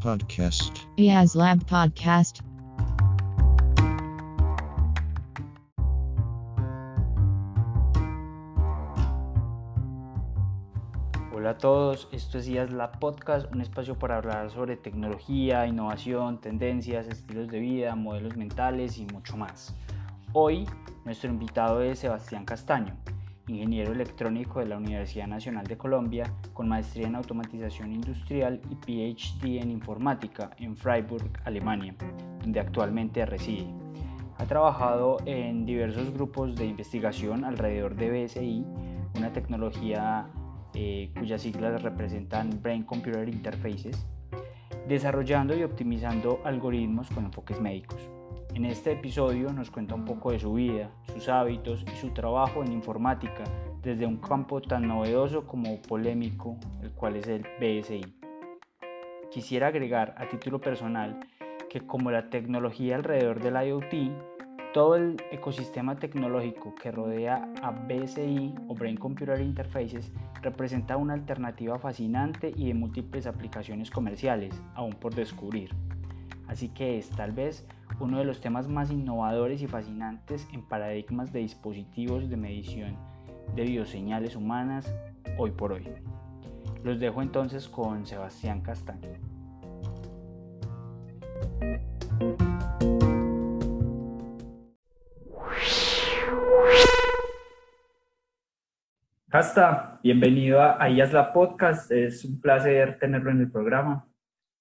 Podcast. 0.00 0.78
IAS 0.96 1.34
Lab 1.34 1.64
Podcast. 1.66 2.40
Hola 11.32 11.50
a 11.50 11.58
todos, 11.58 12.08
esto 12.12 12.38
es 12.38 12.48
IAS 12.48 12.70
Lab 12.70 12.98
Podcast, 12.98 13.52
un 13.52 13.60
espacio 13.60 13.98
para 13.98 14.16
hablar 14.16 14.50
sobre 14.50 14.76
tecnología, 14.76 15.66
innovación, 15.66 16.40
tendencias, 16.40 17.06
estilos 17.06 17.48
de 17.48 17.60
vida, 17.60 17.94
modelos 17.94 18.36
mentales 18.36 18.98
y 18.98 19.06
mucho 19.06 19.36
más. 19.36 19.74
Hoy 20.32 20.66
nuestro 21.04 21.28
invitado 21.28 21.82
es 21.82 21.98
Sebastián 21.98 22.44
Castaño, 22.44 22.96
ingeniero 23.50 23.92
electrónico 23.92 24.60
de 24.60 24.66
la 24.66 24.76
Universidad 24.76 25.26
Nacional 25.26 25.66
de 25.66 25.76
Colombia, 25.76 26.32
con 26.52 26.68
maestría 26.68 27.08
en 27.08 27.16
automatización 27.16 27.92
industrial 27.92 28.60
y 28.70 28.74
PhD 28.76 29.60
en 29.60 29.70
informática 29.70 30.50
en 30.58 30.76
Freiburg, 30.76 31.30
Alemania, 31.44 31.94
donde 32.40 32.60
actualmente 32.60 33.26
reside. 33.26 33.66
Ha 34.38 34.46
trabajado 34.46 35.18
en 35.26 35.66
diversos 35.66 36.12
grupos 36.14 36.56
de 36.56 36.66
investigación 36.66 37.44
alrededor 37.44 37.94
de 37.96 38.24
BSI, 38.24 38.64
una 39.16 39.32
tecnología 39.32 40.28
eh, 40.74 41.10
cuyas 41.18 41.42
siglas 41.42 41.82
representan 41.82 42.62
Brain 42.62 42.84
Computer 42.84 43.28
Interfaces, 43.28 44.06
desarrollando 44.88 45.56
y 45.56 45.62
optimizando 45.62 46.40
algoritmos 46.44 47.10
con 47.10 47.24
enfoques 47.26 47.60
médicos. 47.60 48.08
En 48.54 48.64
este 48.64 48.92
episodio 48.92 49.52
nos 49.52 49.70
cuenta 49.70 49.94
un 49.94 50.04
poco 50.04 50.32
de 50.32 50.40
su 50.40 50.54
vida, 50.54 50.90
sus 51.12 51.28
hábitos 51.28 51.84
y 51.92 51.96
su 51.96 52.10
trabajo 52.10 52.64
en 52.64 52.72
informática 52.72 53.44
desde 53.80 54.06
un 54.06 54.16
campo 54.16 54.60
tan 54.60 54.88
novedoso 54.88 55.46
como 55.46 55.80
polémico, 55.82 56.56
el 56.82 56.90
cual 56.90 57.16
es 57.16 57.28
el 57.28 57.46
BSI. 57.60 58.04
Quisiera 59.30 59.68
agregar 59.68 60.14
a 60.18 60.28
título 60.28 60.60
personal 60.60 61.20
que 61.70 61.86
como 61.86 62.10
la 62.10 62.28
tecnología 62.28 62.96
alrededor 62.96 63.40
del 63.40 63.54
IoT, 63.68 64.12
todo 64.74 64.96
el 64.96 65.16
ecosistema 65.30 65.96
tecnológico 65.96 66.74
que 66.74 66.90
rodea 66.90 67.52
a 67.62 67.70
BSI 67.70 68.54
o 68.68 68.74
Brain 68.74 68.96
Computer 68.96 69.40
Interfaces 69.40 70.12
representa 70.42 70.96
una 70.96 71.14
alternativa 71.14 71.78
fascinante 71.78 72.52
y 72.56 72.66
de 72.66 72.74
múltiples 72.74 73.26
aplicaciones 73.28 73.90
comerciales, 73.90 74.60
aún 74.74 74.94
por 74.94 75.14
descubrir. 75.14 75.70
Así 76.48 76.68
que 76.68 76.98
es 76.98 77.10
tal 77.10 77.30
vez 77.30 77.64
uno 78.00 78.18
de 78.18 78.24
los 78.24 78.40
temas 78.40 78.66
más 78.66 78.90
innovadores 78.90 79.60
y 79.60 79.66
fascinantes 79.66 80.48
en 80.52 80.66
paradigmas 80.66 81.32
de 81.32 81.40
dispositivos 81.40 82.30
de 82.30 82.36
medición 82.36 82.96
de 83.54 83.62
bioseñales 83.64 84.36
humanas 84.36 84.92
hoy 85.38 85.50
por 85.50 85.72
hoy. 85.72 85.86
Los 86.82 86.98
dejo 86.98 87.20
entonces 87.20 87.68
con 87.68 88.06
Sebastián 88.06 88.62
Castaño. 88.62 89.10
Casta, 99.28 100.00
bienvenido 100.02 100.60
a 100.60 100.88
IAS 100.88 101.12
la 101.12 101.32
Podcast. 101.32 101.92
Es 101.92 102.24
un 102.24 102.40
placer 102.40 102.98
tenerlo 102.98 103.30
en 103.30 103.40
el 103.40 103.50
programa. 103.50 104.08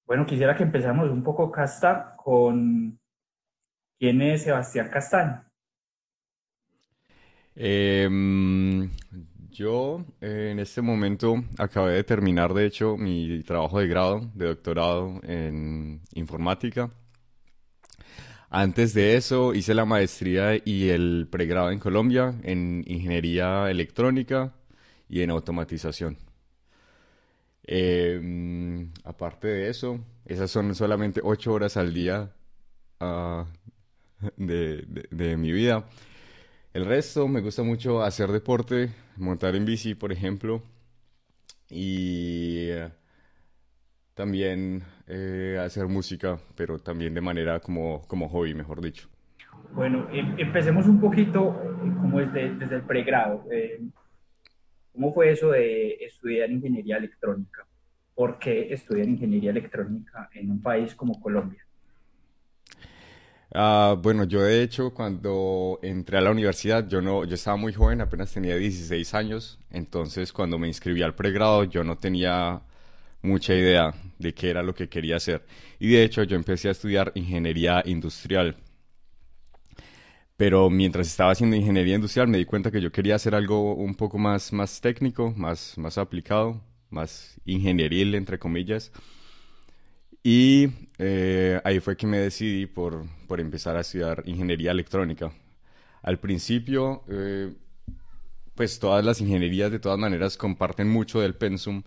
Bueno, 0.05 0.25
quisiera 0.25 0.55
que 0.55 0.63
empezamos 0.63 1.09
un 1.09 1.23
poco, 1.23 1.51
Casta, 1.51 2.15
con 2.17 2.98
quién 3.99 4.21
es 4.21 4.43
Sebastián 4.43 4.89
Castaño. 4.89 5.43
Em, 7.55 8.89
yo 9.51 10.05
eh, 10.21 10.49
en 10.51 10.59
este 10.59 10.81
momento 10.81 11.43
acabé 11.57 11.93
de 11.95 12.03
terminar, 12.05 12.53
de 12.53 12.65
hecho, 12.65 12.95
mi 12.95 13.43
trabajo 13.43 13.79
de 13.79 13.87
grado, 13.87 14.31
de 14.33 14.45
doctorado 14.47 15.19
en 15.23 16.01
informática. 16.13 16.89
Antes 18.49 18.93
de 18.93 19.15
eso 19.15 19.53
hice 19.53 19.73
la 19.75 19.85
maestría 19.85 20.55
y 20.63 20.89
el 20.89 21.27
pregrado 21.29 21.69
en 21.71 21.79
Colombia 21.79 22.33
en 22.43 22.83
ingeniería 22.87 23.69
electrónica 23.69 24.53
y 25.07 25.21
en 25.21 25.29
automatización. 25.31 26.17
Em, 27.63 28.91
aparte 29.03 29.47
de 29.47 29.69
eso, 29.69 29.99
esas 30.25 30.49
son 30.49 30.73
solamente 30.73 31.21
ocho 31.23 31.53
horas 31.53 31.77
al 31.77 31.93
día 31.93 32.33
ah, 32.99 33.45
de, 34.37 35.07
de, 35.09 35.37
mi 35.37 35.51
vida. 35.51 35.85
El 36.73 36.85
resto 36.85 37.27
me 37.27 37.41
gusta 37.41 37.63
mucho 37.63 38.03
hacer 38.03 38.31
deporte, 38.31 38.89
montar 39.17 39.55
en 39.55 39.65
bici, 39.65 39.95
por 39.95 40.11
ejemplo, 40.11 40.61
y 41.69 42.69
eh, 42.69 42.89
también 44.13 44.83
eh, 45.07 45.59
hacer 45.63 45.87
música, 45.87 46.37
pero 46.55 46.79
también 46.79 47.13
de 47.13 47.21
manera 47.21 47.59
como, 47.59 48.01
como 48.07 48.29
hobby, 48.29 48.53
mejor 48.53 48.81
dicho. 48.81 49.07
Bueno, 49.73 50.07
em, 50.11 50.37
empecemos 50.39 50.87
un 50.87 50.99
poquito 50.99 51.61
eh, 51.63 51.91
como 52.01 52.19
desde, 52.19 52.55
desde 52.55 52.75
el 52.75 52.83
pregrado. 52.83 53.45
¿Cómo 54.93 55.13
fue 55.13 55.31
eso 55.31 55.51
de 55.51 55.93
estudiar 56.01 56.49
ingeniería 56.51 56.97
electrónica? 56.97 57.65
¿Por 58.13 58.37
qué 58.37 58.73
estudiar 58.73 59.07
ingeniería 59.07 59.51
electrónica 59.51 60.29
en 60.33 60.51
un 60.51 60.61
país 60.61 60.93
como 60.93 61.21
Colombia? 61.21 61.65
Ah, 63.51 63.95
bueno, 63.99 64.25
yo 64.25 64.41
de 64.43 64.61
hecho 64.61 64.93
cuando 64.93 65.79
entré 65.81 66.17
a 66.17 66.21
la 66.21 66.31
universidad, 66.31 66.87
yo 66.87 67.01
no, 67.01 67.25
yo 67.25 67.33
estaba 67.35 67.57
muy 67.57 67.73
joven, 67.73 67.99
apenas 68.01 68.31
tenía 68.31 68.55
16 68.55 69.13
años, 69.15 69.59
entonces 69.71 70.31
cuando 70.31 70.59
me 70.59 70.67
inscribí 70.67 71.01
al 71.01 71.15
pregrado 71.15 71.63
yo 71.63 71.83
no 71.83 71.97
tenía 71.97 72.61
mucha 73.23 73.55
idea 73.55 73.93
de 74.19 74.33
qué 74.33 74.49
era 74.51 74.63
lo 74.63 74.75
que 74.75 74.89
quería 74.89 75.17
hacer. 75.17 75.45
Y 75.79 75.89
de 75.91 76.03
hecho 76.03 76.23
yo 76.23 76.35
empecé 76.37 76.69
a 76.69 76.71
estudiar 76.71 77.11
ingeniería 77.15 77.83
industrial. 77.85 78.57
Pero 80.37 80.69
mientras 80.69 81.07
estaba 81.07 81.31
haciendo 81.31 81.55
ingeniería 81.55 81.95
industrial 81.95 82.27
me 82.27 82.37
di 82.37 82.45
cuenta 82.45 82.71
que 82.71 82.81
yo 82.81 82.91
quería 82.91 83.15
hacer 83.15 83.35
algo 83.35 83.73
un 83.75 83.95
poco 83.95 84.17
más, 84.17 84.53
más 84.53 84.79
técnico, 84.81 85.33
más, 85.35 85.77
más 85.77 85.97
aplicado, 85.97 86.61
más 86.89 87.39
ingenieril, 87.45 88.15
entre 88.15 88.39
comillas. 88.39 88.91
Y 90.31 90.69
eh, 90.99 91.59
ahí 91.63 91.79
fue 91.79 91.97
que 91.97 92.05
me 92.05 92.19
decidí 92.19 92.67
por, 92.67 93.03
por, 93.27 93.39
empezar 93.39 93.75
a 93.75 93.79
estudiar 93.79 94.21
ingeniería 94.27 94.69
electrónica. 94.69 95.33
Al 96.03 96.19
principio, 96.19 97.03
eh, 97.09 97.51
pues 98.53 98.77
todas 98.77 99.03
las 99.03 99.19
ingenierías 99.21 99.71
de 99.71 99.79
todas 99.79 99.97
maneras 99.97 100.37
comparten 100.37 100.87
mucho 100.87 101.19
del 101.19 101.33
pensum, 101.33 101.81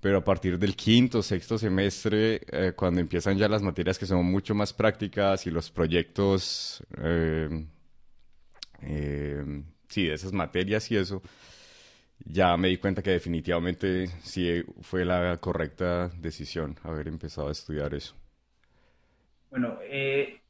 pero 0.00 0.18
a 0.18 0.24
partir 0.24 0.60
del 0.60 0.76
quinto, 0.76 1.24
sexto 1.24 1.58
semestre, 1.58 2.42
eh, 2.52 2.72
cuando 2.76 3.00
empiezan 3.00 3.36
ya 3.36 3.48
las 3.48 3.62
materias 3.62 3.98
que 3.98 4.06
son 4.06 4.24
mucho 4.26 4.54
más 4.54 4.72
prácticas 4.72 5.44
y 5.48 5.50
los 5.50 5.68
proyectos, 5.72 6.84
sí, 9.88 10.06
de 10.06 10.14
esas 10.14 10.32
materias 10.32 10.88
y 10.92 10.98
eso, 10.98 11.20
ya 12.24 12.56
me 12.56 12.68
di 12.68 12.78
cuenta 12.78 13.02
que 13.02 13.10
definitivamente 13.10 14.06
sí 14.22 14.62
fue 14.80 15.04
la 15.04 15.36
correcta 15.38 16.08
decisión 16.08 16.76
haber 16.82 17.08
empezado 17.08 17.48
a 17.48 17.52
estudiar 17.52 17.94
eso. 17.94 18.14
Bueno, 19.50 19.78
eh, 19.82 20.40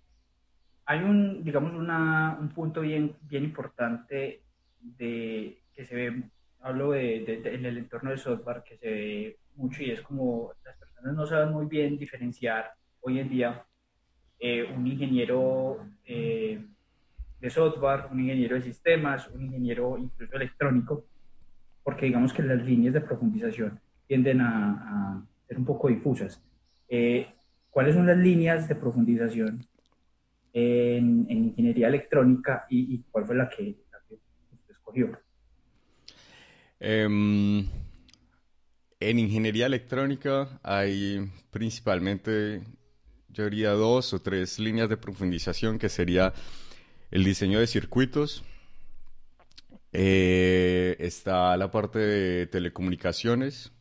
hay 0.86 1.00
un, 1.00 1.42
digamos, 1.42 1.72
una, 1.74 2.36
un 2.40 2.50
punto 2.50 2.80
bien, 2.82 3.16
bien 3.22 3.44
importante 3.44 4.42
de, 4.80 5.58
que 5.74 5.84
se 5.84 5.94
ve, 5.94 6.22
hablo 6.60 6.92
de, 6.92 7.42
en 7.44 7.66
el 7.66 7.78
entorno 7.78 8.10
del 8.10 8.18
software, 8.18 8.62
que 8.64 8.76
se 8.76 8.90
ve 8.90 9.36
mucho 9.56 9.82
y 9.82 9.90
es 9.90 10.00
como 10.02 10.52
las 10.64 10.76
personas 10.76 11.14
no 11.14 11.26
saben 11.26 11.52
muy 11.52 11.66
bien 11.66 11.98
diferenciar 11.98 12.72
hoy 13.00 13.18
en 13.18 13.28
día 13.28 13.64
eh, 14.38 14.64
un 14.64 14.86
ingeniero 14.86 15.86
eh, 16.04 16.64
de 17.40 17.50
software, 17.50 18.06
un 18.10 18.20
ingeniero 18.20 18.56
de 18.56 18.62
sistemas, 18.62 19.28
un 19.28 19.42
ingeniero 19.42 19.98
incluso 19.98 20.36
electrónico, 20.36 21.04
porque 21.82 22.06
digamos 22.06 22.32
que 22.32 22.42
las 22.42 22.62
líneas 22.64 22.94
de 22.94 23.00
profundización 23.00 23.80
tienden 24.06 24.40
a, 24.40 25.24
ser 25.48 25.58
un 25.58 25.64
poco 25.64 25.88
difusas. 25.88 26.42
Eh, 26.88 27.26
¿Cuáles 27.70 27.94
son 27.94 28.06
las 28.06 28.18
líneas 28.18 28.68
de 28.68 28.74
profundización 28.74 29.66
en, 30.52 31.26
ingeniería 31.30 31.88
electrónica 31.88 32.66
y, 32.68 33.02
cuál 33.10 33.24
fue 33.24 33.36
la 33.36 33.48
que, 33.48 33.76
escogió? 34.68 35.18
Em, 36.78 37.66
en 39.00 39.18
ingeniería 39.18 39.66
electrónica 39.66 40.60
hay 40.62 41.30
principalmente, 41.50 42.62
yo 43.28 43.44
diría, 43.44 43.70
dos 43.70 44.12
o 44.12 44.20
tres 44.20 44.58
líneas 44.58 44.88
de 44.88 44.96
profundización, 44.96 45.78
que 45.78 45.88
sería 45.88 46.32
el 47.10 47.24
diseño 47.24 47.60
de 47.60 47.66
circuitos, 47.66 48.44
eh, 49.92 50.96
está 50.98 51.56
la 51.56 51.70
parte 51.70 51.98
de 51.98 52.46
telecomunicaciones 52.46 53.72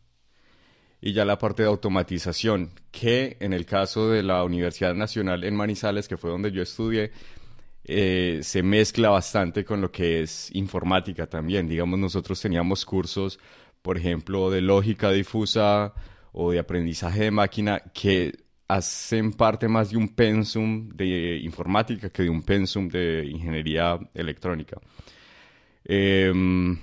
y 1.01 1.13
ya 1.13 1.25
la 1.25 1.39
parte 1.39 1.63
de 1.63 1.69
automatización, 1.69 2.71
que 2.91 3.37
en 3.39 3.53
el 3.53 3.65
caso 3.65 4.09
de 4.09 4.21
la 4.21 4.43
Universidad 4.43 4.93
Nacional 4.93 5.43
en 5.43 5.55
Manizales, 5.55 6.07
que 6.07 6.17
fue 6.17 6.29
donde 6.29 6.51
yo 6.51 6.61
estudié, 6.61 7.11
eh, 7.83 8.41
se 8.43 8.61
mezcla 8.61 9.09
bastante 9.09 9.65
con 9.65 9.81
lo 9.81 9.91
que 9.91 10.21
es 10.21 10.53
informática 10.53 11.27
también. 11.27 11.67
Digamos, 11.67 11.97
nosotros 11.97 12.39
teníamos 12.39 12.85
cursos, 12.85 13.39
por 13.81 13.97
ejemplo, 13.97 14.51
de 14.51 14.61
lógica 14.61 15.11
difusa 15.11 15.93
o 16.33 16.51
de 16.51 16.59
aprendizaje 16.59 17.23
de 17.23 17.31
máquina 17.31 17.79
que 17.93 18.33
hacen 18.67 19.33
parte 19.33 19.67
más 19.67 19.89
de 19.89 19.97
un 19.97 20.09
pensum 20.09 20.89
de 20.89 21.37
informática 21.43 22.09
que 22.09 22.23
de 22.23 22.29
un 22.29 22.43
pensum 22.43 22.87
de 22.87 23.25
ingeniería 23.25 23.99
electrónica. 24.13 24.79
Em, 25.85 26.77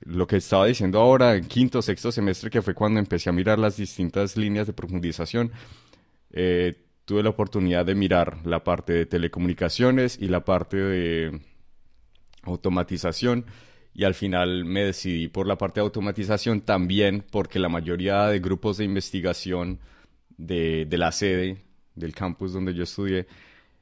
lo 0.00 0.26
que 0.26 0.36
estaba 0.36 0.66
diciendo 0.66 1.00
ahora, 1.00 1.36
en 1.36 1.46
quinto, 1.46 1.80
sexto 1.82 2.12
semestre, 2.12 2.50
que 2.50 2.62
fue 2.62 2.74
cuando 2.74 3.00
empecé 3.00 3.30
a 3.30 3.32
mirar 3.32 3.58
las 3.58 3.76
distintas 3.76 4.36
líneas 4.36 4.66
de 4.66 4.72
profundización, 4.72 5.52
eh, 6.32 6.74
tuve 7.04 7.22
la 7.22 7.30
oportunidad 7.30 7.86
de 7.86 7.94
mirar 7.94 8.38
la 8.44 8.64
parte 8.64 8.92
de 8.92 9.06
telecomunicaciones 9.06 10.18
y 10.20 10.28
la 10.28 10.44
parte 10.44 10.76
de 10.76 11.40
automatización 12.42 13.46
y 13.94 14.04
al 14.04 14.14
final 14.14 14.64
me 14.64 14.84
decidí 14.84 15.28
por 15.28 15.46
la 15.46 15.56
parte 15.56 15.80
de 15.80 15.84
automatización 15.84 16.62
también 16.62 17.24
porque 17.30 17.58
la 17.58 17.68
mayoría 17.68 18.26
de 18.26 18.40
grupos 18.40 18.78
de 18.78 18.84
investigación 18.84 19.78
de, 20.36 20.86
la 20.90 21.12
sede 21.12 21.58
del 21.94 22.12
campus 22.12 22.52
donde 22.52 22.74
yo 22.74 22.82
estudié, 22.82 23.26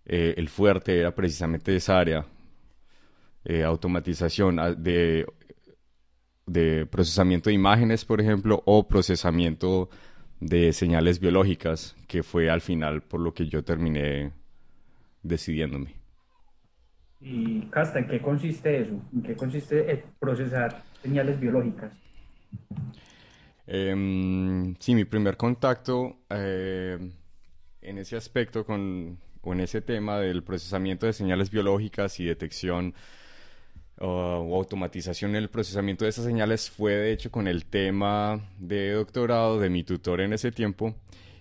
eh, 0.05 0.35
el 0.37 0.49
fuerte 0.49 0.99
era 0.99 1.15
precisamente 1.15 1.75
esa 1.75 1.99
área, 1.99 2.27
eh, 3.45 3.65
automatización 3.65 4.59
ah, 4.59 4.73
de, 4.73 5.27
de 6.47 6.87
procesamiento 6.87 7.51
de 7.51 7.55
imágenes, 7.55 8.05
por 8.05 8.21
ejemplo, 8.21 8.63
o 8.67 8.87
procesamiento 8.87 9.89
de 10.41 10.73
señales 10.73 11.21
biológicas, 11.21 11.97
que 12.09 12.23
fue 12.23 12.51
al 12.51 12.61
final 12.61 13.03
por 13.03 13.21
lo 13.21 13.33
que 13.33 13.49
yo 13.49 13.63
terminé 13.63 14.33
decidiéndome. 15.23 15.95
Y 17.21 17.61
Casta, 17.71 18.01
¿en 18.01 18.09
qué 18.09 18.21
consiste 18.21 18.81
eso? 18.81 19.01
¿En 19.13 19.23
qué 19.23 19.37
consiste 19.37 20.05
procesar 20.19 20.83
señales 21.01 21.39
biológicas? 21.39 21.93
Em, 23.67 24.75
sí, 24.81 24.95
mi 24.95 25.05
primer 25.05 25.37
contacto 25.37 26.17
eh, 26.31 26.99
en 27.81 27.99
ese 27.99 28.17
aspecto 28.17 28.67
con, 28.67 29.19
o 29.41 29.53
en 29.53 29.61
ese 29.61 29.81
tema 29.81 30.19
del 30.19 30.43
procesamiento 30.43 31.07
de 31.07 31.13
señales 31.13 31.51
biológicas 31.51 32.19
y 32.19 32.25
detección 32.25 32.95
o 34.05 34.57
automatización 34.57 35.31
en 35.33 35.37
el 35.37 35.49
procesamiento 35.49 36.05
de 36.05 36.11
esas 36.11 36.25
señales 36.25 36.71
fue 36.71 36.95
de 36.95 37.13
hecho 37.13 37.31
con 37.31 37.47
el 37.47 37.65
tema 37.67 38.41
de 38.59 38.93
doctorado 38.93 39.61
de 39.61 39.71
mi 39.71 39.85
tutor 39.85 40.21
en 40.21 40.33
ese 40.33 40.51
tiempo 40.51 40.95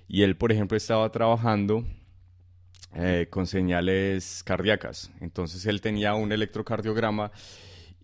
y 0.07 0.21
él 0.21 0.35
por 0.35 0.51
ejemplo 0.51 0.77
estaba 0.77 1.11
trabajando 1.11 1.83
eh, 2.93 3.27
con 3.29 3.47
señales 3.47 4.43
cardíacas. 4.43 5.11
Entonces 5.21 5.65
él 5.65 5.81
tenía 5.81 6.13
un 6.13 6.31
electrocardiograma 6.31 7.31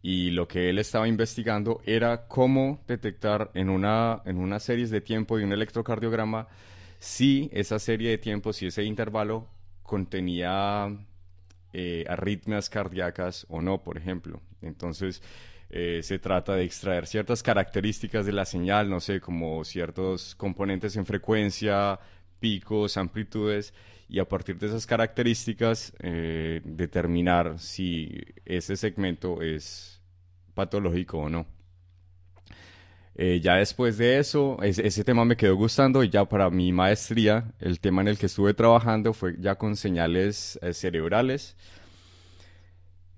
y 0.01 0.31
lo 0.31 0.48
que 0.48 0.69
él 0.69 0.80
estaba 0.80 1.07
investigando 1.07 1.81
era 1.86 2.27
cómo 2.27 2.81
detectar 2.88 3.51
en 3.54 3.69
una, 3.69 4.21
en 4.25 4.38
una 4.38 4.59
serie 4.59 4.88
de 4.88 5.01
tiempo 5.01 5.38
de 5.38 5.44
un 5.44 5.51
electrocardiograma 5.51 6.48
si 7.00 7.50
esa 7.54 7.77
serie 7.77 8.09
de 8.09 8.18
tiempos, 8.18 8.56
si 8.56 8.68
ese 8.68 8.83
intervalo 8.83 9.48
contenía 9.83 10.98
eh, 11.79 12.06
arritmias 12.09 12.71
cardíacas 12.71 13.45
o 13.50 13.62
no, 13.62 13.83
por 13.83 14.00
ejemplo. 14.00 14.41
Entonces, 14.63 15.21
eh, 15.69 16.00
se 16.01 16.18
trata 16.18 16.56
de 16.56 16.63
extraer 16.63 17.06
ciertas 17.06 17.44
características 17.44 18.25
de 18.25 18.31
la 18.31 18.45
señal, 18.45 18.89
no 18.89 19.00
sé, 19.00 19.21
como 19.21 19.63
ciertos 19.63 20.33
componentes 20.33 20.95
en 20.95 21.06
frecuencia, 21.06 22.00
picos, 22.39 22.97
amplitudes, 22.97 23.75
y 24.09 24.18
a 24.18 24.27
partir 24.27 24.57
de 24.57 24.65
esas 24.65 24.88
características 24.88 25.94
eh, 26.00 26.62
determinar 26.63 27.59
si 27.59 28.25
ese 28.44 28.75
segmento 28.75 29.44
es 29.44 30.01
patológico 30.56 31.19
o 31.19 31.30
no. 31.30 31.45
Eh, 33.19 33.40
ya 33.42 33.56
después 33.56 33.98
de 33.98 34.19
eso, 34.19 34.60
ese 34.62 35.04
tema 35.04 35.25
me 35.25 35.36
quedó 35.36 35.56
gustando 35.56 36.04
y 36.04 36.10
ya 36.10 36.25
para 36.25 36.52
mi 36.52 36.72
maestría, 36.72 37.52
el 37.60 37.80
tema 37.80 38.04
en 38.04 38.10
el 38.10 38.19
que 38.19 38.28
estuve 38.28 38.54
trabajando 38.54 39.12
fue 39.12 39.36
ya 39.40 39.56
con 39.56 39.75
señales 39.75 40.60
eh, 40.62 40.72
cerebrales, 40.72 41.56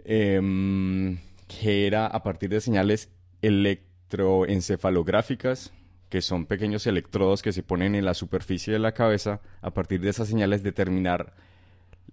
em, 0.05 1.19
que 1.47 1.85
era 1.85 2.07
a 2.07 2.23
partir 2.23 2.49
de 2.49 2.61
señales 2.61 3.09
electroencefalográficas, 3.41 5.73
que 6.09 6.21
son 6.21 6.45
pequeños 6.45 6.87
electrodos 6.87 7.41
que 7.41 7.51
se 7.51 7.61
ponen 7.61 7.93
en 7.93 8.05
la 8.05 8.13
superficie 8.13 8.71
de 8.71 8.79
la 8.79 8.93
cabeza, 8.93 9.41
a 9.61 9.71
partir 9.71 9.99
de 9.99 10.11
esas 10.11 10.29
señales 10.29 10.63
determinar 10.63 11.33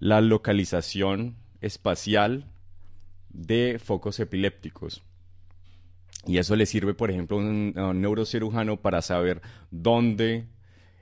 la 0.00 0.20
localización 0.20 1.36
espacial 1.60 2.46
de 3.30 3.80
focos 3.82 4.18
epilépticos. 4.18 5.04
Y 6.26 6.38
eso 6.38 6.56
le 6.56 6.66
sirve, 6.66 6.94
por 6.94 7.10
ejemplo, 7.10 7.36
a 7.36 7.40
un, 7.40 8.00
neurocirujano 8.00 8.78
para 8.78 9.00
saber 9.00 9.40
dónde 9.70 10.46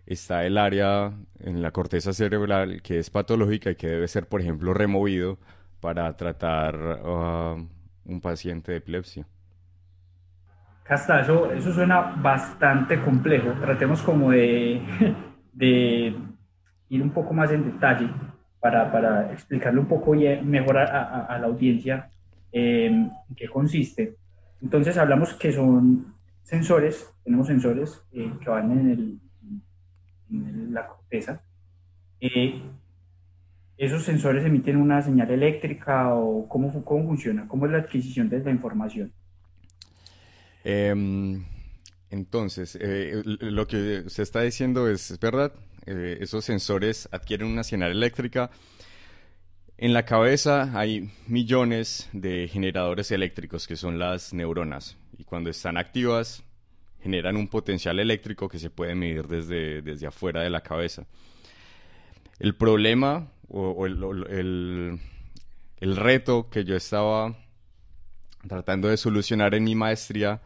está 0.06 0.44
el 0.44 0.58
área 0.58 1.12
en 1.40 1.62
la 1.62 1.70
corteza 1.70 2.12
cerebral 2.12 2.82
que 2.82 2.98
es 2.98 3.08
patológica 3.08 3.70
y 3.70 3.76
que 3.76 3.88
debe 3.88 4.06
ser, 4.06 4.28
por 4.28 4.42
ejemplo, 4.42 4.74
removido 4.74 5.38
para 5.80 6.14
tratar 6.16 6.74
a 7.04 7.56
un 8.04 8.20
paciente 8.20 8.72
de 8.72 8.78
epilepsia. 8.78 9.26
Casta, 10.82 11.20
eso, 11.20 11.72
suena 11.72 12.00
bastante 12.20 13.00
complejo. 13.00 13.52
Tratemos 13.58 14.02
como 14.02 14.30
de, 14.30 14.82
ir 16.90 17.02
un 17.02 17.10
poco 17.10 17.32
más 17.32 17.50
en 17.50 17.64
detalle 17.64 18.10
para, 18.60 18.92
para 18.92 19.32
explicarle 19.32 19.80
un 19.80 19.86
poco 19.86 20.12
mejor 20.12 20.76
a, 20.76 21.24
a, 21.24 21.38
la 21.38 21.46
audiencia 21.46 22.10
eh, 22.52 22.86
en 22.86 23.10
qué 23.34 23.48
consiste. 23.48 24.16
Entonces 24.64 24.96
hablamos 24.96 25.34
que 25.34 25.52
son 25.52 26.14
sensores, 26.42 27.14
tenemos 27.22 27.46
sensores 27.46 28.00
eh, 28.12 28.32
que 28.42 28.48
van 28.48 28.72
en, 28.72 28.90
el, 28.90 29.20
en 30.30 30.72
la 30.72 30.86
corteza. 30.86 31.42
Eh, 32.18 32.62
¿Esos 33.76 34.04
sensores 34.04 34.42
emiten 34.42 34.76
una 34.76 35.02
señal 35.02 35.30
eléctrica 35.30 36.14
o 36.14 36.48
cómo, 36.48 36.82
cómo 36.82 37.06
funciona? 37.08 37.46
¿Cómo 37.46 37.66
es 37.66 37.72
la 37.72 37.78
adquisición 37.78 38.30
de 38.30 38.40
la 38.40 38.50
información? 38.50 39.12
Em, 40.64 41.44
entonces, 42.08 42.78
eh, 42.80 43.20
lo 43.24 43.66
que 43.66 44.04
se 44.06 44.22
está 44.22 44.40
diciendo 44.40 44.88
es, 44.88 45.18
verdad, 45.20 45.52
eh, 45.84 46.16
esos 46.20 46.42
sensores 46.42 47.06
adquieren 47.12 47.48
una 47.48 47.64
señal 47.64 47.90
eléctrica. 47.90 48.50
En 49.76 49.92
la 49.92 50.04
cabeza 50.04 50.78
hay 50.78 51.10
millones 51.26 52.08
de 52.12 52.46
generadores 52.46 53.10
eléctricos 53.10 53.66
que 53.66 53.74
son 53.74 53.98
las 53.98 54.32
neuronas 54.32 54.96
y 55.18 55.24
cuando 55.24 55.50
están 55.50 55.76
activas 55.76 56.44
generan 57.02 57.36
un 57.36 57.48
potencial 57.48 57.98
eléctrico 57.98 58.48
que 58.48 58.60
se 58.60 58.70
puede 58.70 58.94
medir 58.94 59.26
desde, 59.26 59.82
desde 59.82 60.06
afuera 60.06 60.42
de 60.42 60.50
la 60.50 60.60
cabeza. 60.60 61.06
El 62.38 62.54
problema 62.54 63.32
o, 63.48 63.84
el, 63.86 65.00
el 65.80 65.96
reto 65.96 66.48
que 66.50 66.64
yo 66.64 66.76
estaba 66.76 67.36
tratando 68.46 68.88
de 68.88 68.96
solucionar 68.96 69.54
en 69.56 69.64
mi 69.64 69.74
maestría 69.74 70.40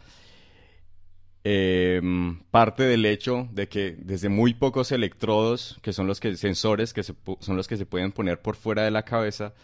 em, 1.50 2.40
parte 2.50 2.82
del 2.82 3.06
hecho 3.06 3.48
de 3.52 3.68
que 3.68 3.96
desde 3.98 4.28
muy 4.28 4.54
pocos 4.54 4.92
electrodos, 4.92 5.78
que 5.82 5.92
son 5.92 6.06
los 6.06 6.20
que, 6.20 6.36
sensores 6.36 6.92
que 6.92 7.02
son 7.02 7.56
los 7.56 7.68
que 7.68 7.76
se 7.76 7.86
pueden 7.86 8.12
poner 8.12 8.42
por 8.42 8.56
fuera 8.56 8.82
de 8.82 8.90
la 8.90 9.04
cabeza, 9.04 9.54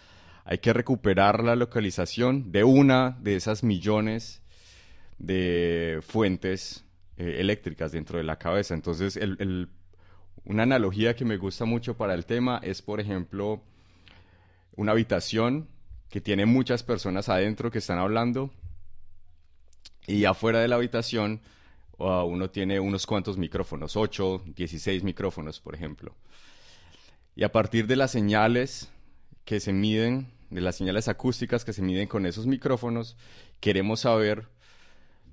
hay 0.44 0.58
que 0.58 0.72
recuperar 0.72 1.42
la 1.42 1.56
localización 1.56 2.52
de 2.52 2.64
una 2.64 3.16
de 3.20 3.36
esas 3.36 3.62
millones 3.62 4.42
de 5.18 6.00
fuentes 6.06 6.84
eh, 7.16 7.36
eléctricas 7.38 7.92
dentro 7.92 8.18
de 8.18 8.24
la 8.24 8.38
cabeza. 8.38 8.74
Entonces, 8.74 9.18
una 10.44 10.62
analogía 10.62 11.14
que 11.14 11.24
me 11.24 11.36
gusta 11.36 11.64
mucho 11.64 11.96
para 11.96 12.14
el 12.14 12.26
tema 12.26 12.60
es, 12.62 12.82
por 12.82 13.00
ejemplo, 13.00 13.62
una 14.76 14.92
habitación 14.92 15.68
que 16.10 16.20
tiene 16.20 16.46
muchas 16.46 16.82
personas 16.82 17.28
adentro 17.28 17.70
que 17.70 17.78
están 17.78 17.98
hablando 17.98 18.50
y 20.06 20.26
afuera 20.26 20.60
de 20.60 20.68
la 20.68 20.76
habitación 20.76 21.40
uh, 21.98 22.24
uno 22.24 22.50
tiene 22.50 22.80
unos 22.80 23.06
cuantos 23.06 23.36
micrófonos, 23.36 23.96
8, 23.96 24.42
16 24.54 25.02
micrófonos, 25.02 25.60
por 25.60 25.74
ejemplo. 25.74 26.14
Y 27.36 27.44
a 27.44 27.52
partir 27.52 27.86
de 27.86 27.96
las 27.96 28.12
señales 28.12 28.90
que 29.44 29.60
se 29.60 29.72
miden, 29.72 30.28
de 30.50 30.60
las 30.60 30.76
señales 30.76 31.08
acústicas 31.08 31.64
que 31.64 31.72
se 31.72 31.82
miden 31.82 32.06
con 32.06 32.26
esos 32.26 32.46
micrófonos, 32.46 33.16
queremos 33.60 34.00
saber 34.00 34.48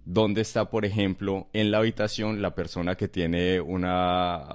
dónde 0.05 0.41
está, 0.41 0.69
por 0.69 0.85
ejemplo, 0.85 1.47
en 1.53 1.71
la 1.71 1.77
habitación 1.77 2.41
la 2.41 2.55
persona 2.55 2.95
que 2.95 3.07
tiene 3.07 3.61
una 3.61 4.47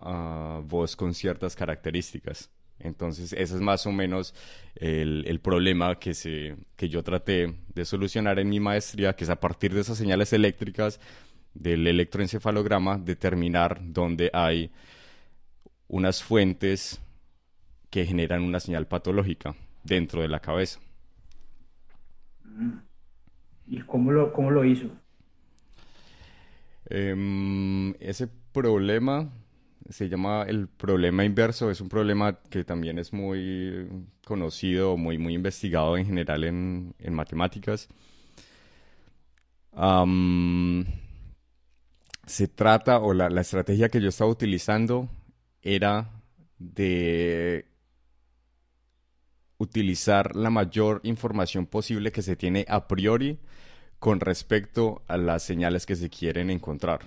uh, 0.00 0.62
voz 0.62 0.96
con 0.96 1.14
ciertas 1.14 1.56
características. 1.56 2.50
Entonces, 2.78 3.32
ese 3.32 3.54
es 3.54 3.60
más 3.60 3.86
o 3.86 3.92
menos 3.92 4.34
el, 4.74 5.40
problema 5.40 5.98
que, 5.98 6.12
se, 6.12 6.56
que 6.76 6.88
yo 6.88 7.02
traté 7.02 7.54
de 7.74 7.84
solucionar 7.84 8.38
en 8.38 8.48
mi 8.48 8.60
maestría, 8.60 9.14
que 9.14 9.24
es 9.24 9.30
a 9.30 9.40
partir 9.40 9.72
de 9.72 9.80
esas 9.80 9.96
señales 9.96 10.32
eléctricas 10.32 11.00
del 11.54 11.86
electroencefalograma, 11.86 12.98
determinar 12.98 13.80
dónde 13.82 14.30
hay 14.32 14.70
unas 15.88 16.22
fuentes 16.22 17.00
que 17.90 18.04
generan 18.04 18.42
una 18.42 18.60
señal 18.60 18.86
patológica 18.86 19.54
dentro 19.84 20.22
de 20.22 20.28
la 20.28 20.40
cabeza. 20.40 20.80
¿Y 23.66 23.80
cómo 23.82 24.12
lo, 24.12 24.32
cómo 24.32 24.50
lo 24.50 24.64
hizo? 24.64 24.88
Em, 26.86 27.94
ese 28.00 28.28
problema 28.52 29.30
se 29.88 30.08
llama 30.08 30.44
el 30.48 30.68
problema 30.68 31.24
inverso, 31.24 31.70
es 31.70 31.80
un 31.80 31.88
problema 31.88 32.38
que 32.50 32.64
también 32.64 32.98
es 32.98 33.12
muy 33.12 33.86
conocido, 34.24 34.96
muy, 34.96 35.18
muy 35.18 35.34
investigado 35.34 35.96
en 35.96 36.06
general 36.06 36.44
en, 36.44 36.94
matemáticas. 37.10 37.88
Se 42.26 42.48
trata, 42.48 42.98
o 42.98 43.14
la, 43.14 43.30
la 43.30 43.40
estrategia 43.40 43.88
que 43.88 44.00
yo 44.00 44.08
estaba 44.08 44.30
utilizando 44.30 45.08
era 45.62 46.10
de 46.58 47.66
utilizar 49.58 50.36
la 50.36 50.50
mayor 50.50 51.00
información 51.04 51.66
posible 51.66 52.12
que 52.12 52.22
se 52.22 52.36
tiene 52.36 52.64
a 52.68 52.86
priori 52.86 53.38
con 53.98 54.20
respecto 54.20 55.02
a 55.08 55.16
las 55.16 55.42
señales 55.42 55.86
que 55.86 55.96
se 55.96 56.10
quieren 56.10 56.50
encontrar. 56.50 57.00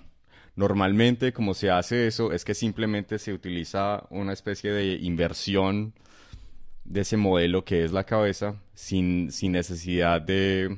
Normalmente, 0.56 1.34
como 1.34 1.54
se 1.54 1.70
hace 1.70 2.08
eso, 2.08 2.32
es 2.32 2.44
que 2.44 2.56
simplemente 2.56 3.20
se 3.20 3.34
utiliza 3.34 4.08
una 4.10 4.34
especie 4.34 4.72
de 4.72 4.96
inversión 4.96 5.94
de 6.84 7.02
ese 7.02 7.18
modelo 7.18 7.64
que 7.64 7.84
es 7.84 7.92
la 7.92 8.06
cabeza 8.06 8.56
sin, 8.74 9.32
sin 9.32 9.52
necesidad 9.52 10.22
de 10.22 10.78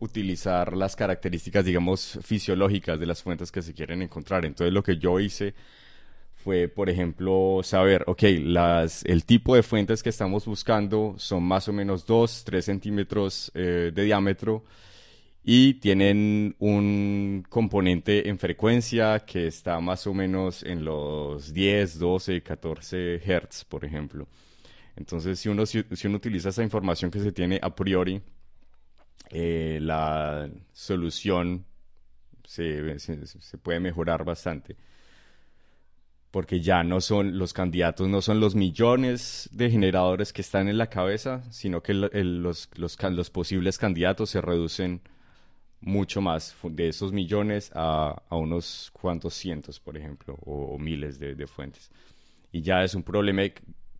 utilizar 0.00 0.76
las 0.76 0.96
características, 0.96 1.64
digamos, 1.64 2.18
fisiológicas 2.22 2.98
de 2.98 3.06
las 3.06 3.22
fuentes 3.22 3.52
que 3.52 3.62
se 3.62 3.74
quieren 3.74 4.02
encontrar. 4.02 4.44
Entonces, 4.44 4.72
lo 4.72 4.82
que 4.82 4.96
yo 4.96 5.20
hice 5.20 5.54
fue, 6.34 6.68
por 6.68 6.88
ejemplo, 6.88 7.60
saber, 7.62 8.04
ok, 8.06 8.22
el 8.22 9.24
tipo 9.24 9.54
de 9.54 9.62
fuentes 9.62 10.02
que 10.02 10.08
estamos 10.08 10.46
buscando 10.46 11.14
son 11.18 11.42
más 11.44 11.68
o 11.68 11.72
menos 11.72 12.06
2, 12.06 12.44
3 12.44 12.64
centímetros 12.64 13.52
eh, 13.54 13.92
de 13.94 14.04
diámetro 14.04 14.64
y 15.42 15.74
tienen 15.74 16.54
un 16.58 17.44
componente 17.48 18.28
en 18.28 18.38
frecuencia 18.38 19.20
que 19.20 19.46
está 19.46 19.80
más 19.80 20.06
o 20.06 20.14
menos 20.14 20.62
en 20.62 20.84
los 20.84 21.52
10, 21.52 21.98
12, 21.98 22.42
14 22.42 23.20
hertz, 23.24 23.64
por 23.64 23.84
ejemplo. 23.84 24.26
Entonces, 24.96 25.38
si 25.38 25.48
uno, 25.48 25.64
si, 25.66 25.82
uno 26.04 26.16
utiliza 26.16 26.50
esa 26.50 26.62
información 26.62 27.10
que 27.10 27.20
se 27.20 27.32
tiene 27.32 27.58
a 27.62 27.74
priori, 27.74 28.20
eh, 29.30 29.78
la 29.80 30.50
solución 30.72 31.64
se, 32.44 32.98
puede 33.62 33.78
mejorar 33.78 34.24
bastante 34.24 34.76
porque 36.30 36.60
ya 36.60 36.84
no 36.84 37.00
son 37.00 37.38
los 37.38 37.52
candidatos, 37.52 38.08
no 38.08 38.22
son 38.22 38.38
los 38.38 38.54
millones 38.54 39.48
de 39.52 39.70
generadores 39.70 40.32
que 40.32 40.42
están 40.42 40.68
en 40.68 40.78
la 40.78 40.88
cabeza, 40.88 41.42
sino 41.50 41.82
que 41.82 41.92
los, 41.92 42.68
posibles 43.32 43.78
candidatos 43.78 44.30
se 44.30 44.40
reducen 44.40 45.00
mucho 45.80 46.20
más 46.20 46.56
de 46.62 46.88
esos 46.88 47.12
millones 47.12 47.72
a, 47.74 48.22
unos 48.30 48.90
cuantos 48.92 49.34
cientos, 49.34 49.80
por 49.80 49.96
ejemplo, 49.96 50.36
o, 50.44 50.78
miles 50.78 51.18
de, 51.18 51.46
fuentes. 51.48 51.90
Y 52.52 52.62
ya 52.62 52.84
es 52.84 52.94
un 52.94 53.02
problema 53.02 53.42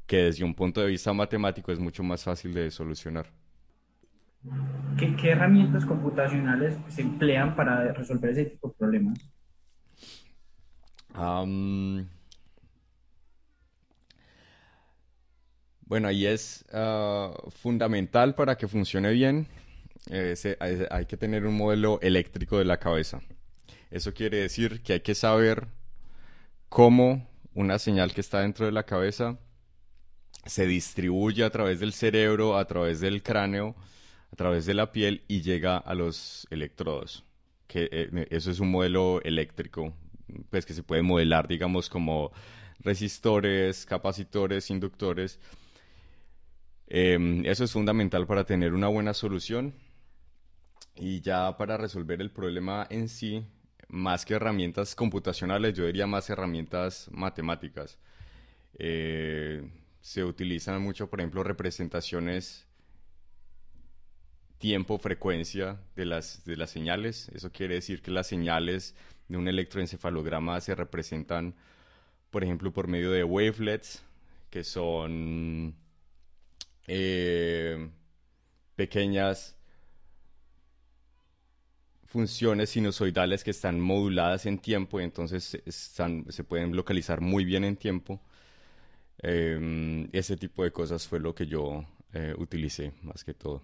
que 0.07 0.17
desde 0.17 0.45
un 0.45 0.55
punto 0.55 0.81
de 0.81 0.87
vista 0.87 1.13
matemático 1.13 1.73
es 1.73 1.81
mucho 1.81 2.05
más 2.05 2.23
fácil 2.23 2.55
de 2.55 2.71
solucionar. 2.71 3.27
¿Qué, 4.99 5.31
herramientas 5.31 5.85
computacionales 5.85 6.77
se 6.89 7.03
emplean 7.03 7.57
para 7.57 7.93
resolver 7.93 8.31
ese 8.31 8.45
tipo 8.47 8.69
de 8.69 8.75
problemas? 8.75 9.19
Bueno, 15.91 16.07
ahí 16.07 16.25
es 16.27 16.65
ah, 16.73 17.33
fundamental 17.49 18.35
para 18.35 18.57
que 18.57 18.69
funcione 18.69 19.11
bien. 19.11 19.49
Hay, 20.61 21.07
que 21.07 21.17
tener 21.17 21.47
un 21.47 21.57
modelo 21.57 21.99
eléctrico 22.01 22.59
de 22.59 22.65
la 22.65 22.79
cabeza. 22.79 23.21
Eso 23.91 24.15
quiere 24.15 24.39
decir 24.39 24.83
que 24.83 24.95
hay 24.95 25.01
que 25.01 25.15
saber 25.15 25.67
cómo 26.69 27.29
una 27.55 27.79
señal 27.79 28.15
que 28.15 28.21
está 28.21 28.41
dentro 28.41 28.67
de 28.67 28.73
la 28.73 28.85
cabeza 28.85 29.39
se 30.47 30.67
distribuye 30.67 31.45
a 31.45 31.51
través 31.51 31.81
del 31.81 31.93
cerebro, 31.93 32.57
a 32.57 32.65
través 32.67 33.01
del 33.01 33.23
cráneo, 33.23 33.75
a 34.33 34.37
través 34.37 34.67
de 34.67 34.75
la 34.75 34.93
piel 34.93 35.23
y 35.29 35.43
llega 35.43 35.77
a 35.77 35.95
los 35.95 36.47
electrodos. 36.51 37.25
Que, 37.67 37.89
eh, 37.93 38.27
eso 38.31 38.51
es 38.51 38.61
un 38.61 38.71
modelo 38.71 39.21
eléctrico, 39.23 39.95
pues 40.51 40.67
que 40.67 40.75
se 40.75 40.83
puede 40.83 41.03
modelar, 41.03 41.49
digamos, 41.49 41.89
como 41.89 42.33
resistores, 42.81 43.87
capacitores, 43.87 44.71
inductores 44.71 45.39
Em, 46.93 47.47
eso 47.47 47.63
es 47.65 47.73
fundamental 47.73 48.27
para 48.27 48.45
tener 48.45 48.75
una 48.75 48.89
buena 48.89 49.15
solución 49.15 49.75
y 50.97 51.21
ya 51.21 51.57
para 51.57 51.77
resolver 51.77 52.21
el 52.21 52.33
problema 52.33 52.87
en 52.91 53.09
sí, 53.09 53.47
más 53.89 54.25
que 54.25 54.35
herramientas 54.35 54.97
computacionales, 54.97 55.75
yo 55.75 55.87
diría 55.87 56.09
más 56.09 56.29
herramientas 56.31 57.09
matemáticas. 57.13 57.99
Eh, 58.79 59.71
se 60.01 60.25
utilizan 60.25 60.83
mucho, 60.83 61.09
por 61.09 61.21
ejemplo, 61.21 61.45
representaciones 61.45 62.67
tiempo, 64.61 64.99
frecuencia 64.99 65.81
de 65.97 66.05
las, 66.05 66.45
de 66.45 66.57
las 66.57 66.71
señales. 66.71 67.29
Eso 67.35 67.51
quiere 67.51 67.75
decir 67.75 68.03
que 68.03 68.13
las 68.13 68.29
señales 68.29 68.95
de 69.27 69.39
un 69.39 69.49
electroencefalograma 69.49 70.61
se 70.61 70.75
representan, 70.77 71.57
por 72.31 72.45
ejemplo, 72.45 72.73
por 72.73 72.87
medio 72.87 73.11
de 73.11 73.25
wavelets, 73.25 74.05
que 74.51 74.63
son 74.63 75.75
eh, 76.87 77.91
pequeñas 78.77 79.57
funciones 82.05 82.71
sinusoidales 82.71 83.45
que 83.45 83.53
están 83.53 83.81
moduladas 83.81 84.45
en 84.45 84.59
tiempo 84.59 85.01
y 85.01 85.05
entonces 85.05 85.63
se 85.67 86.45
pueden 86.45 86.77
localizar 86.77 87.21
muy 87.21 87.45
bien 87.45 87.65
en 87.65 87.77
tiempo. 87.77 88.21
Em, 89.19 90.09
ese 90.13 90.37
tipo 90.37 90.65
de 90.65 90.73
cosas 90.73 91.07
fue 91.07 91.21
lo 91.21 91.35
que 91.35 91.47
yo 91.47 91.85
eh, 92.13 92.35
utilicé 92.37 92.93
más 93.03 93.25
que 93.25 93.35
todo. 93.35 93.63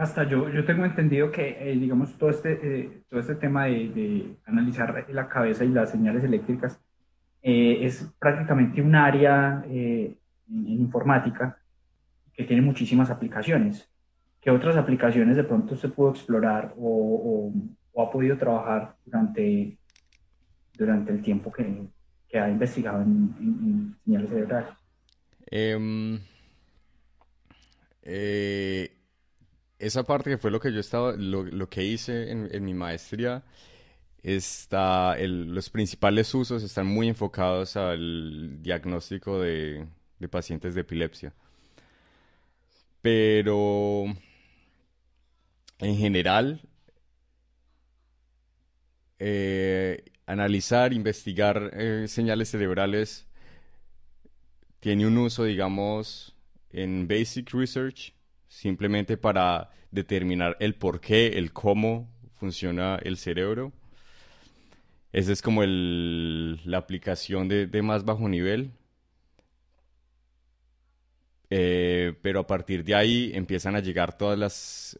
Hasta 0.00 0.24
yo, 0.24 0.48
yo 0.48 0.64
tengo 0.64 0.86
entendido 0.86 1.30
que, 1.30 1.58
eh, 1.60 1.76
digamos, 1.76 2.16
todo 2.16 2.30
este, 2.30 3.04
todo 3.10 3.20
este 3.20 3.34
tema 3.34 3.66
de, 3.66 4.34
analizar 4.46 5.06
la 5.10 5.28
cabeza 5.28 5.62
y 5.62 5.68
las 5.68 5.90
señales 5.90 6.24
eléctricas 6.24 6.80
es 7.42 8.10
prácticamente 8.18 8.80
un 8.80 8.94
área 8.94 9.62
en 9.66 10.16
informática 10.48 11.58
que 12.32 12.44
tiene 12.44 12.62
muchísimas 12.62 13.10
aplicaciones. 13.10 13.90
¿Qué 14.40 14.50
otras 14.50 14.76
aplicaciones 14.78 15.36
de 15.36 15.44
pronto 15.44 15.74
usted 15.74 15.92
pudo 15.92 16.12
explorar 16.12 16.72
o, 16.78 17.52
ha 17.94 18.10
podido 18.10 18.38
trabajar 18.38 18.96
durante, 19.04 19.76
durante 20.72 21.12
el 21.12 21.20
tiempo 21.20 21.52
que, 21.52 22.38
ha 22.38 22.48
investigado 22.48 23.02
en, 23.02 23.94
señales 24.02 24.30
cerebrales? 24.30 24.70
Em, 25.50 26.18
eh, 28.00 28.99
esa 29.80 30.04
parte 30.04 30.30
que 30.30 30.38
fue 30.38 30.50
lo 30.50 30.60
que 30.60 30.72
yo 30.72 30.80
estaba, 30.80 31.12
lo, 31.12 31.42
lo 31.44 31.68
que 31.68 31.84
hice 31.84 32.30
en, 32.30 32.48
en, 32.52 32.64
mi 32.64 32.74
maestría, 32.74 33.42
está, 34.22 35.18
el, 35.18 35.54
los 35.54 35.70
principales 35.70 36.34
usos 36.34 36.62
están 36.62 36.86
muy 36.86 37.08
enfocados 37.08 37.76
al 37.76 38.62
diagnóstico 38.62 39.40
de, 39.40 39.86
de 40.18 40.28
pacientes 40.28 40.74
de 40.74 40.82
epilepsia. 40.82 41.32
Pero 43.02 44.04
en 45.78 45.96
general, 45.96 46.60
eh, 49.18 50.04
analizar, 50.26 50.92
investigar 50.92 51.70
eh, 51.74 52.06
señales 52.08 52.50
cerebrales 52.50 53.26
tiene 54.80 55.06
un 55.06 55.18
uso, 55.18 55.44
digamos, 55.44 56.34
en 56.70 57.08
basic 57.08 57.52
research, 57.52 58.14
simplemente 58.50 59.16
para 59.16 59.70
determinar 59.90 60.58
el 60.60 60.74
por 60.74 61.00
qué, 61.00 61.38
el 61.38 61.54
cómo 61.54 62.10
funciona 62.34 62.98
el 63.02 63.16
cerebro. 63.16 63.72
Esa 65.12 65.32
es 65.32 65.40
como 65.40 65.62
la 65.64 66.76
aplicación 66.76 67.48
de 67.48 67.82
más 67.82 68.04
bajo 68.04 68.28
nivel. 68.28 68.72
Eh, 71.52 72.14
pero 72.22 72.40
a 72.40 72.46
partir 72.46 72.84
de 72.84 72.94
ahí 72.94 73.32
empiezan 73.34 73.74
a 73.74 73.80
llegar 73.80 74.16
todas 74.16 74.38
las 74.38 74.98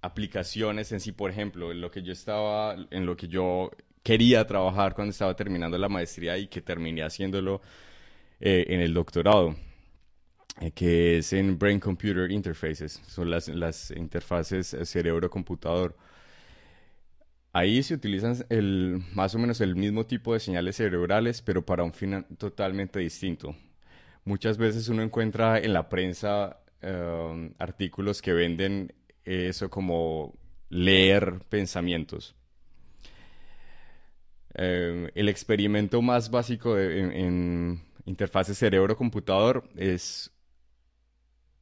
aplicaciones 0.00 0.90
en 0.92 1.00
sí, 1.00 1.12
por 1.12 1.30
ejemplo, 1.30 1.70
en 1.70 1.80
lo 1.80 1.90
que 1.90 2.02
yo 2.02 2.12
estaba, 2.12 2.74
en 2.90 3.06
lo 3.06 3.16
que 3.16 3.28
yo 3.28 3.70
quería 4.02 4.46
trabajar 4.46 4.94
cuando 4.94 5.10
estaba 5.10 5.36
terminando 5.36 5.78
la 5.78 5.88
maestría 5.88 6.38
y 6.38 6.48
que 6.48 6.60
terminé 6.60 7.02
haciéndolo 7.02 7.60
eh, 8.40 8.64
en 8.68 8.80
el 8.80 8.94
doctorado, 8.94 9.54
que 10.74 11.18
es 11.18 11.32
en 11.32 11.58
Brain 11.58 11.80
Computer 11.80 12.30
Interfaces, 12.30 13.00
son 13.06 13.30
las, 13.30 13.48
las 13.48 13.90
interfaces 13.92 14.76
cerebro-computador. 14.84 15.96
Ahí 17.52 17.82
se 17.82 17.94
utilizan 17.94 18.36
el, 18.50 19.02
más 19.14 19.34
o 19.34 19.38
menos 19.38 19.60
el 19.60 19.74
mismo 19.74 20.06
tipo 20.06 20.32
de 20.34 20.40
señales 20.40 20.76
cerebrales, 20.76 21.42
pero 21.42 21.64
para 21.64 21.82
un 21.82 21.92
fin 21.92 22.24
totalmente 22.38 23.00
distinto. 23.00 23.54
Muchas 24.24 24.58
veces 24.58 24.88
uno 24.88 25.02
encuentra 25.02 25.58
en 25.58 25.72
la 25.72 25.88
prensa 25.88 26.60
em, 26.80 27.52
artículos 27.58 28.20
que 28.22 28.32
venden 28.32 28.92
eso 29.24 29.70
como 29.70 30.34
leer 30.70 31.40
pensamientos. 31.48 32.34
eh, 34.54 35.10
el 35.14 35.28
experimento 35.28 36.02
más 36.02 36.30
básico 36.30 36.78
en, 36.78 37.12
en 37.12 37.82
interfase 38.06 38.54
cerebro-computador 38.54 39.68
es 39.76 40.32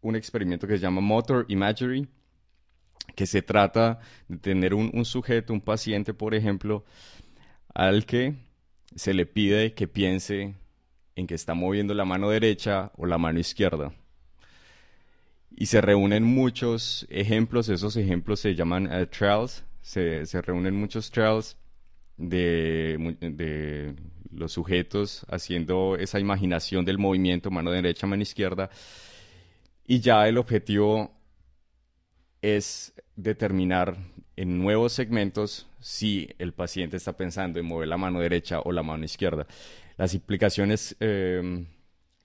un 0.00 0.16
experimento 0.16 0.66
que 0.66 0.74
se 0.74 0.82
llama 0.82 1.00
Motor 1.00 1.46
Imagery, 1.48 2.08
que 3.14 3.26
se 3.26 3.42
trata 3.42 4.00
de 4.28 4.38
tener 4.38 4.74
un, 4.74 5.04
sujeto, 5.04 5.52
un 5.52 5.60
paciente, 5.60 6.14
por 6.14 6.34
ejemplo, 6.34 6.84
al 7.74 8.06
que 8.06 8.34
se 8.94 9.14
le 9.14 9.26
pide 9.26 9.74
que 9.74 9.86
piense 9.86 10.54
en 11.14 11.26
que 11.26 11.34
está 11.34 11.54
moviendo 11.54 11.94
la 11.94 12.04
mano 12.04 12.30
derecha 12.30 12.92
o 12.96 13.06
la 13.06 13.18
mano 13.18 13.38
izquierda. 13.38 13.92
Y 15.50 15.66
se 15.66 15.80
reúnen 15.80 16.24
muchos 16.24 17.06
ejemplos, 17.08 17.68
esos 17.68 17.96
ejemplos 17.96 18.40
se 18.40 18.54
llaman 18.54 18.86
uh, 18.86 19.06
trials, 19.06 19.64
se, 19.80 20.26
se, 20.26 20.42
reúnen 20.42 20.74
muchos 20.74 21.10
trials 21.10 21.56
de, 22.18 23.16
de 23.20 23.94
los 24.30 24.52
sujetos 24.52 25.24
haciendo 25.30 25.96
esa 25.96 26.20
imaginación 26.20 26.84
del 26.84 26.98
movimiento 26.98 27.50
mano 27.50 27.70
derecha, 27.70 28.06
mano 28.06 28.22
izquierda, 28.22 28.68
y 29.86 30.00
ya 30.00 30.28
el 30.28 30.38
objetivo 30.38 31.12
es 32.42 32.92
determinar 33.14 33.96
en 34.36 34.58
nuevos 34.58 34.92
segmentos 34.92 35.68
si 35.80 36.28
el 36.38 36.52
paciente 36.52 36.96
está 36.96 37.16
pensando 37.16 37.58
en 37.58 37.66
mover 37.66 37.88
la 37.88 37.96
mano 37.96 38.20
derecha 38.20 38.60
o 38.60 38.72
la 38.72 38.82
mano 38.82 39.04
izquierda. 39.04 39.46
Las 39.96 40.14
implicaciones 40.14 40.96
eh, 41.00 41.66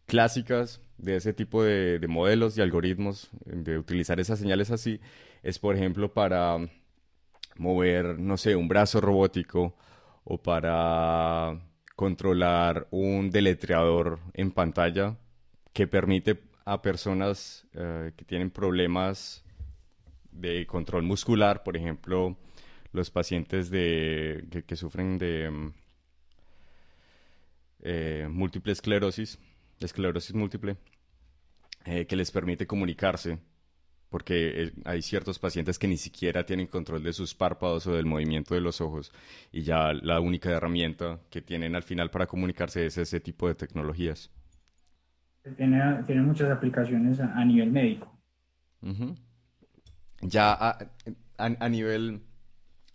clásicas 0.06 0.82
de 0.98 1.15
ese 1.15 1.34
tipo 1.34 1.63
de, 1.63 2.00
de, 2.00 2.08
modelos 2.08 2.58
y 2.58 2.62
algoritmos, 2.62 3.30
de 3.46 3.77
utilizar 3.77 4.20
esas 4.20 4.39
señales 4.39 4.72
así, 4.72 5.00
es 5.41 5.58
por 5.58 5.75
ejemplo 5.75 6.13
para 6.13 6.58
mover, 7.58 8.20
no 8.20 8.38
sé, 8.38 8.56
un 8.56 8.68
brazo 8.68 9.01
robótico 9.01 9.75
o 10.24 10.38
para 10.41 11.60
controlar 11.96 12.88
un 12.91 13.32
deletreador 13.32 14.20
en 14.34 14.51
pantalla 14.51 15.18
que 15.74 15.88
permite 15.88 16.50
a 16.72 16.82
personas 16.82 17.66
uh, 17.75 18.12
que 18.16 18.24
tienen 18.24 18.50
problemas 18.50 19.44
de 20.32 20.66
control 20.66 21.04
muscular, 21.04 21.63
por 21.63 21.75
ejemplo, 21.75 22.38
los 22.94 23.12
pacientes 23.12 23.70
de, 23.70 24.63
que, 24.66 24.75
sufren 24.78 25.18
de 25.18 25.50
um, 25.50 25.74
eh, 27.82 28.28
múltiple 28.30 28.72
esclerosis, 28.72 29.38
esclerosis 29.82 30.34
múltiple, 30.34 30.78
eh, 31.84 32.06
que 32.06 32.16
les 32.16 32.32
permite 32.32 32.66
comunicarse, 32.66 33.40
porque 34.10 34.63
eh, 34.63 34.72
hay 34.86 35.01
ciertos 35.01 35.40
pacientes 35.40 35.78
que 35.78 35.90
ni 35.90 35.98
siquiera 35.98 36.46
tienen 36.46 36.68
control 36.68 37.04
de 37.04 37.12
sus 37.12 37.36
párpados 37.36 37.86
o 37.88 37.94
del 37.94 38.06
movimiento 38.06 38.56
de 38.56 38.62
los 38.62 38.80
ojos, 38.80 39.12
y 39.51 39.63
ya 39.63 39.92
la 39.92 40.22
única 40.22 40.51
herramienta 40.51 41.20
que 41.30 41.42
tienen 41.42 41.75
al 41.75 41.84
final 41.84 42.12
para 42.12 42.28
comunicarse 42.28 42.86
es 42.86 42.98
ese 42.98 43.20
tipo 43.20 43.50
de 43.50 43.56
tecnologías. 43.56 44.32
Tiene, 45.58 46.04
tiene 46.06 46.22
muchas 46.22 46.52
aplicaciones 46.52 47.20
a, 47.20 47.44
nivel 47.44 47.72
médico. 47.72 48.12
Ya 50.22 50.54
a, 50.54 50.78
a, 51.38 51.70
nivel 51.70 52.22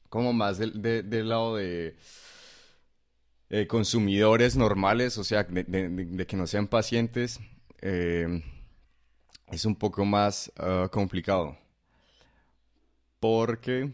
como 0.08 0.32
más 0.32 0.58
del, 0.58 0.80
de, 0.80 1.02
del 1.02 1.28
lado 1.28 1.56
de 1.56 1.96
eh, 3.50 3.66
consumidores 3.66 4.56
normales, 4.56 5.18
o 5.18 5.24
sea, 5.24 5.44
de, 5.44 6.26
que 6.26 6.36
no 6.36 6.46
sean 6.46 6.68
pacientes, 6.68 7.40
eh, 7.80 8.42
es 9.48 9.64
un 9.64 9.76
poco 9.76 10.04
más 10.04 10.52
uh, 10.58 10.88
complicado. 10.88 11.56
Porque 13.20 13.92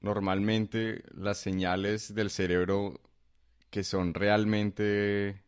normalmente 0.00 1.02
las 1.14 1.38
señales 1.38 2.14
del 2.14 2.30
cerebro 2.30 3.00
que 3.70 3.84
son 3.84 4.14
realmente 4.14 5.42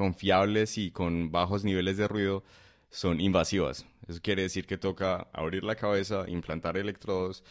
confiables 0.00 0.78
y 0.78 0.90
con 0.92 1.30
bajos 1.30 1.62
niveles 1.62 1.98
de 1.98 2.08
ruido 2.08 2.42
son 2.88 3.20
invasivas. 3.20 3.84
Eso 4.08 4.18
quiere 4.22 4.40
decir 4.40 4.66
que 4.66 4.78
toca 4.78 5.28
abrir 5.30 5.62
la 5.62 5.74
cabeza, 5.76 6.24
implantar 6.26 6.78
electrodos 6.78 7.44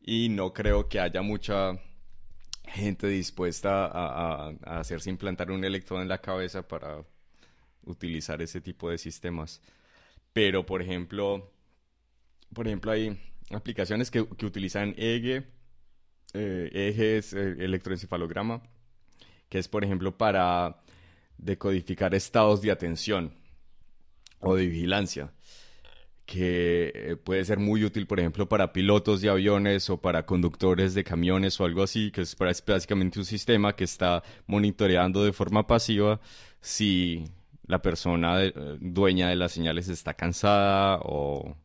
y 0.00 0.28
no 0.28 0.52
creo 0.52 0.88
que 0.88 1.00
haya 1.00 1.20
mucha 1.20 1.80
gente 2.64 3.08
dispuesta 3.08 3.86
a, 3.86 4.50
hacerse 4.78 5.10
implantar 5.10 5.50
un 5.50 5.64
electrodo 5.64 6.00
en 6.00 6.08
la 6.08 6.18
cabeza 6.18 6.68
para 6.68 7.04
utilizar 7.82 8.40
ese 8.40 8.60
tipo 8.60 8.88
de 8.88 8.96
sistemas. 8.96 9.60
Pero, 10.32 10.64
por 10.64 10.82
ejemplo, 10.82 11.50
por 12.54 12.68
ejemplo 12.68 12.92
hay 12.92 13.18
aplicaciones 13.50 14.12
que, 14.12 14.28
que 14.28 14.46
utilizan 14.46 14.94
EEG, 14.96 15.44
eh, 16.34 17.16
es 17.18 17.32
eh, 17.32 17.56
electroencefalograma, 17.58 18.62
que 19.48 19.58
es, 19.58 19.66
por 19.66 19.82
ejemplo, 19.82 20.16
para 20.16 20.84
decodificar 21.40 22.14
estados 22.14 22.60
de 22.62 22.70
atención 22.70 23.32
o 24.40 24.54
de 24.56 24.66
vigilancia, 24.66 25.32
que 26.26 26.92
eh, 26.94 27.16
puede 27.16 27.44
ser 27.44 27.58
muy 27.58 27.84
útil, 27.84 28.06
por 28.06 28.20
ejemplo, 28.20 28.48
para 28.48 28.72
pilotos 28.72 29.20
de 29.20 29.30
aviones 29.30 29.90
o 29.90 30.00
para 30.00 30.26
conductores 30.26 30.94
de 30.94 31.04
camiones 31.04 31.60
o 31.60 31.64
algo 31.64 31.82
así, 31.82 32.10
que 32.10 32.22
es 32.22 32.36
básicamente 32.38 33.18
un 33.18 33.24
sistema 33.24 33.74
que 33.74 33.84
está 33.84 34.22
monitoreando 34.46 35.24
de 35.24 35.32
forma 35.32 35.66
pasiva 35.66 36.20
si 36.60 37.24
la 37.66 37.82
persona 37.82 38.38
de, 38.38 38.48
eh, 38.48 38.52
dueña 38.80 39.28
de 39.28 39.36
las 39.36 39.52
señales 39.52 39.88
está 39.88 40.14
cansada 40.14 41.00
o, 41.02 41.56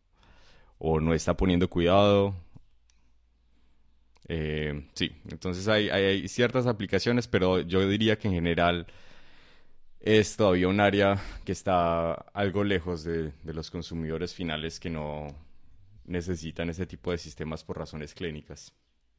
no 0.80 1.14
está 1.14 1.36
poniendo 1.36 1.70
cuidado. 1.70 2.36
Eh, 4.28 4.88
sí, 4.94 5.12
entonces 5.30 5.68
hay 5.68 6.28
ciertas 6.28 6.68
aplicaciones, 6.68 7.28
pero 7.28 7.62
yo 7.62 7.88
diría 7.88 8.18
que 8.18 8.28
en 8.28 8.34
general 8.36 8.88
es 10.06 10.38
todavía 10.38 10.68
un 10.68 10.80
área 10.80 11.18
que 11.44 11.52
está 11.52 12.14
algo 12.14 12.64
lejos 12.64 13.04
de, 13.04 13.32
de, 13.44 13.54
los 13.54 13.72
consumidores 13.72 14.36
finales 14.36 14.80
que 14.80 14.92
no 14.92 15.28
necesitan 16.06 16.70
ese 16.70 16.86
tipo 16.86 17.10
de 17.12 17.18
sistemas 17.18 17.64
por 17.64 17.80
razones 17.80 18.14
clínicas. 18.14 18.72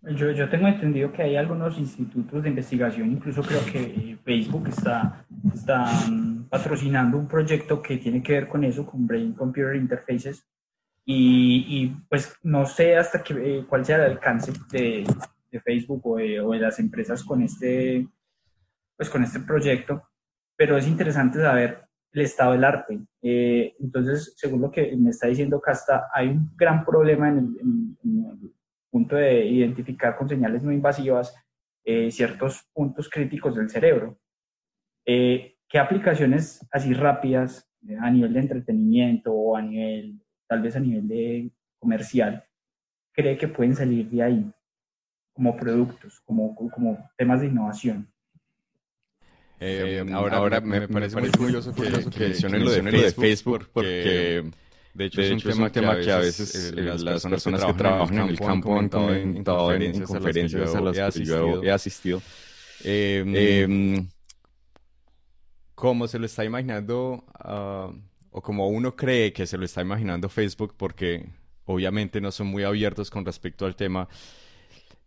Yo, 0.03 0.31
yo 0.31 0.49
tengo 0.49 0.69
entendido 0.69 1.13
que 1.13 1.23
hay 1.23 1.35
algunos 1.35 1.77
institutos 1.79 2.41
de 2.41 2.51
investigación, 2.51 3.11
incluso 3.11 3.43
creo 3.43 3.65
que 3.67 4.17
Facebook 4.25 4.69
está, 4.69 5.27
está 5.53 5.87
patrocinando 6.49 7.19
un 7.19 7.27
proyecto 7.27 7.83
que 7.83 7.97
tiene 7.97 8.23
que 8.23 8.35
ver 8.35 8.47
con 8.47 8.63
eso, 8.63 8.87
con 8.87 9.05
Brain 9.09 9.33
Computer 9.33 9.75
Interfaces, 9.75 10.47
y, 11.05 11.67
y 11.69 11.97
pues 12.09 12.37
no 12.45 12.65
sé 12.67 12.97
hasta 12.97 13.25
que, 13.25 13.35
eh, 13.35 13.65
cuál 13.69 13.85
sea 13.85 13.97
el 13.97 14.13
alcance 14.13 14.53
de, 14.71 15.05
de 15.51 15.61
Facebook 15.61 16.07
o 16.07 16.17
de, 16.17 16.41
o 16.41 16.53
de 16.53 16.61
las 16.61 16.79
empresas 16.79 17.25
con 17.25 17.43
este, 17.43 18.07
pues 18.97 19.11
con 19.11 19.25
este 19.25 19.41
proyecto, 19.41 20.05
pero 20.57 20.77
es 20.77 20.87
interesante 20.87 21.41
saber 21.41 21.79
el 22.13 22.23
estado 22.23 22.53
del 22.53 22.65
arte. 22.65 22.99
Eh, 23.23 23.77
entonces, 23.79 24.35
según 24.37 24.63
lo 24.63 24.71
que 24.71 24.97
me 24.97 25.11
está 25.11 25.27
diciendo 25.27 25.61
Casta, 25.61 26.09
hay 26.13 26.29
un 26.29 26.51
gran 26.57 26.85
problema 26.85 27.29
en 27.29 27.39
el, 27.39 27.45
en, 27.61 27.99
en 28.05 28.25
el 28.43 28.53
punto 28.91 29.17
de 29.17 29.45
identificar 29.45 30.17
con 30.17 30.29
señales 30.29 30.63
no 30.63 30.73
invasivas 30.73 31.35
eh, 31.85 32.11
ciertos 32.11 32.69
puntos 32.73 33.09
críticos 33.09 33.55
del 33.55 33.71
cerebro. 33.71 34.19
Eh, 35.07 35.57
¿Qué 35.69 35.79
aplicaciones 35.79 36.67
así 36.73 36.93
rápidas 36.95 37.71
eh, 37.87 37.97
a 38.01 38.11
nivel 38.11 38.33
de 38.33 38.41
entretenimiento 38.41 39.33
o 39.33 39.57
a 39.57 39.63
nivel, 39.63 40.21
tal 40.49 40.63
vez 40.63 40.75
a 40.75 40.81
nivel 40.81 41.07
de 41.07 41.53
comercial, 41.79 42.43
cree 43.13 43.39
que 43.39 43.47
pueden 43.47 43.77
salir 43.77 44.11
de 44.11 44.23
ahí 44.23 44.53
como 45.33 45.57
productos, 45.57 46.21
como, 46.25 46.57
como 46.57 47.09
temas 47.17 47.41
de 47.41 47.47
innovación? 47.47 48.13
Eh, 49.59 50.05
ahora, 50.13 50.37
ahora 50.37 50.61
me, 50.61 50.81
me, 50.81 50.89
parece, 50.89 51.19
muy 51.19 51.31
curioso 51.31 51.75
que, 51.75 51.83
que, 51.83 52.11
que 52.11 52.19
mencionen 52.29 52.65
lo 52.65 52.71
de, 52.71 52.83
de 52.83 53.13
Facebook, 53.13 53.69
porque 53.73 54.45
de 54.97 55.05
hecho, 55.05 55.21
de 55.21 55.27
es, 55.27 55.33
hecho 55.33 55.49
un 55.49 55.53
es, 55.53 55.59
un 55.59 55.71
tema 55.71 56.01
que 56.01 56.11
a 56.11 56.19
veces, 56.19 56.73
eh, 56.73 56.83
las, 56.83 57.03
las, 57.03 57.23
personas 57.27 57.65
que 57.65 57.75
trabajan 57.75 58.19
en 58.19 58.29
el 58.29 58.39
campo 58.39 58.79
han 58.79 58.89
comentado 58.89 59.75
en, 59.75 59.85
en, 59.95 60.03
conferencias 60.05 60.75
a 60.75 60.81
las 60.81 61.15
que 61.15 61.25
yo 61.25 61.63
he 61.63 61.71
asistido. 61.71 62.23
Eh, 62.83 63.23
eh, 63.27 64.07
como 65.75 66.09
se 66.09 66.19
lo 66.19 66.25
está 66.25 66.45
imaginando, 66.45 67.25
uh, 67.45 67.95
o 68.31 68.43
como 68.43 68.69
uno 68.69 68.97
cree 68.97 69.35
que 69.35 69.47
se 69.47 69.59
lo 69.59 69.67
está 69.67 69.83
imaginando 69.83 70.31
Facebook, 70.31 70.75
porque 70.79 71.29
obviamente 71.67 72.21
no 72.23 72.33
son 72.33 72.47
muy 72.47 72.63
abiertos 72.63 73.11
con 73.11 73.27
respecto 73.27 73.67
al 73.67 73.77
tema, 73.77 74.09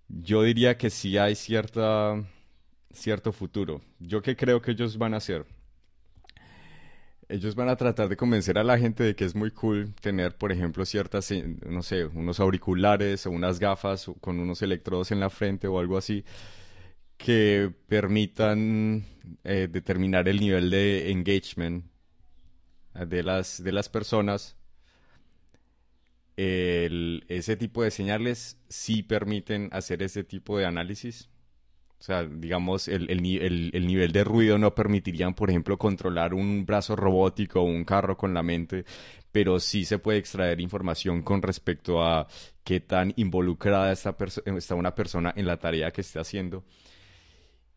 yo 0.07 0.43
diría 0.43 0.77
que 0.77 0.91
sí 0.91 1.17
hay 1.17 1.33
cierta 1.33 2.23
cierto 2.91 3.31
futuro. 3.31 3.81
¿Yo 3.99 4.21
qué 4.21 4.35
creo 4.35 4.61
que 4.61 4.71
ellos 4.71 4.97
van 4.97 5.13
a 5.13 5.17
hacer? 5.17 5.45
Ellos 7.27 7.53
van 7.53 7.69
a 7.69 7.75
tratar 7.75 8.09
de 8.09 8.17
convencer 8.17 8.57
a 8.57 8.63
la 8.63 8.79
gente 8.79 9.03
de 9.03 9.15
que 9.15 9.23
es 9.23 9.35
muy 9.35 9.51
cool 9.51 9.93
tener, 10.01 10.35
por 10.35 10.51
ejemplo, 10.51 10.83
ciertas, 10.85 11.29
eh, 11.31 11.57
no 11.67 11.83
sé, 11.83 12.05
unos 12.05 12.39
auriculares 12.39 13.27
o 13.27 13.31
unas 13.31 13.59
gafas 13.59 14.09
con 14.19 14.39
unos 14.39 14.63
electrodos 14.63 15.11
en 15.11 15.19
la 15.19 15.29
frente 15.29 15.67
o 15.67 15.79
algo 15.79 15.97
así 15.97 16.25
que 17.19 17.71
permitan 17.87 19.05
eh, 19.43 19.67
determinar 19.69 20.29
el 20.29 20.39
nivel 20.39 20.69
de 20.69 21.11
engagement 21.11 21.85
de 22.93 23.23
las, 23.23 23.61
de 23.61 23.71
las 23.73 23.89
personas. 23.89 24.55
Ese 26.37 27.57
tipo 27.57 27.83
de 27.83 27.91
señales 27.91 28.57
sí 28.69 29.03
permiten 29.03 29.67
hacer 29.73 30.01
ese 30.01 30.23
tipo 30.23 30.57
de 30.57 30.65
análisis 30.65 31.29
O 31.99 32.01
sea, 32.01 32.23
digamos, 32.23 32.87
el, 32.87 33.09
el, 33.11 33.71
el, 33.73 33.87
nivel 33.87 34.13
de 34.13 34.23
ruido 34.23 34.57
no 34.57 34.73
permitirían, 34.73 35.33
por 35.33 35.49
ejemplo, 35.49 35.77
controlar 35.77 36.33
un 36.33 36.65
brazo 36.65 36.95
robótico 36.95 37.59
o 37.59 37.65
un 37.65 37.83
carro 37.83 38.15
con 38.15 38.33
la 38.33 38.41
mente, 38.41 38.85
pero 39.33 39.59
sí 39.59 39.83
se 39.83 39.99
puede 39.99 40.17
extraer 40.17 40.61
información 40.61 41.21
con 41.23 41.41
respecto 41.41 42.01
a 42.01 42.25
qué 42.63 42.79
tan 42.79 43.13
involucrada 43.17 43.91
está, 43.91 44.15
una 44.75 44.95
persona 44.95 45.33
en 45.35 45.45
la 45.45 45.57
tarea 45.57 45.91
que 45.91 45.99
esté 45.99 46.19
haciendo. 46.19 46.63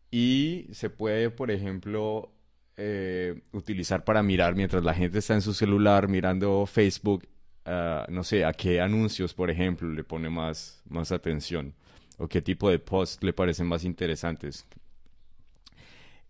Y 0.08 0.68
se 0.70 0.88
puede, 0.88 1.30
por 1.30 1.50
ejemplo, 1.50 2.30
eh, 2.76 3.42
utilizar 3.50 4.04
para 4.04 4.22
mirar 4.22 4.54
mientras 4.54 4.84
la 4.84 4.94
gente 4.94 5.18
está 5.18 5.34
en 5.34 5.42
su 5.42 5.52
celular 5.52 6.06
mirando 6.06 6.64
Facebook, 6.66 7.26
ah, 7.64 8.06
no 8.08 8.22
sé, 8.22 8.44
a 8.44 8.52
qué 8.52 8.80
anuncios, 8.80 9.34
por 9.34 9.50
ejemplo, 9.50 9.88
le 9.88 10.04
pone 10.04 10.30
más, 10.30 10.80
más 10.88 11.10
atención 11.10 11.74
o 12.18 12.28
qué 12.28 12.42
tipo 12.42 12.70
de 12.70 12.78
posts 12.78 13.22
le 13.22 13.32
parecen 13.32 13.66
más 13.66 13.84
interesantes. 13.84 14.66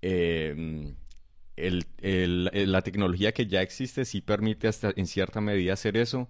Em, 0.00 0.94
la 1.56 2.82
tecnología 2.82 3.32
que 3.32 3.46
ya 3.46 3.62
existe 3.62 4.04
sí 4.04 4.20
permite 4.20 4.68
hasta 4.68 4.92
en 4.96 5.06
cierta 5.06 5.40
medida 5.40 5.74
hacer 5.74 5.96
eso 5.96 6.28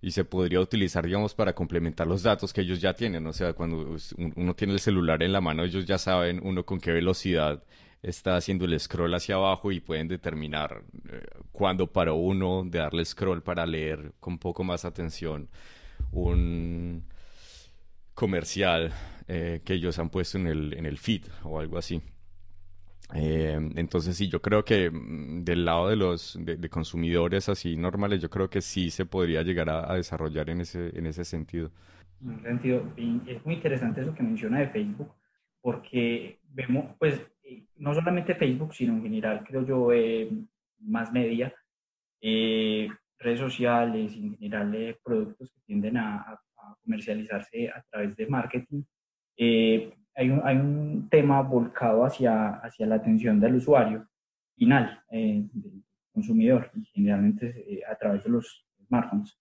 y 0.00 0.12
se 0.12 0.24
podría 0.24 0.60
utilizar, 0.60 1.04
digamos, 1.04 1.34
para 1.34 1.54
complementar 1.54 2.06
los 2.06 2.22
datos 2.22 2.52
que 2.52 2.60
ellos 2.60 2.80
ya 2.80 2.94
tienen. 2.94 3.26
O 3.26 3.32
sea, 3.32 3.52
cuando 3.52 3.96
uno 4.36 4.54
tiene 4.54 4.74
el 4.74 4.80
celular 4.80 5.22
en 5.22 5.32
la 5.32 5.40
mano, 5.40 5.64
ellos 5.64 5.86
ya 5.86 5.98
saben 5.98 6.40
uno 6.42 6.64
con 6.64 6.80
qué 6.80 6.92
velocidad 6.92 7.62
está 8.02 8.36
haciendo 8.36 8.64
el 8.64 8.78
scroll 8.78 9.14
hacia 9.14 9.36
abajo 9.36 9.72
y 9.72 9.80
pueden 9.80 10.06
determinar 10.06 10.82
eh, 11.10 11.22
cuándo 11.50 11.88
paró 11.88 12.14
uno 12.14 12.62
de 12.64 12.78
darle 12.78 13.04
scroll 13.04 13.42
para 13.42 13.66
leer 13.66 14.12
con 14.20 14.38
poco 14.38 14.62
más 14.62 14.84
atención 14.84 15.48
un 16.12 17.02
comercial 18.18 18.90
eh, 19.28 19.60
que 19.64 19.74
ellos 19.74 19.96
han 20.00 20.10
puesto 20.10 20.38
en 20.38 20.48
el, 20.48 20.74
en 20.74 20.86
el 20.86 20.98
feed 20.98 21.22
o 21.44 21.60
algo 21.60 21.78
así. 21.78 22.02
Eh, 23.14 23.56
entonces 23.76 24.16
sí, 24.16 24.28
yo 24.28 24.42
creo 24.42 24.64
que 24.64 24.90
mm, 24.90 25.44
del 25.44 25.64
lado 25.64 25.88
de 25.88 25.94
los 25.94 26.36
de, 26.40 26.68
consumidores 26.68 27.48
así 27.48 27.76
normales, 27.76 28.20
yo 28.20 28.28
creo 28.28 28.50
que 28.50 28.60
sí 28.60 28.90
se 28.90 29.06
podría 29.06 29.42
llegar 29.42 29.70
a, 29.70 29.94
desarrollar 29.94 30.50
en 30.50 30.62
ese, 30.62 30.98
en 30.98 31.06
ese 31.06 31.24
sentido. 31.24 31.70
En 32.20 32.32
ese 32.32 32.48
sentido, 32.48 32.92
es 33.28 33.46
muy 33.46 33.54
interesante 33.54 34.00
eso 34.00 34.12
que 34.12 34.24
menciona 34.24 34.58
de 34.58 34.70
Facebook, 34.70 35.12
porque 35.60 36.40
vemos, 36.50 36.96
pues, 36.98 37.24
eh, 37.44 37.62
no 37.76 37.94
solamente 37.94 38.34
Facebook, 38.34 38.74
sino 38.74 38.94
en 38.94 39.02
general, 39.04 39.44
creo 39.46 39.64
yo, 39.64 39.90
más 40.80 41.12
media, 41.12 41.54
redes 42.20 43.38
sociales, 43.38 44.12
en 44.16 44.36
general, 44.36 44.98
productos 45.04 45.52
que 45.52 45.60
tienden 45.66 45.98
a 45.98 46.40
comercializarse 46.82 47.68
a 47.68 47.82
través 47.90 48.16
de 48.16 48.26
marketing, 48.26 48.82
eh, 49.36 49.94
hay, 50.14 50.30
un, 50.30 50.40
hay, 50.44 50.56
un, 50.56 51.08
tema 51.08 51.40
volcado 51.42 52.04
hacia, 52.04 52.56
hacia 52.56 52.86
la 52.86 52.96
atención 52.96 53.38
del 53.38 53.56
usuario 53.56 54.08
final, 54.56 55.00
eh, 55.12 55.44
del 55.52 55.84
consumidor, 56.12 56.70
y 56.74 56.84
generalmente 56.86 57.64
eh, 57.66 57.82
a 57.88 57.94
través 57.94 58.24
de 58.24 58.30
los 58.30 58.66
smartphones. 58.86 59.38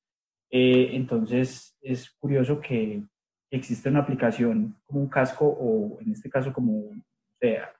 entonces, 0.49 1.75
es 1.81 2.11
curioso 2.11 2.59
que 2.61 3.03
existe 3.49 3.89
una 3.89 3.99
aplicación 3.99 4.75
como 4.85 5.01
un 5.01 5.09
casco 5.09 5.47
o 5.47 5.99
en 6.01 6.11
este 6.11 6.29
caso 6.29 6.53
como 6.53 6.91
sea, 7.39 7.71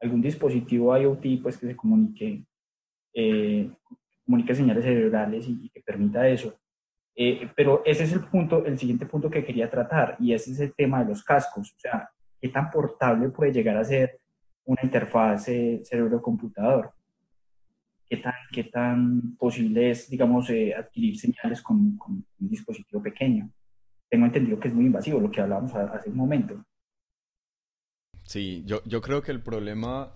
algún 0.00 0.22
dispositivo 0.22 0.96
IoT 0.96 1.42
pues, 1.42 1.56
que 1.58 1.66
se 1.66 1.76
comunique, 1.76 2.44
comunique 4.24 4.54
señales 4.54 4.84
cerebrales 4.84 5.48
y 5.48 5.68
que 5.70 5.80
permita 5.80 6.28
eso. 6.28 6.56
Eh, 7.16 7.48
pero 7.54 7.82
ese 7.84 8.04
es 8.04 8.12
el 8.12 8.24
punto, 8.24 8.64
el 8.64 8.78
siguiente 8.78 9.06
punto 9.06 9.30
que 9.30 9.44
quería 9.44 9.70
tratar, 9.70 10.16
y 10.18 10.32
ese 10.32 10.50
es 10.52 10.60
el 10.60 10.74
tema 10.74 11.02
de 11.02 11.10
los 11.10 11.22
cascos. 11.22 11.72
O 11.76 11.78
sea, 11.78 12.08
¿qué 12.40 12.48
tan 12.48 12.70
portable 12.70 13.28
puede 13.28 13.52
llegar 13.52 13.76
a 13.76 13.84
ser 13.84 14.20
una 14.64 14.82
interfaz 14.82 15.44
cerebro-computador? 15.44 16.92
¿Qué 18.06 18.16
tan, 18.18 18.34
¿Qué 18.52 18.64
tan 18.64 19.36
posible 19.36 19.90
es, 19.90 20.10
digamos, 20.10 20.50
eh, 20.50 20.74
adquirir 20.74 21.18
señales 21.18 21.62
con, 21.62 21.96
con, 21.96 22.24
un 22.40 22.48
dispositivo 22.48 23.02
pequeño? 23.02 23.50
Tengo 24.10 24.26
entendido 24.26 24.58
que 24.58 24.68
es 24.68 24.74
muy 24.74 24.86
invasivo, 24.86 25.20
lo 25.20 25.30
que 25.30 25.40
hablábamos 25.40 25.74
hace 25.74 26.10
un 26.10 26.16
momento. 26.16 26.64
Sí, 28.24 28.62
yo, 28.66 28.82
yo 28.84 29.00
creo 29.00 29.22
que 29.22 29.32
el 29.32 29.42
problema 29.42 30.14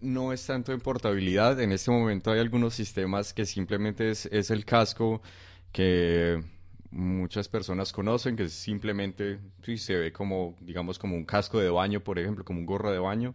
no 0.00 0.32
es 0.32 0.46
tanto 0.46 0.72
en 0.72 0.80
portabilidad. 0.80 1.60
En 1.60 1.72
este 1.72 1.90
momento 1.90 2.30
hay 2.30 2.40
algunos 2.40 2.74
sistemas 2.74 3.32
que 3.32 3.46
simplemente 3.46 4.10
es, 4.10 4.26
es 4.26 4.50
el 4.50 4.64
casco 4.64 5.22
que 5.76 6.42
muchas 6.90 7.48
personas 7.48 7.92
conocen, 7.92 8.34
que 8.34 8.48
simplemente 8.48 9.40
sí, 9.62 9.76
se 9.76 9.94
ve 9.94 10.10
como, 10.10 10.56
digamos, 10.62 10.98
como 10.98 11.16
un 11.16 11.26
casco 11.26 11.60
de 11.60 11.68
baño, 11.68 12.00
por 12.00 12.18
ejemplo, 12.18 12.46
como 12.46 12.60
un 12.60 12.64
gorro 12.64 12.90
de 12.90 12.98
baño. 12.98 13.34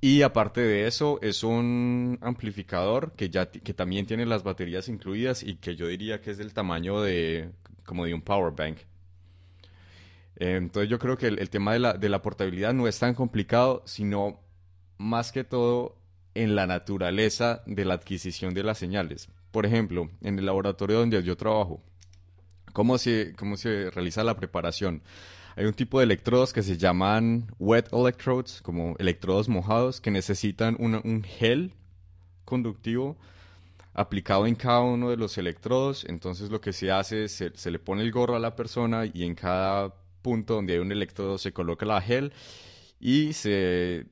Y 0.00 0.22
aparte 0.22 0.60
de 0.60 0.88
eso, 0.88 1.20
es 1.22 1.44
un 1.44 2.18
amplificador 2.20 3.12
que, 3.12 3.30
ya, 3.30 3.48
que 3.48 3.74
también 3.74 4.06
tiene 4.06 4.26
las 4.26 4.42
baterías 4.42 4.88
incluidas 4.88 5.44
y 5.44 5.54
que 5.54 5.76
yo 5.76 5.86
diría 5.86 6.20
que 6.20 6.32
es 6.32 6.38
del 6.38 6.52
tamaño 6.52 7.00
de, 7.00 7.52
como 7.84 8.06
de 8.06 8.12
un 8.12 8.22
power 8.22 8.52
bank. 8.52 8.78
Entonces 10.34 10.90
yo 10.90 10.98
creo 10.98 11.16
que 11.16 11.28
el, 11.28 11.48
tema 11.48 11.74
de 11.74 11.78
la, 11.78 11.92
de 11.92 12.08
la 12.08 12.22
portabilidad 12.22 12.74
no 12.74 12.88
es 12.88 12.98
tan 12.98 13.14
complicado, 13.14 13.84
sino 13.86 14.40
más 14.98 15.30
que 15.30 15.44
todo 15.44 15.96
en 16.34 16.56
la 16.56 16.66
naturaleza 16.66 17.62
de 17.66 17.84
la 17.84 17.94
adquisición 17.94 18.52
de 18.52 18.64
las 18.64 18.78
señales. 18.78 19.28
Por 19.56 19.64
ejemplo, 19.64 20.10
en 20.20 20.38
el 20.38 20.44
laboratorio 20.44 20.98
donde 20.98 21.22
yo 21.22 21.34
trabajo, 21.34 21.82
¿cómo 22.74 22.98
se, 22.98 23.32
cómo 23.38 23.56
se 23.56 23.90
realiza 23.90 24.22
la 24.22 24.36
preparación? 24.36 25.02
Hay 25.56 25.64
un 25.64 25.72
tipo 25.72 25.98
de 25.98 26.04
electrodos 26.04 26.52
que 26.52 26.62
se 26.62 26.76
llaman 26.76 27.46
wet 27.58 27.88
electrodes, 27.90 28.60
como 28.60 28.96
electrodos 28.98 29.48
mojados, 29.48 30.02
que 30.02 30.10
necesitan 30.10 30.76
un 30.78 31.22
gel 31.24 31.72
conductivo 32.44 33.16
aplicado 33.94 34.46
en 34.46 34.56
cada 34.56 34.80
uno 34.80 35.08
de 35.08 35.16
los 35.16 35.38
electrodos. 35.38 36.04
Entonces 36.04 36.50
lo 36.50 36.60
que 36.60 36.74
se 36.74 36.90
hace 36.90 37.24
es 37.24 37.32
se, 37.32 37.56
se 37.56 37.70
le 37.70 37.78
pone 37.78 38.02
el 38.02 38.12
gorro 38.12 38.36
a 38.36 38.40
la 38.40 38.56
persona 38.56 39.06
y 39.06 39.24
en 39.24 39.34
cada 39.34 39.94
punto 40.20 40.56
donde 40.56 40.74
hay 40.74 40.80
un 40.80 40.92
electrodo 40.92 41.38
se 41.38 41.54
coloca 41.54 41.86
la 41.86 42.02
gel 42.02 42.34
y 43.00 43.32
se 43.32 44.04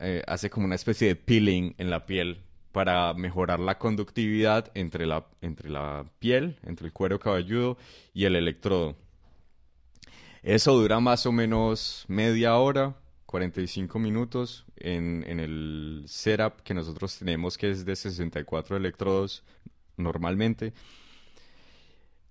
eh, 0.00 0.22
hace 0.26 0.50
como 0.50 0.66
una 0.66 0.74
especie 0.74 1.06
de 1.06 1.14
peeling 1.14 1.74
en 1.78 1.90
la 1.90 2.06
piel 2.06 2.42
para 2.72 3.12
mejorar 3.14 3.60
la 3.60 3.78
conductividad 3.78 4.70
entre 4.74 5.06
la, 5.06 5.26
entre 5.40 5.70
la 5.70 6.06
piel, 6.18 6.58
entre 6.62 6.86
el 6.86 6.92
cuero 6.92 7.18
cabelludo 7.18 7.76
y 8.14 8.24
el 8.24 8.36
electrodo. 8.36 8.96
Eso 10.42 10.74
dura 10.74 11.00
más 11.00 11.26
o 11.26 11.32
menos 11.32 12.04
media 12.08 12.56
hora, 12.56 12.96
45 13.26 13.98
minutos 13.98 14.64
en, 14.76 15.24
en 15.28 15.38
el 15.38 16.04
setup 16.06 16.62
que 16.62 16.74
nosotros 16.74 17.18
tenemos, 17.18 17.58
que 17.58 17.70
es 17.70 17.84
de 17.84 17.94
64 17.94 18.76
electrodos 18.76 19.44
normalmente. 19.96 20.72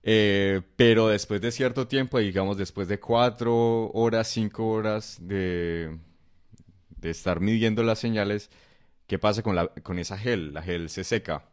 Eh, 0.03 0.61
pero 0.75 1.09
después 1.09 1.41
de 1.41 1.51
cierto 1.51 1.87
tiempo, 1.87 2.19
digamos 2.19 2.57
después 2.57 2.87
de 2.87 2.99
4 2.99 3.91
horas, 3.91 4.27
5 4.29 4.67
horas 4.67 5.17
de, 5.21 5.97
de 6.97 7.09
estar 7.09 7.39
midiendo 7.41 7.83
las 7.83 7.99
señales, 7.99 8.49
¿Qué 9.09 9.17
pasa 9.17 9.41
con, 9.41 9.55
la, 9.55 9.67
con 9.69 9.97
esa 9.97 10.19
gel? 10.19 10.53
La 10.53 10.61
gel 10.61 10.87
se 10.87 11.03
seca. 11.03 11.43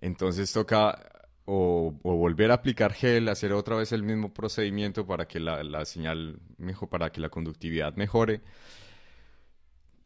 Entonces 0.00 0.50
toca 0.50 0.98
o, 1.44 1.94
volver 2.02 2.50
a 2.50 2.54
aplicar 2.54 2.94
gel, 2.94 3.28
hacer 3.28 3.52
otra 3.52 3.76
vez 3.76 3.92
el 3.92 4.02
mismo 4.02 4.32
procedimiento 4.32 5.06
para 5.06 5.28
que 5.28 5.40
la, 5.40 5.84
señal 5.84 6.40
mejor, 6.56 6.88
para 6.88 7.12
que 7.12 7.20
la 7.20 7.28
conductividad 7.28 7.94
mejore. 7.96 8.40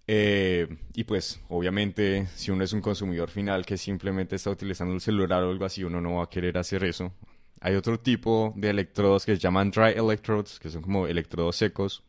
Eh, 0.09 0.67
y 0.95 1.05
pues, 1.05 1.41
obviamente, 1.49 2.27
si 2.35 2.51
uno 2.51 2.65
es 2.65 2.73
un 2.73 2.81
consumidor 2.81 3.31
final 3.31 3.65
que 3.65 3.79
simplemente 3.79 4.35
está 4.35 4.51
utilizando 4.51 4.95
el 4.95 5.01
celular 5.01 5.45
o 5.45 5.51
algo 5.51 5.65
así, 5.65 5.85
uno 5.85 6.01
no 6.01 6.17
va 6.17 6.25
a 6.25 6.29
querer 6.29 6.59
hacer 6.59 6.83
eso. 6.83 7.13
Hay 7.61 7.77
otro 7.77 8.01
tipo 8.01 8.53
de 8.57 8.71
electrodos 8.71 9.25
que 9.25 9.37
se 9.37 9.41
llaman 9.41 9.71
dry 9.71 9.93
electrodes, 9.97 10.59
que 10.59 10.71
son 10.71 10.83
como 10.83 11.07
electrodos 11.07 11.55
secos, 11.55 12.03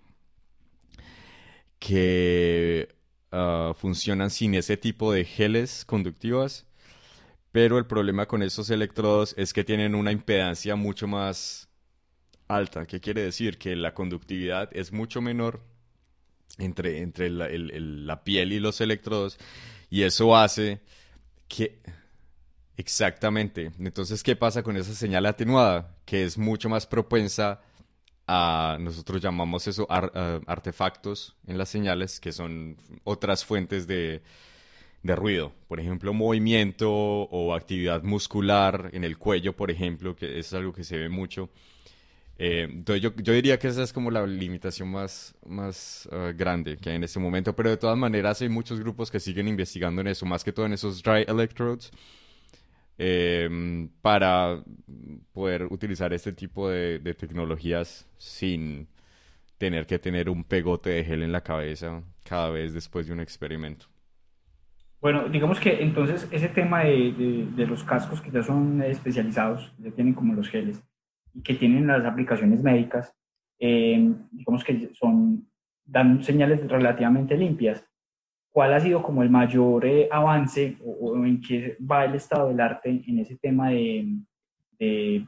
que 1.79 2.96
Ah, 3.31 3.73
funcionan 3.75 4.29
sin 4.29 4.55
ese 4.55 4.77
tipo 4.77 5.11
de 5.11 5.25
geles 5.25 5.83
conductivas, 5.85 6.65
pero 7.51 7.77
el 7.77 7.85
problema 7.85 8.25
con 8.25 8.41
esos 8.41 8.69
electrodos 8.69 9.35
es 9.37 9.51
que 9.53 9.65
tienen 9.65 9.95
una 9.95 10.11
impedancia 10.13 10.75
mucho 10.75 11.07
más 11.07 11.67
alta. 12.47 12.85
¿Qué 12.85 13.01
quiere 13.01 13.21
decir? 13.23 13.57
Que 13.57 13.75
la 13.75 13.93
conductividad 13.93 14.69
es 14.71 14.93
mucho 14.93 15.21
menor 15.21 15.61
entre, 16.57 17.01
entre 17.01 17.29
la, 17.29 17.49
la 17.51 18.23
piel 18.23 18.53
y 18.53 18.59
los 18.59 18.79
electrodos 18.81 19.37
y 19.89 20.03
eso 20.03 20.35
hace 20.35 20.81
que... 21.47 21.81
Exactamente. 22.77 23.71
Entonces, 23.79 24.21
¿qué 24.21 24.35
pasa 24.35 24.61
con 24.61 24.77
esa 24.77 24.93
señal 24.93 25.25
atenuada? 25.25 25.97
Que 26.05 26.23
es 26.23 26.37
mucho 26.37 26.69
más 26.69 26.85
propensa 26.85 27.61
nosotros 28.27 29.21
llamamos 29.21 29.67
eso 29.67 29.87
artefactos 29.89 31.35
en 31.47 31.57
las 31.57 31.69
señales, 31.69 32.19
que 32.19 32.31
son 32.31 32.77
otras 33.03 33.45
fuentes 33.45 33.87
de, 33.87 34.21
de, 35.03 35.15
ruido. 35.15 35.53
Por 35.67 35.79
ejemplo, 35.79 36.13
movimiento 36.13 36.91
o 36.91 37.53
actividad 37.53 38.03
muscular 38.03 38.89
en 38.93 39.03
el 39.03 39.17
cuello, 39.17 39.55
por 39.55 39.71
ejemplo, 39.71 40.15
que 40.15 40.39
es 40.39 40.53
algo 40.53 40.73
que 40.73 40.83
se 40.83 40.97
ve 40.97 41.09
mucho. 41.09 41.49
Eh, 42.39 42.67
entonces 42.69 43.01
yo, 43.01 43.15
yo, 43.15 43.33
diría 43.33 43.57
que 43.57 43.67
esa 43.67 43.81
es 43.81 43.91
como 43.91 44.11
la 44.11 44.25
limitación 44.27 44.91
más, 44.91 45.33
más 45.45 46.07
uh, 46.11 46.37
grande 46.37 46.77
que 46.77 46.89
hay 46.89 46.97
en 46.97 47.03
este 47.03 47.19
momento, 47.19 47.55
pero 47.55 47.71
de 47.71 47.77
todas 47.77 47.97
maneras 47.97 48.41
hay 48.41 48.49
muchos 48.49 48.79
grupos 48.79 49.09
que 49.09 49.19
siguen 49.19 49.47
investigando 49.47 50.01
en 50.01 50.07
eso, 50.07 50.25
más 50.25 50.43
que 50.43 50.53
todo 50.53 50.67
en 50.67 50.73
esos 50.73 51.01
dry 51.01 51.25
electrodes, 51.27 51.89
eh, 52.97 53.87
para 54.01 54.63
poder 55.33 55.65
utilizar 55.65 56.13
este 56.13 56.33
tipo 56.33 56.69
de, 56.69 56.99
de, 56.99 57.13
tecnologías 57.13 58.09
sin 58.17 58.87
tener 59.57 59.85
que 59.85 59.99
tener 59.99 60.29
un 60.29 60.43
pegote 60.43 60.89
de 60.89 61.03
gel 61.03 61.23
en 61.23 61.31
la 61.31 61.41
cabeza 61.41 62.03
cada 62.23 62.49
vez 62.49 62.73
después 62.73 63.07
de 63.07 63.13
un 63.13 63.19
experimento. 63.19 63.85
Bueno, 64.99 65.29
digamos 65.29 65.59
que 65.59 65.81
entonces 65.81 66.27
ese 66.31 66.49
tema 66.49 66.83
de, 66.83 67.11
de, 67.11 67.47
de 67.55 67.67
los 67.67 67.83
cascos 67.83 68.19
que 68.19 68.31
ya 68.31 68.41
son 68.41 68.81
especializados, 68.81 69.71
ya 69.77 69.91
tienen 69.91 70.13
como 70.13 70.33
los 70.33 70.49
geles, 70.49 70.81
que 71.43 71.53
tienen 71.53 71.87
las 71.87 72.03
aplicaciones 72.03 72.63
médicas, 72.63 73.13
eh, 73.59 74.13
digamos 74.31 74.63
que 74.63 74.91
son, 74.93 75.47
dan 75.85 76.23
señales 76.23 76.67
relativamente 76.67 77.37
limpias. 77.37 77.83
¿Cuál 78.57 78.73
ha 78.73 78.79
sido 78.79 79.03
como 79.03 79.21
el 79.21 79.29
mayor 79.29 79.85
eh, 79.85 80.09
avance 80.11 80.77
o, 80.83 81.15
en 81.23 81.39
qué 81.41 81.77
va 81.79 82.05
el 82.05 82.15
estado 82.15 82.47
del 82.47 82.59
arte 82.59 82.89
en 82.89 83.19
ese 83.19 83.35
tema 83.35 83.69
de, 83.69 84.17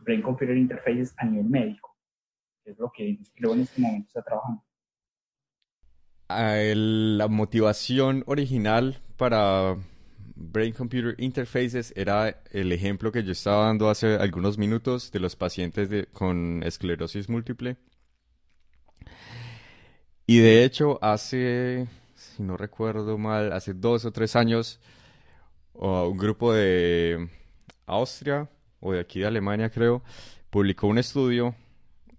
Brain 0.01 0.23
Computer 0.23 0.57
Interfaces 0.57 1.13
a 1.15 1.25
nivel 1.25 1.45
médico? 1.45 1.95
es 2.65 2.79
lo 2.79 2.91
que 2.91 3.19
creo 3.35 3.53
en 3.53 3.59
este 3.59 3.79
momento 3.81 4.07
está 4.07 4.23
trabajando. 4.23 4.63
La 6.27 7.27
motivación 7.27 8.23
original 8.25 8.97
para 9.15 9.75
Brain 10.35 10.73
Computer 10.73 11.13
Interfaces 11.19 11.93
era 11.95 12.41
el 12.49 12.71
ejemplo 12.71 13.11
que 13.11 13.23
yo 13.23 13.33
estaba 13.33 13.67
dando 13.67 13.91
hace 13.91 14.15
algunos 14.15 14.57
minutos 14.57 15.11
de 15.11 15.19
los 15.19 15.35
pacientes 15.35 16.07
con 16.13 16.63
esclerosis 16.63 17.29
múltiple. 17.29 17.77
Y 20.25 20.39
de 20.39 20.63
hecho, 20.63 20.97
hace, 21.03 21.87
si 22.39 22.43
no 22.43 22.55
recuerdo 22.55 23.17
mal, 23.17 23.51
hace 23.51 23.73
dos 23.73 24.05
o 24.05 24.13
tres 24.13 24.37
años, 24.37 24.79
un 25.73 26.15
grupo 26.15 26.53
de 26.53 27.27
Austria 27.85 28.49
o 28.79 28.93
de 28.93 29.01
aquí 29.01 29.19
de 29.19 29.25
Alemania, 29.25 29.69
creo, 29.69 30.01
publicó 30.49 30.87
un 30.87 30.99
estudio 30.99 31.53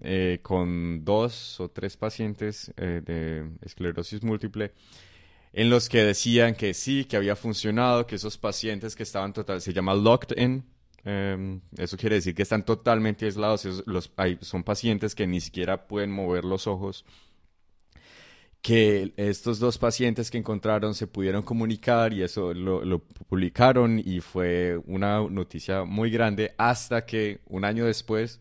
eh, 0.00 0.40
con 0.42 1.06
dos 1.06 1.58
o 1.58 1.70
tres 1.70 1.96
pacientes 1.96 2.70
eh, 2.76 3.00
de 3.02 3.50
esclerosis 3.62 4.22
múltiple 4.22 4.74
en 5.54 5.70
los 5.70 5.88
que 5.88 6.04
decían 6.04 6.54
que 6.54 6.74
sí, 6.74 7.06
que 7.06 7.16
había 7.16 7.34
funcionado, 7.34 8.06
que 8.06 8.16
esos 8.16 8.36
pacientes 8.36 8.94
que 8.94 9.04
estaban 9.04 9.32
total, 9.32 9.62
se 9.62 9.72
llama 9.72 9.94
locked 9.94 10.38
in, 10.38 10.66
em, 11.04 11.62
eso 11.78 11.96
quiere 11.96 12.16
decir 12.16 12.34
que 12.34 12.42
están 12.42 12.66
totalmente 12.66 13.24
aislados, 13.24 13.66
son 14.42 14.64
pacientes 14.64 15.14
que 15.14 15.26
ni 15.26 15.40
siquiera 15.40 15.88
pueden 15.88 16.10
mover 16.10 16.44
los 16.44 16.66
ojos, 16.66 17.06
que 18.62 19.12
estos 19.16 19.58
dos 19.58 19.78
pacientes 19.78 20.30
que 20.30 20.38
encontraron 20.38 20.94
se 20.94 21.06
pudieron 21.06 21.42
comunicar 21.42 22.12
y 22.12 22.22
eso 22.22 22.52
lo, 22.52 22.84
lo 22.84 22.98
publicaron 22.98 23.98
y 23.98 24.20
fue 24.20 24.78
una 24.86 25.20
noticia 25.28 25.84
muy 25.84 26.10
grande 26.10 26.54
hasta 26.58 27.06
que 27.06 27.40
un 27.46 27.64
año 27.64 27.86
después 27.86 28.40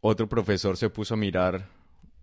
otro 0.00 0.28
profesor 0.28 0.76
se 0.76 0.90
puso 0.90 1.14
a 1.14 1.16
mirar 1.16 1.66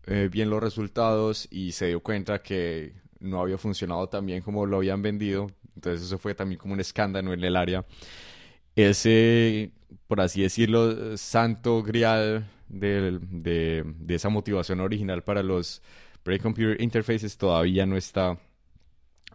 eh, 0.07 0.29
bien 0.31 0.49
los 0.49 0.61
resultados 0.61 1.47
y 1.51 1.71
se 1.71 1.87
dio 1.87 1.99
cuenta 1.99 2.41
que 2.41 2.93
no 3.19 3.41
había 3.41 3.57
funcionado 3.57 4.07
tan 4.07 4.25
bien 4.25 4.41
como 4.41 4.65
lo 4.65 4.77
habían 4.77 5.01
vendido. 5.01 5.47
Entonces 5.75 6.05
eso 6.05 6.17
fue 6.17 6.35
también 6.35 6.59
como 6.59 6.73
un 6.73 6.79
escándalo 6.79 7.33
en 7.33 7.43
el 7.43 7.55
área. 7.55 7.85
Ese, 8.75 9.71
por 10.07 10.21
así 10.21 10.41
decirlo, 10.41 11.17
santo 11.17 11.81
grial 11.83 12.49
de, 12.67 13.19
de, 13.21 14.15
esa 14.15 14.29
motivación 14.29 14.79
original 14.79 15.23
para 15.23 15.43
los 15.43 15.81
Brain 16.25 16.41
Computer 16.41 16.81
Interfaces 16.81 17.38
todavía 17.38 17.85
no 17.85 17.95
está, 17.95 18.38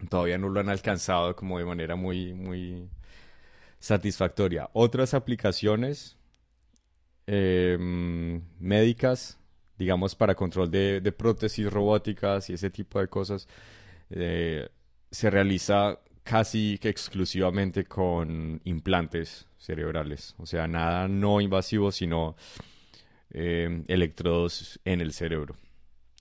todavía 0.09 0.37
no 0.37 0.49
lo 0.49 0.61
han 0.61 0.69
alcanzado 0.69 1.35
como 1.37 1.59
de 1.59 1.65
manera 1.65 1.97
muy, 1.97 2.35
muy 2.35 2.91
satisfactoria. 3.79 4.69
Otras 4.75 5.15
aplicaciones 5.15 6.17
em, 7.27 8.43
médicas 8.59 9.41
digamos, 9.81 10.15
para 10.15 10.35
control 10.35 10.71
de, 10.71 11.13
prótesis 11.17 11.73
robóticas 11.73 12.51
y 12.51 12.53
ese 12.53 12.69
tipo 12.69 13.01
de 13.01 13.09
cosas, 13.09 13.49
eh, 14.11 14.69
se 15.11 15.31
realiza 15.31 15.99
casi 16.23 16.79
que 16.79 16.91
exclusivamente 16.91 17.85
con 17.85 18.61
implantes 18.65 19.49
cerebrales. 19.57 20.35
O 20.39 20.45
sea, 20.45 20.69
nada 20.69 21.09
no 21.09 21.41
invasivo, 21.41 21.93
sino 21.93 22.37
eh, 23.31 23.83
electrodos 23.89 24.79
en 24.85 25.01
el 25.01 25.15
cerebro. 25.15 25.57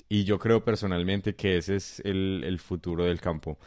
Y 0.09 0.23
yo 0.23 0.39
creo 0.39 0.65
personalmente 0.65 1.35
que 1.35 1.57
ese 1.57 1.75
es 1.75 1.99
el, 2.01 2.43
el 2.43 2.59
futuro 2.59 3.05
del 3.05 3.21
campo, 3.21 3.59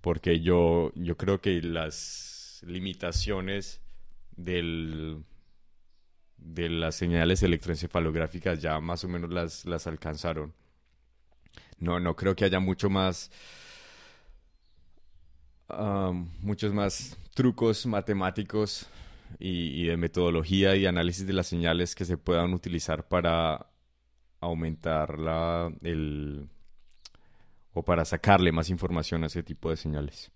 porque 0.00 0.40
yo, 0.40 0.92
yo 0.96 1.16
creo 1.16 1.40
que 1.40 1.62
las 1.62 2.62
limitaciones 2.66 3.80
del 4.36 5.24
de 6.44 6.68
las 6.68 6.94
señales 6.94 7.42
electroencefalográficas 7.42 8.60
ya 8.60 8.78
más 8.80 9.02
o 9.04 9.08
menos 9.08 9.30
las, 9.30 9.64
las 9.64 9.86
alcanzaron. 9.86 10.52
No, 11.78 11.98
no 12.00 12.14
creo 12.14 12.36
que 12.36 12.44
haya 12.44 12.60
mucho 12.60 12.90
más, 12.90 13.30
muchos 16.40 16.72
más 16.72 17.16
trucos 17.34 17.86
matemáticos 17.86 18.86
y, 19.38 19.86
de 19.86 19.96
metodología 19.96 20.76
y 20.76 20.86
análisis 20.86 21.26
de 21.26 21.32
las 21.32 21.46
señales 21.46 21.94
que 21.94 22.04
se 22.04 22.16
puedan 22.16 22.52
utilizar 22.52 23.08
para 23.08 23.66
aumentar 24.44 25.18
la, 25.18 25.72
el, 25.82 26.48
o 27.72 27.82
para 27.82 28.04
sacarle 28.04 28.52
más 28.52 28.70
información 28.70 29.24
a 29.24 29.26
ese 29.26 29.42
tipo 29.42 29.70
de 29.70 29.76
señales. 29.76 30.30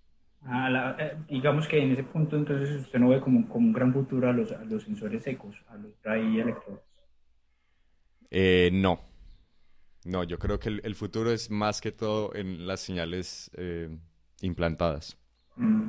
Eh, 0.46 1.16
digamos 1.28 1.66
que 1.66 1.82
en 1.82 1.92
ese 1.92 2.04
punto 2.04 2.36
entonces 2.36 2.80
usted 2.80 2.98
no 2.98 3.08
ve 3.08 3.20
como, 3.20 3.48
como 3.48 3.66
un 3.66 3.72
gran 3.72 3.92
futuro 3.92 4.28
a 4.28 4.32
los, 4.32 4.52
a 4.52 4.64
los 4.64 4.84
sensores 4.84 5.22
secos, 5.22 5.56
a 5.68 5.76
los 5.76 5.92
dry 6.02 6.40
electrodes. 6.40 6.82
Eh, 8.30 8.70
no. 8.72 9.00
No, 10.04 10.24
yo 10.24 10.38
creo 10.38 10.58
que 10.58 10.68
el, 10.68 10.94
futuro 10.94 11.30
es 11.32 11.50
más 11.50 11.80
que 11.80 11.92
todo 11.92 12.34
en 12.34 12.66
las 12.66 12.80
señales 12.80 13.50
eh, 13.56 13.90
implantadas. 14.40 15.18
Mm. 15.56 15.88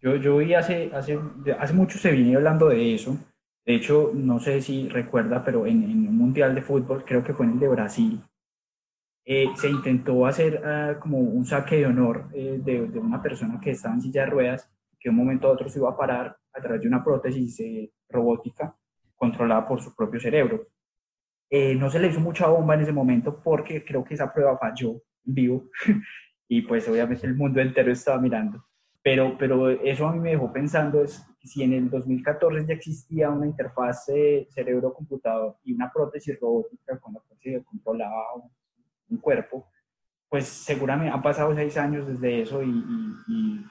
Yo, 0.00 0.16
yo 0.16 0.38
vi 0.38 0.54
hace, 0.54 0.90
hace, 0.92 1.18
hace 1.58 1.72
mucho 1.74 1.96
se 1.98 2.10
viene 2.10 2.34
hablando 2.34 2.68
de 2.68 2.94
eso. 2.94 3.16
De 3.64 3.76
hecho, 3.76 4.10
no 4.12 4.40
sé 4.40 4.60
si 4.60 4.88
recuerda, 4.88 5.44
pero 5.44 5.66
en, 5.66 5.84
un 5.84 6.16
mundial 6.16 6.54
de 6.54 6.62
fútbol, 6.62 7.04
creo 7.04 7.22
que 7.22 7.32
fue 7.32 7.46
en 7.46 7.52
el 7.52 7.60
de 7.60 7.68
Brasil, 7.68 8.22
eh, 9.24 9.46
se 9.54 9.70
intentó 9.70 10.26
hacer 10.26 10.60
ah, 10.64 10.98
como 10.98 11.18
un 11.18 11.44
saque 11.44 11.76
de 11.76 11.86
honor 11.86 12.28
eh, 12.34 12.60
de, 12.62 12.80
una 12.98 13.22
persona 13.22 13.60
que 13.60 13.70
estaba 13.70 13.94
en 13.94 14.02
silla 14.02 14.24
de 14.24 14.30
ruedas, 14.30 14.68
que 14.98 15.08
de 15.08 15.10
un 15.10 15.16
momento 15.16 15.46
a 15.46 15.52
otro 15.52 15.68
se 15.68 15.78
iba 15.78 15.90
a 15.90 15.96
parar 15.96 16.36
a 16.52 16.60
través 16.60 16.80
de 16.80 16.88
una 16.88 17.04
prótesis 17.04 17.60
eh, 17.60 17.92
robótica 18.08 18.76
controlada 19.14 19.66
por 19.66 19.80
su 19.80 19.94
propio 19.94 20.18
cerebro. 20.18 20.66
no 21.50 21.88
se 21.90 22.00
le 22.00 22.08
hizo 22.08 22.18
mucha 22.18 22.48
bomba 22.48 22.74
en 22.74 22.80
ese 22.80 22.92
momento 22.92 23.40
porque 23.40 23.84
creo 23.84 24.02
que 24.04 24.14
esa 24.14 24.32
prueba 24.32 24.58
falló 24.58 25.00
vivo 25.22 25.70
y 26.48 26.62
pues 26.62 26.88
obviamente 26.88 27.26
el 27.26 27.36
mundo 27.36 27.60
entero 27.60 27.92
estaba 27.92 28.20
mirando. 28.20 28.64
Pero, 29.02 29.36
pero 29.36 29.68
eso 29.70 30.06
a 30.06 30.12
mí 30.12 30.20
me 30.20 30.30
dejó 30.30 30.52
pensando 30.52 31.02
es 31.02 31.24
si 31.42 31.62
en 31.62 31.72
el 31.72 31.90
2014 31.90 32.66
ya 32.66 32.74
existía 32.74 33.30
una 33.30 33.46
interfaz 33.46 34.06
cerebro-computador 34.54 35.56
y 35.64 35.72
una 35.72 35.92
prótesis 35.92 36.38
robótica 36.40 36.98
con 37.00 37.14
la 37.14 37.20
se 37.42 37.64
controlaba 37.64 38.34
un 39.08 39.18
cuerpo, 39.18 39.68
pues 40.28 40.46
seguramente 40.46 41.12
han 41.12 41.22
pasado 41.22 41.54
seis 41.54 41.76
años 41.76 42.06
desde 42.06 42.42
eso 42.42 42.62
y, 42.62 43.64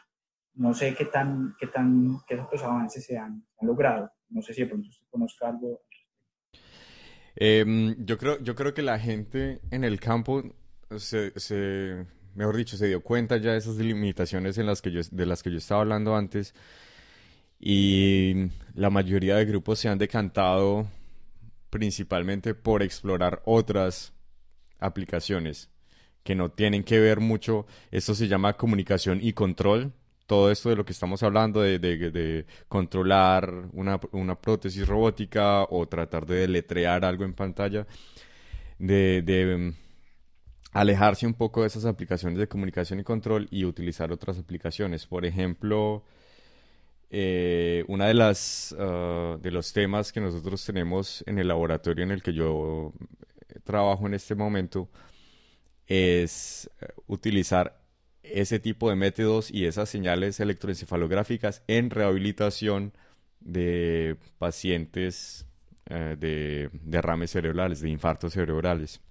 no 0.54 0.74
sé 0.74 0.94
qué 0.94 1.06
tan, 1.06 1.56
qué 1.58 1.68
tan, 1.68 2.20
qué 2.28 2.38
avances 2.62 3.06
se 3.06 3.18
han, 3.18 3.44
logrado. 3.62 4.12
No 4.30 4.42
sé 4.42 4.54
si 4.54 4.62
de 4.62 4.68
pronto 4.68 4.90
usted 4.90 5.06
conozca 5.10 5.48
algo. 5.48 5.82
Em, 7.36 7.96
yo, 8.06 8.18
creo, 8.18 8.38
yo 8.40 8.54
creo 8.54 8.74
que 8.74 8.82
la 8.82 9.00
gente 9.00 9.62
en 9.72 9.86
el 9.86 10.00
campo 10.00 10.44
se, 10.98 11.32
se, 11.40 12.06
mejor 12.36 12.58
dicho, 12.58 12.78
se 12.78 12.88
dio 12.88 13.02
cuenta 13.02 13.38
ya 13.38 13.52
de 13.52 13.58
esas 13.58 13.78
limitaciones 13.78 14.58
en 14.58 14.66
las 14.66 14.82
que 14.82 14.92
yo, 14.92 15.02
de 15.12 15.26
las 15.26 15.44
que 15.44 15.52
yo 15.52 15.58
estaba 15.58 15.82
hablando 15.82 16.16
antes 16.16 16.54
y 17.60 18.48
la 18.74 18.90
mayoría 18.90 19.36
de 19.36 19.46
grupos 19.46 19.80
se 19.80 19.90
han 19.90 19.98
decantado 19.98 20.88
principalmente 21.70 22.56
por 22.56 22.84
explorar 22.84 23.42
otras 23.46 24.14
aplicaciones 24.80 25.70
que 26.24 26.36
no 26.36 26.52
tienen 26.52 26.84
que 26.84 27.00
ver 27.00 27.20
mucho, 27.20 27.66
esto 27.92 28.14
se 28.14 28.28
llama 28.28 28.54
comunicación 28.58 29.20
y 29.22 29.34
control, 29.34 29.94
todo 30.28 30.52
esto 30.52 30.70
de 30.70 30.76
lo 30.76 30.86
que 30.86 30.94
estamos 30.94 31.24
hablando, 31.24 31.62
de, 31.62 31.80
de, 31.80 32.46
controlar 32.68 33.70
una, 33.74 34.00
una, 34.12 34.40
prótesis 34.40 34.88
robótica 34.88 35.64
o 35.64 35.88
tratar 35.88 36.26
de 36.26 36.36
deletrear 36.36 37.04
algo 37.06 37.26
en 37.26 37.34
pantalla, 37.34 37.88
de, 38.78 39.74
alejarse 40.72 41.28
un 41.28 41.34
poco 41.34 41.62
de 41.62 41.68
esas 41.68 41.86
aplicaciones 41.86 42.40
de 42.40 42.48
comunicación 42.48 43.00
y 43.00 43.04
control 43.04 43.48
y 43.52 43.66
utilizar 43.66 44.12
otras 44.12 44.40
aplicaciones. 44.40 45.06
Por 45.06 45.26
ejemplo, 45.26 46.04
eh, 47.10 47.84
una 47.88 48.08
de 48.08 48.14
las 48.14 48.76
ah, 48.80 49.38
de 49.42 49.52
los 49.52 49.74
temas 49.74 50.12
que 50.12 50.22
nosotros 50.22 50.66
tenemos 50.66 51.24
en 51.28 51.40
el 51.40 51.48
laboratorio 51.48 52.04
en 52.04 52.12
el 52.12 52.24
que 52.24 52.34
yo 52.34 52.94
trabajo 53.64 54.08
en 54.08 54.14
este 54.14 54.36
momento 54.36 54.90
es 55.88 56.70
eh, 56.82 56.88
utilizar 57.08 57.82
ese 58.24 58.60
tipo 58.60 58.90
de 58.90 58.96
métodos 58.96 59.52
y 59.52 59.66
esas 59.66 59.90
señales 59.90 60.40
electroencefalográficas 60.40 61.64
en 61.68 61.90
rehabilitación 61.90 62.94
de 63.42 64.18
pacientes 64.38 65.46
eh, 65.90 66.16
de 66.20 66.70
derrames 66.84 67.32
cerebrales, 67.32 67.82
de 67.82 67.90
infartos 67.90 68.34
cerebrales. 68.34 69.02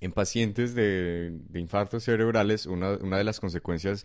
En 0.00 0.12
pacientes 0.12 0.74
de, 0.74 1.38
infartos 1.54 2.04
cerebrales, 2.04 2.66
una, 2.66 2.96
de 2.96 3.24
las 3.24 3.40
consecuencias 3.40 4.04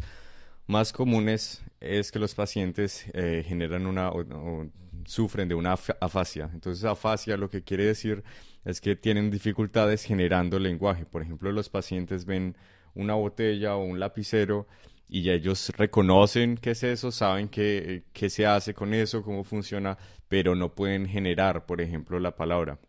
más 0.68 0.94
comunes 0.94 1.62
es 1.80 2.12
que 2.12 2.20
los 2.20 2.36
pacientes 2.36 3.06
eh, 3.14 3.44
generan 3.46 3.86
una 3.86 4.10
o, 4.12 4.70
sufren 5.06 5.50
de 5.50 5.56
una 5.56 5.74
afasia. 5.74 6.50
Entonces, 6.54 6.86
afasia 6.86 7.38
lo 7.38 7.50
que 7.50 7.64
quiere 7.64 7.86
decir 7.86 8.24
es 8.66 8.82
que 8.82 8.96
tienen 8.96 9.32
dificultades 9.32 10.04
generando 10.04 10.60
lenguaje. 10.60 11.06
Por 11.06 11.22
ejemplo, 11.22 11.52
los 11.52 11.70
pacientes 11.70 12.26
ven 12.26 12.56
una 12.94 13.16
botella 13.16 13.76
o 13.76 13.84
un 13.84 14.00
lapicero 14.00 14.68
y 15.08 15.24
ya 15.24 15.34
ellos 15.34 15.72
reconocen 15.76 16.58
qué 16.58 16.72
es 16.72 16.84
eso, 16.84 17.12
saben 17.12 17.50
qué, 17.50 18.04
qué 18.14 18.30
se 18.30 18.46
hace 18.46 18.74
con 18.74 18.94
eso, 18.94 19.24
cómo 19.24 19.44
funciona, 19.44 19.98
pero 20.28 20.56
no 20.56 20.76
pueden 20.76 21.08
generar, 21.08 21.66
por 21.66 21.82
ejemplo, 21.82 22.20
la 22.20 22.36
palabra. 22.36 22.80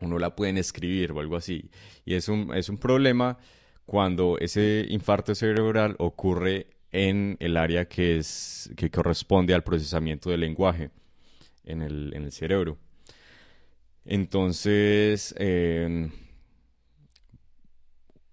O 0.00 0.06
no 0.06 0.18
la 0.18 0.34
pueden 0.34 0.56
escribir 0.58 1.12
o 1.12 1.20
algo 1.20 1.36
así. 1.36 1.70
Y 2.04 2.14
es 2.14 2.28
un, 2.28 2.54
es 2.54 2.68
un 2.68 2.78
problema 2.78 3.38
cuando 3.86 4.38
ese 4.38 4.86
infarto 4.88 5.34
cerebral 5.34 5.96
ocurre 5.98 6.68
en 6.92 7.36
el 7.40 7.56
área 7.56 7.86
que, 7.88 8.18
es, 8.18 8.70
que 8.76 8.90
corresponde 8.90 9.54
al 9.54 9.62
procesamiento 9.62 10.30
del 10.30 10.40
lenguaje 10.40 10.90
en 11.64 11.82
el, 11.82 12.12
en 12.14 12.24
el 12.24 12.32
cerebro. 12.32 12.78
Entonces, 14.04 15.34
em, 15.38 16.10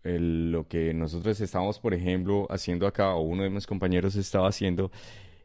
lo 0.04 0.68
que 0.68 0.94
nosotros 0.94 1.40
estamos, 1.42 1.80
por 1.80 1.94
ejemplo, 1.94 2.48
haciendo 2.50 2.88
acá, 2.88 3.14
o 3.14 3.22
uno 3.22 3.44
de 3.44 3.50
mis 3.50 3.68
compañeros 3.68 4.16
estaba 4.16 4.48
haciendo, 4.48 4.92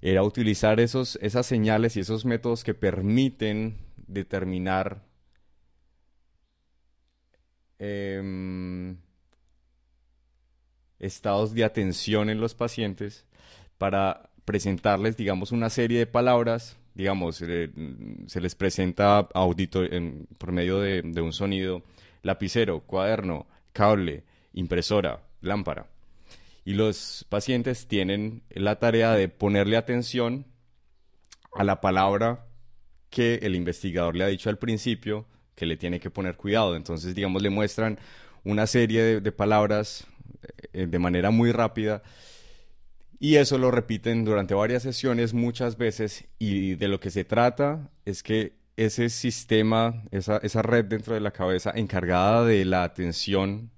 era 0.01 0.23
utilizar 0.23 0.81
esos, 0.81 1.19
esas 1.23 1.47
señales 1.47 1.97
y 1.97 2.01
esos 2.01 2.25
métodos 2.25 2.65
que 2.65 2.75
permiten 2.75 3.77
determinar 4.07 5.05
em, 7.83 8.97
estados 11.01 11.53
de 11.53 11.65
atención 11.65 12.31
en 12.31 12.41
los 12.41 12.55
pacientes 12.55 13.27
para 13.77 14.31
presentarles, 14.45 15.17
digamos, 15.17 15.51
una 15.51 15.69
serie 15.69 15.99
de 15.99 16.07
palabras, 16.07 16.79
digamos, 16.95 17.37
se 17.37 18.41
les 18.41 18.55
presenta 18.55 19.19
audito 19.35 19.83
por 20.39 20.53
medio 20.53 20.79
de, 20.79 21.03
de 21.03 21.21
un 21.21 21.33
sonido, 21.33 21.83
lapicero, 22.23 22.81
cuaderno, 22.81 23.47
cable, 23.73 24.23
impresora, 24.53 25.21
lámpara. 25.41 25.89
Y 26.65 26.75
los 26.75 27.27
pacientes 27.29 27.89
tienen 27.89 28.43
la 28.51 28.79
tarea 28.79 29.13
de 29.15 29.29
ponerle 29.29 29.77
atención 29.77 30.47
a 31.53 31.65
la 31.65 31.81
palabra 31.81 32.47
que 33.11 33.41
el 33.43 33.57
investigador 33.57 34.15
le 34.15 34.23
ha 34.23 34.29
dicho 34.29 34.51
al 34.51 34.59
principio 34.59 35.27
que 35.55 35.67
le 35.67 35.77
tiene 35.77 36.01
que 36.01 36.11
poner 36.11 36.37
cuidado. 36.37 36.77
Entonces, 36.77 37.15
digamos, 37.15 37.43
le 37.43 37.51
muestran 37.51 37.99
una 38.45 38.67
serie 38.67 39.21
de, 39.21 39.33
palabras 39.33 40.07
eh, 40.73 40.87
de 40.87 40.99
manera 40.99 41.31
muy 41.31 41.53
rápida 41.53 42.03
y 43.23 43.37
eso 43.37 43.57
lo 43.57 43.71
repiten 43.71 44.25
durante 44.25 44.53
varias 44.53 44.83
sesiones 44.83 45.33
muchas 45.33 45.77
veces 45.79 46.25
y 46.41 46.75
de 46.75 46.89
lo 46.89 46.99
que 46.99 47.13
se 47.13 47.23
trata 47.23 47.89
es 48.05 48.25
que 48.25 48.57
ese 48.77 49.11
sistema, 49.11 50.03
esa, 50.11 50.39
esa 50.39 50.61
red 50.61 50.87
dentro 50.87 51.15
de 51.15 51.21
la 51.21 51.31
cabeza 51.31 51.71
encargada 51.73 52.45
de 52.45 52.65
la 52.65 52.83
atención 52.83 53.71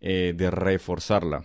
eh, 0.00 0.32
de 0.34 0.50
reforzarla. 0.50 1.44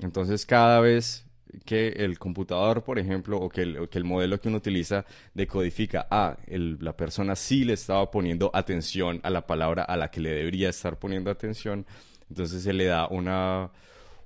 Entonces 0.00 0.44
cada 0.44 0.80
vez 0.80 1.24
que 1.64 1.88
el 1.88 2.18
computador, 2.18 2.84
por 2.84 2.98
ejemplo, 2.98 3.38
o 3.38 3.48
que 3.48 3.62
el, 3.62 4.04
modelo 4.04 4.40
que 4.40 4.48
uno 4.48 4.58
utiliza 4.58 5.04
decodifica, 5.34 6.06
ah, 6.10 6.36
la 6.46 6.96
persona 6.96 7.36
sí 7.36 7.64
le 7.64 7.74
estaba 7.74 8.10
poniendo 8.10 8.50
atención 8.54 9.20
a 9.22 9.30
la 9.30 9.46
palabra 9.46 9.82
a 9.84 9.96
la 9.96 10.10
que 10.10 10.20
le 10.20 10.30
debería 10.30 10.68
estar 10.68 10.98
poniendo 10.98 11.30
atención, 11.30 11.86
entonces 12.28 12.62
se 12.62 12.72
le 12.72 12.86
da 12.86 13.08
una, 13.08 13.70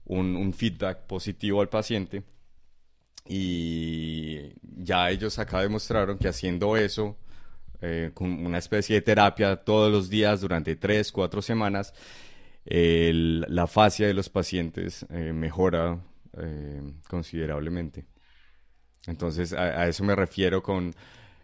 un, 0.04 0.52
feedback 0.52 1.06
positivo 1.06 1.60
al 1.60 1.68
paciente. 1.68 2.22
Y 3.26 4.52
ya 4.62 5.10
ellos 5.10 5.38
acá 5.38 5.62
demostraron 5.62 6.18
que 6.18 6.28
haciendo 6.28 6.76
eso, 6.76 7.16
eh, 7.80 8.10
con 8.12 8.44
una 8.44 8.58
especie 8.58 8.96
de 8.96 9.02
terapia 9.02 9.56
todos 9.56 9.90
los 9.90 10.10
días 10.10 10.42
durante 10.42 10.76
tres, 10.76 11.10
cuatro 11.10 11.40
semanas, 11.40 11.94
la 12.66 13.66
fascia 13.66 14.06
de 14.06 14.14
los 14.14 14.28
pacientes 14.28 15.06
eh, 15.10 15.32
mejora 15.34 16.00
eh, 16.38 16.82
considerablemente. 17.08 18.06
Entonces, 19.06 19.52
a, 19.52 19.86
eso 19.86 20.04
me 20.04 20.14
refiero 20.14 20.62
con 20.62 20.94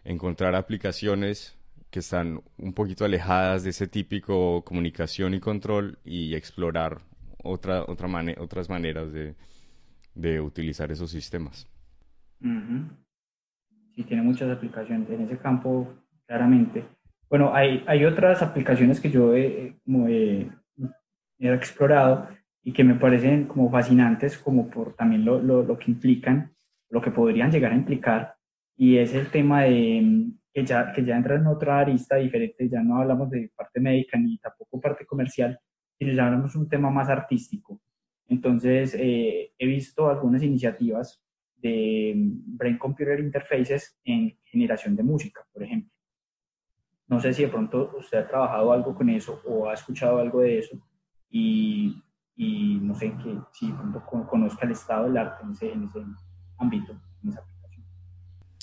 encontrar 0.03 0.55
aplicaciones 0.55 1.57
que 1.89 1.99
están 1.99 2.41
un 2.57 2.73
poquito 2.73 3.05
alejadas 3.05 3.63
de 3.63 3.71
ese 3.71 3.87
típico 3.87 4.63
comunicación 4.63 5.33
y 5.33 5.39
control 5.39 5.99
y 6.03 6.35
explorar 6.35 7.01
otra, 7.43 7.83
otra 7.83 8.07
otras 8.39 8.69
maneras 8.69 9.11
de, 9.11 9.35
de, 10.15 10.41
utilizar 10.41 10.91
esos 10.91 11.11
sistemas. 11.11 11.67
Sí, 13.95 14.03
tiene 14.03 14.23
muchas 14.23 14.49
aplicaciones 14.49 15.09
en 15.09 15.21
ese 15.21 15.37
campo, 15.37 15.93
claramente. 16.25 16.85
Bueno, 17.29 17.53
hay, 17.53 17.83
hay 17.87 18.05
otras 18.05 18.41
aplicaciones 18.41 18.99
que 18.99 19.11
yo 19.11 19.35
he, 19.35 19.75
he 21.39 21.53
explorado 21.53 22.27
y 22.63 22.73
que 22.73 22.83
me 22.83 22.95
parecen 22.95 23.47
como 23.47 23.69
fascinantes, 23.69 24.37
como 24.37 24.69
por 24.69 24.93
también 24.95 25.25
lo, 25.25 25.41
lo, 25.41 25.63
lo, 25.63 25.77
que 25.79 25.91
implican, 25.91 26.53
lo 26.89 27.01
que 27.01 27.11
podrían 27.11 27.51
llegar 27.51 27.71
a 27.71 27.75
implicar, 27.75 28.35
y 28.75 28.97
es 28.97 29.13
el 29.13 29.27
tema 29.29 29.63
de 29.63 30.31
que 30.53 30.65
ya, 30.65 30.91
que 30.91 31.03
ya 31.03 31.15
entra 31.15 31.35
en 31.35 31.47
otra 31.47 31.79
arista 31.79 32.17
diferente, 32.17 32.67
ya 32.69 32.81
no 32.81 32.97
hablamos 32.97 33.29
de 33.29 33.51
parte 33.55 33.79
médica 33.79 34.17
ni 34.17 34.37
tampoco 34.37 34.79
parte 34.79 35.05
comercial, 35.05 35.59
sino 35.97 36.13
ya 36.13 36.25
hablamos 36.25 36.55
un 36.55 36.67
tema 36.67 36.89
más 36.89 37.09
artístico. 37.09 37.79
Entonces, 38.27 38.95
eh, 38.97 39.53
he 39.57 39.65
visto 39.65 40.09
algunas 40.09 40.43
iniciativas 40.43 41.21
de 41.55 42.13
Brain 42.15 42.77
Computer 42.77 43.19
Interfaces 43.19 43.99
en 44.03 44.37
generación 44.43 44.95
de 44.95 45.03
música, 45.03 45.45
por 45.53 45.63
ejemplo. 45.63 45.91
No 47.07 47.19
sé 47.19 47.33
si 47.33 47.43
de 47.43 47.49
pronto 47.49 47.93
usted 47.97 48.19
ha 48.19 48.27
trabajado 48.27 48.71
algo 48.71 48.95
con 48.95 49.09
eso 49.09 49.41
o 49.45 49.69
ha 49.69 49.73
escuchado 49.73 50.17
algo 50.17 50.41
de 50.41 50.59
eso, 50.59 50.77
y, 51.29 52.01
y 52.41 52.79
no 52.81 52.95
sé 52.95 53.13
que 53.23 53.37
si 53.51 53.71
conozca 54.27 54.65
el 54.65 54.71
estado 54.71 55.05
del 55.05 55.17
arte 55.17 55.43
en 55.43 55.51
ese, 55.51 55.71
en 55.73 55.83
ese 55.83 55.99
ámbito, 56.57 56.99
en 57.23 57.29
esa 57.29 57.39
aplicación. 57.39 57.85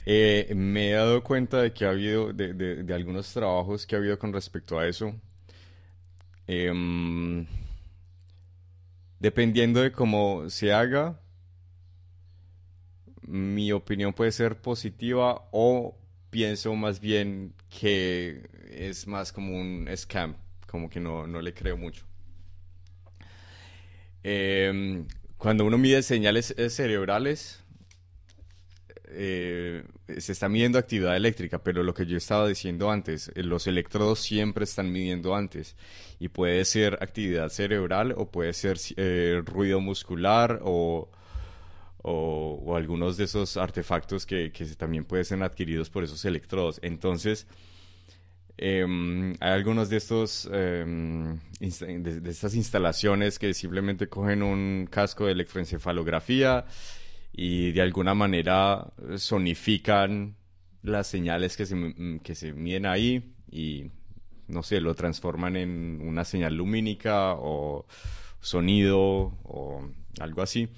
Eh, 0.04 0.52
me 0.56 0.90
he 0.90 0.94
dado 0.94 1.22
cuenta 1.22 1.62
de 1.62 1.72
que 1.72 1.84
ha 1.84 1.90
habido, 1.90 2.32
de, 2.32 2.54
de, 2.54 2.82
de, 2.82 2.94
algunos 2.94 3.32
trabajos 3.32 3.86
que 3.86 3.94
ha 3.94 4.00
habido 4.00 4.18
con 4.18 4.32
respecto 4.32 4.80
a 4.80 4.88
eso. 4.88 5.14
Eh, 6.48 7.46
dependiendo 9.20 9.80
de 9.80 9.92
cómo 9.92 10.50
se 10.50 10.72
haga, 10.72 11.20
mi 13.22 13.70
opinión 13.70 14.12
puede 14.12 14.32
ser 14.32 14.60
positiva 14.60 15.48
o 15.52 15.96
pienso 16.30 16.74
más 16.74 16.98
bien 16.98 17.54
que 17.68 18.50
es 18.72 19.06
más 19.06 19.32
como 19.32 19.56
un 19.56 19.88
scam, 19.96 20.34
como 20.66 20.90
que 20.90 20.98
no, 20.98 21.28
no 21.28 21.40
le 21.40 21.54
creo 21.54 21.76
mucho. 21.76 22.07
Em, 24.30 25.06
cuando 25.38 25.64
uno 25.64 25.78
mide 25.78 26.02
señales 26.02 26.54
eh, 26.58 26.68
cerebrales, 26.68 27.64
eh, 29.06 29.84
se 30.18 30.32
está 30.32 30.50
midiendo 30.50 30.78
actividad 30.78 31.16
eléctrica, 31.16 31.62
pero 31.62 31.82
lo 31.82 31.94
que 31.94 32.04
yo 32.04 32.18
estaba 32.18 32.46
diciendo 32.46 32.90
antes, 32.90 33.32
eh, 33.34 33.42
los 33.42 33.66
electrodos 33.66 34.18
siempre 34.18 34.64
están 34.64 34.92
midiendo 34.92 35.34
antes 35.34 35.76
y 36.18 36.28
puede 36.28 36.62
ser 36.66 36.98
actividad 37.00 37.48
cerebral 37.48 38.12
o 38.18 38.30
puede 38.30 38.52
ser 38.52 38.76
ruido 39.46 39.80
muscular 39.80 40.60
o, 40.62 41.08
o, 42.02 42.76
algunos 42.76 43.16
de 43.16 43.24
esos 43.24 43.56
artefactos 43.56 44.26
que, 44.26 44.52
que 44.52 44.66
también 44.76 45.06
pueden 45.06 45.24
ser 45.24 45.42
adquiridos 45.42 45.88
por 45.88 46.04
esos 46.04 46.22
electrodos. 46.26 46.80
Entonces, 46.82 47.46
Em, 48.60 49.34
hay 49.38 49.52
algunos 49.52 49.88
de 49.88 50.02
em, 50.52 51.38
de, 51.60 52.30
estas 52.30 52.56
instalaciones 52.56 53.38
que 53.38 53.54
simplemente 53.54 54.08
cogen 54.08 54.42
un 54.42 54.88
casco 54.90 55.26
de 55.26 55.32
electroencefalografía 55.32 56.64
y 57.32 57.70
de 57.70 57.82
alguna 57.82 58.14
manera 58.14 58.92
sonifican 59.16 60.34
las 60.82 61.06
señales 61.06 61.56
que 61.56 61.66
se, 61.66 62.20
que 62.24 62.34
se 62.34 62.52
miden 62.52 62.86
ahí 62.86 63.32
y 63.48 63.92
no 64.48 64.64
sé, 64.64 64.80
lo 64.80 64.94
transforman 64.96 65.54
en 65.54 66.00
una 66.02 66.24
señal 66.24 66.54
lumínica 66.56 67.34
o 67.34 67.86
sonido 68.40 68.98
o 69.44 69.88
algo 70.18 70.42
así. 70.42 70.68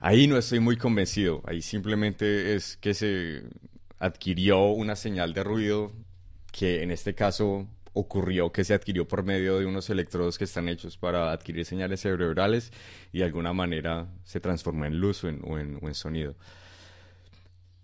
Ahí 0.00 0.28
no 0.28 0.38
estoy 0.38 0.60
muy 0.60 0.76
convencido. 0.76 1.42
Ahí 1.44 1.60
simplemente 1.60 2.54
es 2.54 2.76
que 2.78 2.94
se 2.94 3.42
adquirió 3.98 4.68
una 4.68 4.96
señal 4.96 5.34
de 5.34 5.44
ruido 5.44 5.92
que 6.58 6.82
en 6.82 6.90
este 6.90 7.14
caso 7.14 7.68
ocurrió 7.92 8.50
que 8.50 8.64
se 8.64 8.74
adquirió 8.74 9.06
por 9.06 9.22
medio 9.22 9.60
de 9.60 9.66
unos 9.66 9.90
electrodos 9.90 10.38
que 10.38 10.44
están 10.44 10.68
hechos 10.68 10.96
para 10.98 11.30
adquirir 11.30 11.64
señales 11.64 12.00
cerebrales 12.00 12.72
y 13.12 13.18
de 13.18 13.24
alguna 13.26 13.52
manera 13.52 14.08
se 14.24 14.40
transformó 14.40 14.84
en 14.84 14.98
luz 14.98 15.22
o 15.22 15.28
en, 15.28 15.94
sonido. 15.94 16.34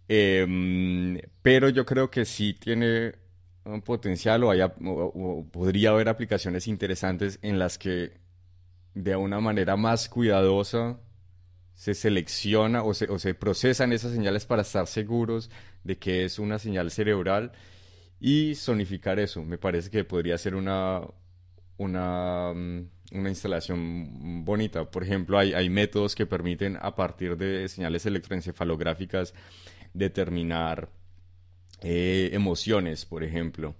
Em, 0.08 1.20
pero 1.40 1.68
yo 1.68 1.86
creo 1.86 2.10
que 2.10 2.24
sí 2.24 2.52
tiene 2.54 3.14
un 3.64 3.80
potencial 3.80 4.42
o, 4.42 4.50
o, 4.50 5.46
podría 5.52 5.90
haber 5.90 6.08
aplicaciones 6.08 6.66
interesantes 6.66 7.38
en 7.42 7.60
las 7.60 7.78
que 7.78 8.18
de 8.94 9.14
una 9.14 9.38
manera 9.40 9.76
más 9.76 10.08
cuidadosa 10.08 10.98
se 11.74 11.94
selecciona 11.94 12.82
o 12.82 12.92
se, 12.92 13.06
o 13.06 13.20
se 13.20 13.34
procesan 13.34 13.92
esas 13.92 14.12
señales 14.12 14.46
para 14.46 14.62
estar 14.62 14.88
seguros 14.88 15.48
de 15.84 15.96
que 15.96 16.24
es 16.24 16.40
una 16.40 16.58
señal 16.58 16.90
cerebral 16.90 17.52
y 18.24 18.54
sonificar 18.54 19.18
eso. 19.18 19.44
Me 19.44 19.58
parece 19.58 19.90
que 19.90 20.02
podría 20.02 20.38
ser 20.38 20.54
una, 20.54 21.02
una, 21.76 22.54
mm, 22.54 22.88
una 23.12 23.28
instalación 23.28 24.46
bonita. 24.46 24.90
Por 24.90 25.02
ejemplo, 25.04 25.38
hay, 25.38 25.52
hay, 25.52 25.68
métodos 25.68 26.14
que 26.14 26.24
permiten 26.24 26.78
a 26.80 26.94
partir 26.94 27.36
de 27.36 27.68
señales 27.68 28.06
electroencefalográficas 28.06 29.34
determinar 29.92 30.88
eh, 31.82 32.30
emociones, 32.32 33.04
por 33.04 33.24
ejemplo, 33.24 33.74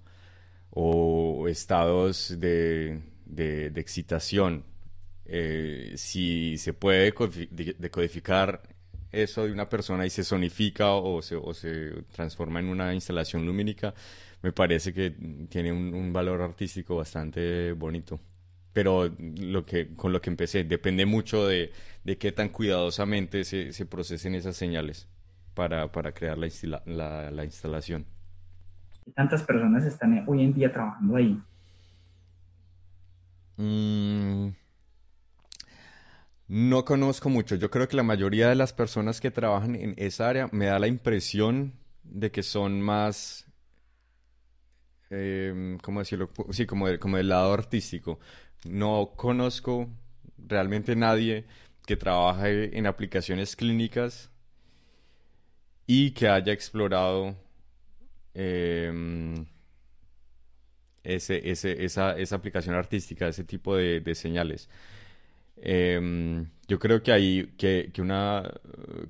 o 0.70 1.48
estados 1.48 2.38
de, 2.38 3.00
de, 3.24 3.72
excitación. 3.76 4.64
Eh, 5.24 5.94
si 5.96 6.58
se 6.58 6.74
puede 6.74 7.14
decodificar 7.78 8.62
eso 9.10 9.46
de 9.46 9.52
una 9.52 9.70
persona 9.70 10.04
y 10.04 10.10
se 10.10 10.22
sonifica 10.22 10.92
o 10.92 11.22
se, 11.22 11.36
o 11.36 11.54
se 11.54 11.92
transforma 12.12 12.60
en 12.60 12.68
una 12.68 12.92
instalación 12.92 13.46
lumínica, 13.46 13.94
me 14.44 14.52
parece 14.52 14.92
que 14.92 15.10
tiene 15.48 15.72
un, 15.72 16.12
valor 16.12 16.42
artístico 16.42 16.96
bastante 16.96 17.72
bonito. 17.72 18.20
Pero 18.74 19.10
lo 19.18 19.64
que, 19.64 19.94
con 19.96 20.12
lo 20.12 20.20
que 20.20 20.28
empecé, 20.28 20.64
depende 20.64 21.06
mucho 21.06 21.46
de, 21.46 21.72
de 22.04 22.18
qué 22.18 22.30
tan 22.30 22.50
cuidadosamente 22.50 23.44
se, 23.44 23.72
se, 23.72 23.86
procesen 23.86 24.34
esas 24.34 24.54
señales 24.54 25.08
para, 25.54 25.90
para 25.90 26.12
crear 26.12 26.36
la, 26.36 26.48
la, 26.84 27.30
la 27.30 27.44
instalación. 27.46 28.04
¿Cuántas 29.14 29.42
personas 29.44 29.86
están 29.86 30.22
hoy 30.26 30.42
en 30.42 30.52
día 30.52 30.70
trabajando 30.70 31.16
ahí? 31.16 31.40
Mm, 33.56 34.48
no 36.48 36.84
conozco 36.84 37.30
mucho. 37.30 37.54
Yo 37.54 37.70
creo 37.70 37.88
que 37.88 37.96
la 37.96 38.02
mayoría 38.02 38.50
de 38.50 38.56
las 38.56 38.74
personas 38.74 39.22
que 39.22 39.30
trabajan 39.30 39.74
en 39.74 39.94
esa 39.96 40.28
área 40.28 40.50
me 40.52 40.66
da 40.66 40.78
la 40.78 40.86
impresión 40.86 41.72
de 42.02 42.30
que 42.30 42.42
son 42.42 42.82
más 42.82 43.46
eh, 45.14 45.78
¿cómo 45.82 46.00
decirlo? 46.00 46.30
Sí, 46.50 46.66
como, 46.66 46.86
como 46.98 47.16
del 47.16 47.28
lado 47.28 47.52
artístico. 47.52 48.18
No 48.64 49.12
conozco 49.16 49.88
realmente 50.38 50.96
nadie 50.96 51.46
que 51.86 51.96
trabaje 51.96 52.76
en 52.76 52.86
aplicaciones 52.86 53.56
clínicas 53.56 54.30
y 55.86 56.12
que 56.12 56.28
haya 56.28 56.52
explorado 56.52 57.36
em, 58.34 59.46
ese, 61.02 61.50
esa, 61.50 62.16
esa, 62.16 62.36
aplicación 62.36 62.74
artística, 62.74 63.28
ese 63.28 63.44
tipo 63.44 63.76
de, 63.76 64.00
de 64.00 64.14
señales. 64.14 64.68
Em, 65.56 66.50
yo 66.66 66.78
creo 66.78 67.02
que 67.02 67.12
hay 67.12 67.54
que, 67.56 67.90
una 67.98 68.50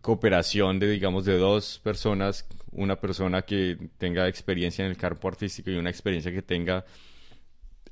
cooperación 0.01 0.79
de, 0.79 0.89
digamos, 0.89 1.25
de 1.25 1.39
dos 1.39 1.81
personas, 1.83 2.47
una 2.73 3.01
persona 3.01 3.43
que 3.43 3.79
tenga 3.99 4.29
experiencia 4.29 4.85
en 4.85 4.91
el 4.91 4.97
campo 4.97 5.29
artístico 5.29 5.71
y 5.71 5.77
una 5.77 5.91
experiencia 5.91 6.33
que 6.33 6.43
tenga 6.43 6.85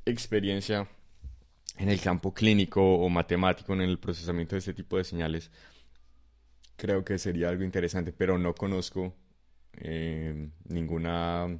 experiencia 0.04 0.88
en 1.78 1.88
el 1.88 2.00
campo 2.00 2.34
clínico 2.34 2.82
o 2.82 3.08
matemático 3.08 3.72
en 3.72 3.82
el 3.82 3.98
procesamiento 3.98 4.56
de 4.56 4.60
este 4.60 4.74
tipo 4.74 4.96
de 4.96 5.04
señales, 5.04 5.50
creo 6.76 7.04
que 7.04 7.18
sería 7.18 7.48
algo 7.48 7.64
interesante, 7.64 8.12
pero 8.12 8.38
no 8.38 8.54
conozco 8.54 9.14
em, 9.74 10.50
ninguna 10.68 11.58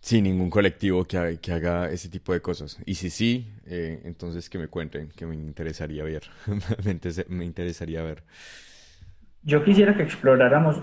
sin 0.00 0.24
ningún 0.24 0.50
colectivo 0.50 1.04
que, 1.04 1.38
que, 1.40 1.52
haga 1.52 1.90
ese 1.90 2.08
tipo 2.08 2.32
de 2.32 2.40
cosas. 2.40 2.78
Y 2.86 2.94
si 2.94 3.10
sí, 3.10 3.52
eh, 3.66 4.02
entonces 4.04 4.48
que 4.48 4.58
me 4.58 4.68
cuenten, 4.68 5.08
que 5.08 5.26
me 5.26 5.34
interesaría 5.34 6.04
ver. 6.04 6.22
me, 7.28 7.44
interesaría 7.44 8.02
ver. 8.02 8.22
Yo 9.42 9.64
quisiera 9.64 9.96
que 9.96 10.02
exploráramos 10.02 10.76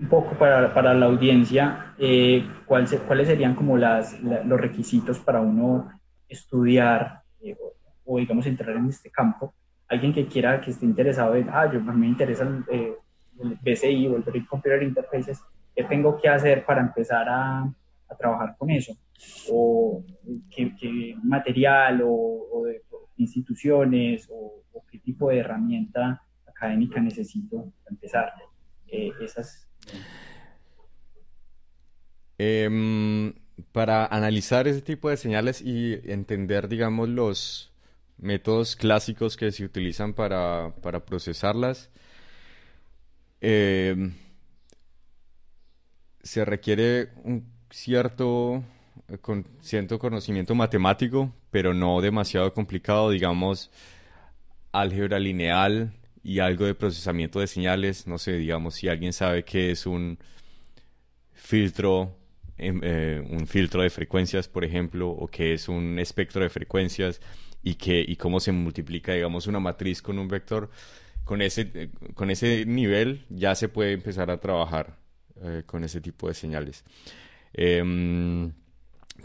un 0.00 0.08
poco 0.08 0.34
para, 0.38 0.72
para 0.72 0.94
la 0.94 1.06
audiencia 1.06 1.94
eh, 1.98 2.46
cuáles 2.66 2.90
serían 3.26 3.54
como 3.54 3.76
las, 3.76 4.20
los 4.20 4.60
requisitos 4.60 5.18
para 5.18 5.40
uno 5.40 5.90
estudiar 6.28 7.22
eh, 7.40 7.56
o, 8.04 8.18
digamos, 8.18 8.46
entrar 8.46 8.76
en 8.76 8.88
este 8.88 9.10
campo. 9.10 9.54
Alguien 9.88 10.12
que 10.12 10.26
quiera, 10.26 10.60
que 10.60 10.70
esté 10.70 10.84
interesado 10.84 11.34
en, 11.34 11.48
ah, 11.50 11.70
yo, 11.72 11.80
a 11.80 11.92
me 11.94 12.06
interesa 12.06 12.44
el, 12.44 12.94
el 13.40 13.58
BCI 13.62 14.08
o 14.08 14.16
el 14.16 14.46
Computer 14.46 14.82
Interfaces, 14.82 15.40
¿qué 15.74 15.84
tengo 15.84 16.20
que 16.20 16.28
hacer 16.28 16.64
para 16.64 16.80
empezar 16.80 17.26
a 17.28 17.72
a 18.08 18.16
trabajar 18.16 18.56
con 18.58 18.70
eso, 18.70 18.96
o 19.50 20.04
qué, 20.50 21.14
material 21.22 22.02
o, 22.04 22.64
de 22.64 22.82
instituciones 23.16 24.28
o, 24.30 24.62
qué 24.90 24.98
tipo 24.98 25.28
de 25.28 25.38
herramienta 25.38 26.22
académica 26.46 27.00
necesito 27.00 27.72
para 27.84 27.94
empezar. 27.94 28.32
Eh, 28.86 29.10
esas. 29.20 29.68
Em, 32.38 33.34
para 33.72 34.06
analizar 34.06 34.66
ese 34.68 34.80
tipo 34.80 35.10
de 35.10 35.16
señales 35.16 35.60
y 35.60 36.00
entender, 36.10 36.68
digamos, 36.68 37.08
los 37.08 37.72
métodos 38.16 38.76
clásicos 38.76 39.36
que 39.36 39.50
se 39.52 39.64
utilizan 39.64 40.14
para, 40.14 40.74
para 40.82 41.04
procesarlas, 41.04 41.90
em, 43.40 44.14
se 46.22 46.44
requiere 46.44 47.10
un 47.24 47.57
cierto, 47.70 48.62
eh, 49.08 49.18
con 49.18 49.46
cierto 49.60 49.98
conocimiento 49.98 50.54
matemático, 50.54 51.32
pero 51.50 51.74
no 51.74 52.00
demasiado 52.00 52.52
complicado, 52.52 53.10
digamos, 53.10 53.70
álgebra 54.72 55.18
lineal 55.18 55.92
y 56.22 56.40
algo 56.40 56.66
de 56.66 56.74
procesamiento 56.74 57.40
de 57.40 57.46
señales, 57.46 58.06
no 58.06 58.18
sé, 58.18 58.32
digamos, 58.34 58.74
si 58.74 58.88
alguien 58.88 59.12
sabe 59.12 59.44
qué 59.44 59.70
es 59.70 59.86
un 59.86 60.18
filtro, 61.34 62.16
em, 62.58 62.80
eh, 62.82 63.22
un 63.30 63.46
filtro 63.46 63.82
de 63.82 63.90
frecuencias, 63.90 64.48
por 64.48 64.64
ejemplo, 64.64 65.08
o 65.10 65.28
qué 65.28 65.54
es 65.54 65.68
un 65.68 65.98
espectro 65.98 66.42
de 66.42 66.48
frecuencias 66.50 67.20
y, 67.62 67.74
que, 67.76 68.04
y 68.06 68.16
cómo 68.16 68.40
se 68.40 68.52
multiplica, 68.52 69.12
digamos, 69.12 69.46
una 69.46 69.60
matriz 69.60 70.02
con 70.02 70.18
un 70.18 70.28
vector, 70.28 70.70
con 71.24 71.42
ese, 71.42 71.70
eh, 71.74 71.90
con 72.14 72.30
ese 72.30 72.66
nivel 72.66 73.24
ya 73.30 73.54
se 73.54 73.68
puede 73.68 73.92
empezar 73.92 74.30
a 74.30 74.38
trabajar 74.40 74.96
con 75.66 75.84
ese 75.84 76.00
tipo 76.00 76.26
de 76.26 76.34
señales. 76.34 76.84
Em, 77.52 78.52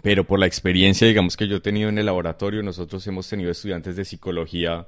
pero 0.01 0.25
por 0.25 0.39
la 0.39 0.47
experiencia, 0.47 1.07
digamos, 1.07 1.37
que 1.37 1.47
yo 1.47 1.57
he 1.57 1.61
tenido 1.61 1.89
en 1.89 1.97
el 1.97 2.05
laboratorio, 2.05 2.63
nosotros 2.63 3.05
hemos 3.07 3.29
tenido 3.29 3.51
estudiantes 3.51 3.95
de 3.95 4.05
psicología 4.05 4.87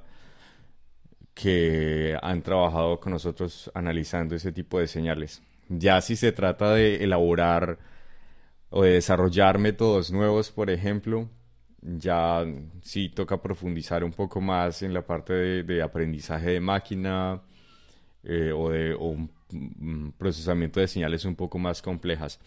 que 1.34 2.16
han 2.22 2.42
trabajado 2.42 2.98
con 3.00 3.12
nosotros 3.12 3.70
analizando 3.74 4.34
ese 4.34 4.52
tipo 4.52 4.78
de 4.78 4.88
señales. 4.88 5.42
Ya 5.68 6.00
si 6.00 6.16
se 6.16 6.32
trata 6.32 6.74
de 6.74 7.04
elaborar 7.04 7.78
o 8.70 8.82
de 8.84 8.92
desarrollar 8.92 9.58
métodos 9.58 10.10
nuevos, 10.12 10.50
por 10.50 10.70
ejemplo, 10.70 11.28
ya 11.82 12.44
sí 12.82 13.08
toca 13.08 13.40
profundizar 13.42 14.04
un 14.04 14.12
poco 14.12 14.40
más 14.40 14.82
en 14.82 14.94
la 14.94 15.06
parte 15.06 15.32
de, 15.62 15.82
aprendizaje 15.82 16.50
de 16.52 16.60
máquina 16.60 17.42
eh, 18.24 18.52
o 18.54 18.70
de 18.70 18.94
un 18.94 19.30
mm, 19.50 20.10
procesamiento 20.18 20.80
de 20.80 20.88
señales 20.88 21.24
un 21.24 21.36
poco 21.36 21.58
más 21.58 21.82
complejas 21.82 22.40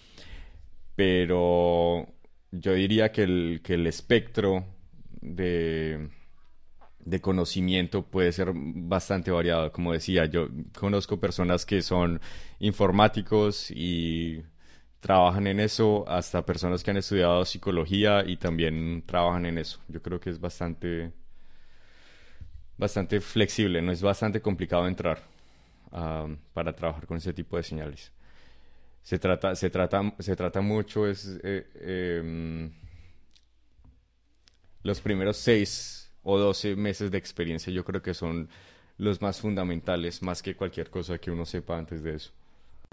pero 1.00 2.06
yo 2.52 2.74
diría 2.74 3.14
que 3.14 3.24
el, 3.24 3.62
que 3.64 3.76
el 3.76 3.88
espectro 3.88 4.66
de, 5.22 6.10
de 7.00 7.22
conocimiento 7.22 8.04
puede 8.06 8.34
ser 8.34 8.52
bastante 8.54 9.32
variado. 9.32 9.72
Como 9.72 9.94
decía, 9.94 10.26
yo 10.26 10.50
conozco 10.78 11.18
personas 11.18 11.66
que 11.66 11.82
son 11.82 12.20
informáticos 12.60 13.72
y 13.72 14.44
trabajan 15.00 15.48
en 15.48 15.62
eso, 15.62 16.04
hasta 16.10 16.46
personas 16.46 16.84
que 16.84 16.92
han 16.92 16.98
estudiado 16.98 17.46
psicología 17.46 18.26
y 18.28 18.36
también 18.36 19.02
trabajan 19.06 19.46
en 19.46 19.58
eso. 19.58 19.80
Yo 19.88 20.02
creo 20.02 20.20
que 20.20 20.32
es 20.32 20.40
bastante, 20.42 21.14
bastante 22.78 23.22
flexible, 23.22 23.82
no 23.82 23.94
es 23.94 24.02
bastante 24.02 24.42
complicado 24.42 24.86
entrar 24.86 25.24
ah, 25.94 26.28
para 26.54 26.76
trabajar 26.76 27.08
con 27.08 27.18
ese 27.18 27.32
tipo 27.32 27.56
de 27.56 27.64
señales 27.64 28.12
se 29.02 29.20
trata, 29.20 29.56
se 29.56 29.70
trata, 29.70 30.14
se 30.20 30.36
trata 30.36 30.62
mucho, 30.62 31.08
es 31.08 31.40
eh, 31.44 32.20
em, 32.22 32.72
los 34.84 35.02
primeros 35.02 35.38
seis 35.38 36.12
o 36.24 36.38
12 36.38 36.76
meses 36.76 37.12
de 37.12 37.18
experiencia 37.18 37.72
yo 37.74 37.84
creo 37.84 38.02
que 38.02 38.14
son 38.14 38.50
los 38.98 39.22
más 39.22 39.40
fundamentales, 39.40 40.22
más 40.22 40.44
que 40.44 40.56
cualquier 40.56 40.90
cosa 40.90 41.18
que 41.18 41.32
uno 41.32 41.46
sepa 41.46 41.78
antes 41.78 42.04
de 42.04 42.16
eso. 42.16 42.32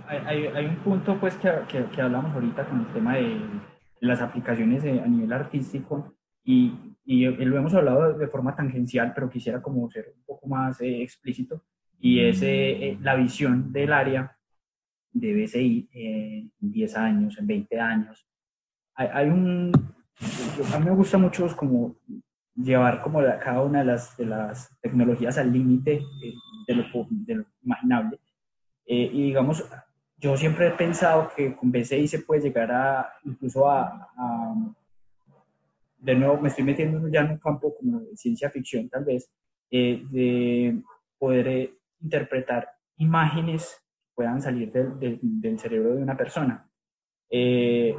Hay, 0.06 0.46
hay, 0.46 0.66
un 0.66 0.76
punto 0.76 1.18
pues 1.18 1.34
que, 1.36 1.50
que, 1.68 2.00
hablamos 2.00 2.32
ahorita 2.34 2.66
con 2.66 2.80
el 2.80 2.86
tema 2.92 3.16
de 3.16 3.40
las 4.00 4.20
aplicaciones 4.20 4.84
eh, 4.84 5.00
a 5.00 5.06
nivel 5.06 5.32
artístico 5.32 6.14
y, 6.44 6.72
y, 7.04 7.26
lo 7.26 7.56
hemos 7.56 7.74
hablado 7.74 8.12
de 8.12 8.28
forma 8.28 8.54
tangencial, 8.54 9.12
pero 9.14 9.28
quisiera 9.28 9.60
como 9.60 9.90
ser 9.90 10.12
un 10.16 10.24
poco 10.24 10.46
más 10.46 10.80
eh, 10.80 11.02
explícito 11.02 11.62
y 11.98 12.20
es 12.20 12.40
eh, 12.42 12.98
la 13.00 13.16
visión 13.16 13.72
del 13.72 13.92
área 13.92 14.35
de 15.20 15.34
BCI 15.34 15.88
en 15.92 16.52
10 16.60 16.96
años, 16.96 17.38
en 17.38 17.46
20 17.46 17.80
años. 17.80 18.26
Hay, 18.94 19.08
hay 19.12 19.28
un, 19.28 19.72
a 20.74 20.78
mí 20.78 20.84
me 20.84 20.94
gusta 20.94 21.18
mucho 21.18 21.46
como 21.56 21.96
llevar 22.54 23.02
como 23.02 23.20
cada 23.20 23.62
una 23.62 23.80
de 23.80 23.84
las, 23.84 24.16
de 24.16 24.26
las 24.26 24.70
tecnologías 24.80 25.36
al 25.38 25.52
límite 25.52 26.00
de, 26.66 26.74
lo, 26.74 26.84
de, 27.10 27.34
lo, 27.34 27.44
imaginable. 27.62 28.18
y 28.86 29.26
digamos, 29.26 29.64
yo 30.18 30.36
siempre 30.36 30.68
he 30.68 30.70
pensado 30.70 31.30
que 31.36 31.54
con 31.54 31.70
BCI 31.70 32.08
se 32.08 32.20
puede 32.20 32.42
llegar 32.42 32.72
a, 32.72 33.12
incluso 33.24 33.68
a, 33.68 34.08
de 35.98 36.14
nuevo 36.14 36.40
me 36.40 36.48
estoy 36.48 36.64
metiendo 36.64 37.06
ya 37.08 37.20
en 37.20 37.32
un 37.32 37.38
campo 37.38 37.74
como 37.76 38.00
de 38.00 38.16
ciencia 38.16 38.50
ficción 38.50 38.88
tal 38.88 39.04
vez, 39.04 39.30
eh, 39.70 40.02
de 40.10 40.80
poder 41.18 41.48
eh, 41.48 41.74
interpretar 42.00 42.68
imágenes 42.96 43.82
puedan 44.16 44.42
salir 44.42 44.72
del, 44.72 45.20
del, 45.20 45.58
cerebro 45.58 45.94
de 45.94 46.02
una 46.02 46.16
persona. 46.16 46.68
Eh, 47.30 47.94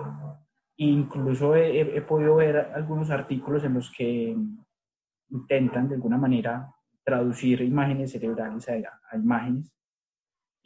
incluso 0.76 1.56
he, 1.56 2.02
podido 2.02 2.36
ver 2.36 2.58
algunos 2.58 3.10
artículos 3.12 3.64
en 3.64 3.76
los 3.76 3.92
que 3.92 4.36
intentan 5.30 5.88
de 5.88 5.96
alguna 5.96 6.18
manera 6.18 6.74
traducir 7.04 7.62
imágenes 7.62 8.12
cerebrales 8.12 8.68
a 8.68 9.16
imágenes 9.16 9.72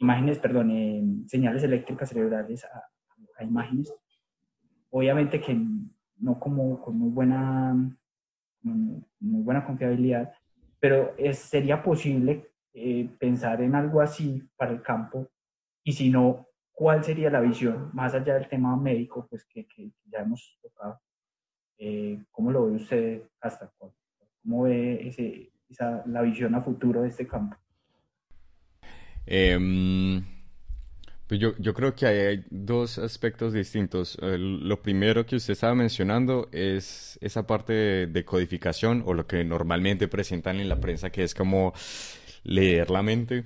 imágenes, 0.02 0.38
perdón, 0.38 0.70
eh, 0.72 1.02
señales 1.26 1.62
eléctricas 1.62 2.08
cerebrales 2.08 2.64
a, 2.64 2.82
imágenes. 3.44 3.92
Obviamente 4.90 5.40
que 5.40 5.58
no 6.18 6.38
como 6.38 6.80
con 6.80 6.96
muy 6.96 7.10
buena, 7.10 7.74
muy 8.62 9.42
buena 9.42 9.64
confiabilidad, 9.64 10.32
pero 10.78 11.14
es, 11.16 11.38
sería 11.38 11.82
posible 11.82 12.52
eh, 12.72 13.10
pensar 13.18 13.62
en 13.62 13.74
algo 13.74 14.00
así 14.00 14.48
para 14.56 14.70
el 14.70 14.80
campo 14.80 15.28
y 15.84 15.92
si 15.92 16.10
no, 16.10 16.48
¿cuál 16.72 17.04
sería 17.04 17.30
la 17.30 17.40
visión 17.40 17.90
más 17.92 18.14
allá 18.14 18.34
del 18.34 18.48
tema 18.48 18.76
médico 18.76 19.26
pues 19.28 19.44
que, 19.44 19.66
que 19.66 19.90
ya 20.10 20.20
hemos 20.20 20.58
tocado? 20.62 21.00
Eh, 21.78 22.22
¿Cómo 22.30 22.52
lo 22.52 22.66
ve 22.66 22.76
usted 22.76 23.22
hasta 23.40 23.72
¿Cómo 23.76 24.62
ve 24.64 25.08
ese, 25.08 25.52
esa, 25.68 26.02
la 26.06 26.22
visión 26.22 26.54
a 26.54 26.62
futuro 26.62 27.02
de 27.02 27.08
este 27.08 27.26
campo? 27.26 27.56
Em, 29.26 30.24
pues 31.26 31.40
yo, 31.40 31.56
yo, 31.58 31.74
creo 31.74 31.94
que 31.94 32.06
hay 32.06 32.44
dos 32.50 32.98
aspectos 32.98 33.52
distintos. 33.52 34.18
lo 34.20 34.82
primero 34.82 35.26
que 35.26 35.36
usted 35.36 35.52
estaba 35.52 35.74
mencionando 35.74 36.48
es 36.52 37.18
esa 37.20 37.46
parte 37.46 38.06
de, 38.06 38.24
codificación 38.24 39.02
o 39.06 39.14
lo 39.14 39.26
que 39.26 39.44
normalmente 39.44 40.08
presentan 40.08 40.60
en 40.60 40.68
la 40.68 40.80
prensa, 40.80 41.10
que 41.10 41.22
es 41.22 41.34
como 41.34 41.72
leer 42.42 42.90
la 42.90 43.02
mente. 43.02 43.44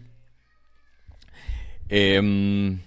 Em, 1.88 2.80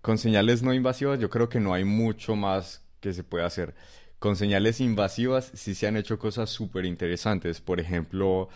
con 0.00 0.18
señales 0.18 0.62
no 0.62 0.74
invasivas 0.74 1.18
yo 1.18 1.30
creo 1.30 1.48
que 1.48 1.60
no 1.60 1.72
hay 1.74 1.84
mucho 1.84 2.36
más 2.36 2.84
que 3.00 3.12
se 3.12 3.24
pueda 3.24 3.46
hacer. 3.46 3.74
Con 4.18 4.36
señales 4.36 4.80
invasivas 4.80 5.50
sí 5.54 5.74
se 5.74 5.86
han 5.86 5.96
hecho 5.96 6.18
cosas 6.18 6.50
súper 6.50 6.84
interesantes. 6.84 7.60
Por 7.60 7.80
ejemplo, 7.80 8.48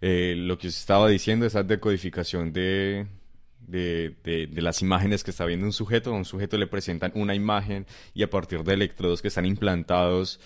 eh, 0.00 0.34
lo 0.36 0.58
que 0.58 0.68
usted 0.68 0.80
estaba 0.80 1.08
diciendo, 1.08 1.46
esa 1.46 1.62
decodificación 1.62 2.52
de, 2.52 3.06
de, 3.60 4.14
de, 4.24 4.62
las 4.62 4.82
imágenes 4.82 5.24
que 5.24 5.30
está 5.30 5.44
viendo 5.46 5.66
un 5.66 5.72
sujeto. 5.72 6.10
A 6.10 6.16
un 6.16 6.24
sujeto 6.24 6.58
le 6.58 6.66
presentan 6.66 7.12
una 7.14 7.34
imagen 7.34 7.86
y 8.14 8.22
a 8.22 8.30
partir 8.30 8.64
de 8.64 8.74
electrodos 8.74 9.22
que 9.22 9.28
están 9.28 9.46
implantados 9.46 10.40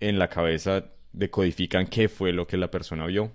en 0.00 0.18
la 0.18 0.28
cabeza 0.28 0.84
decodifican 1.12 1.86
qué 1.86 2.08
fue 2.08 2.32
lo 2.32 2.46
que 2.46 2.56
la 2.56 2.70
persona 2.70 3.06
vio. 3.06 3.32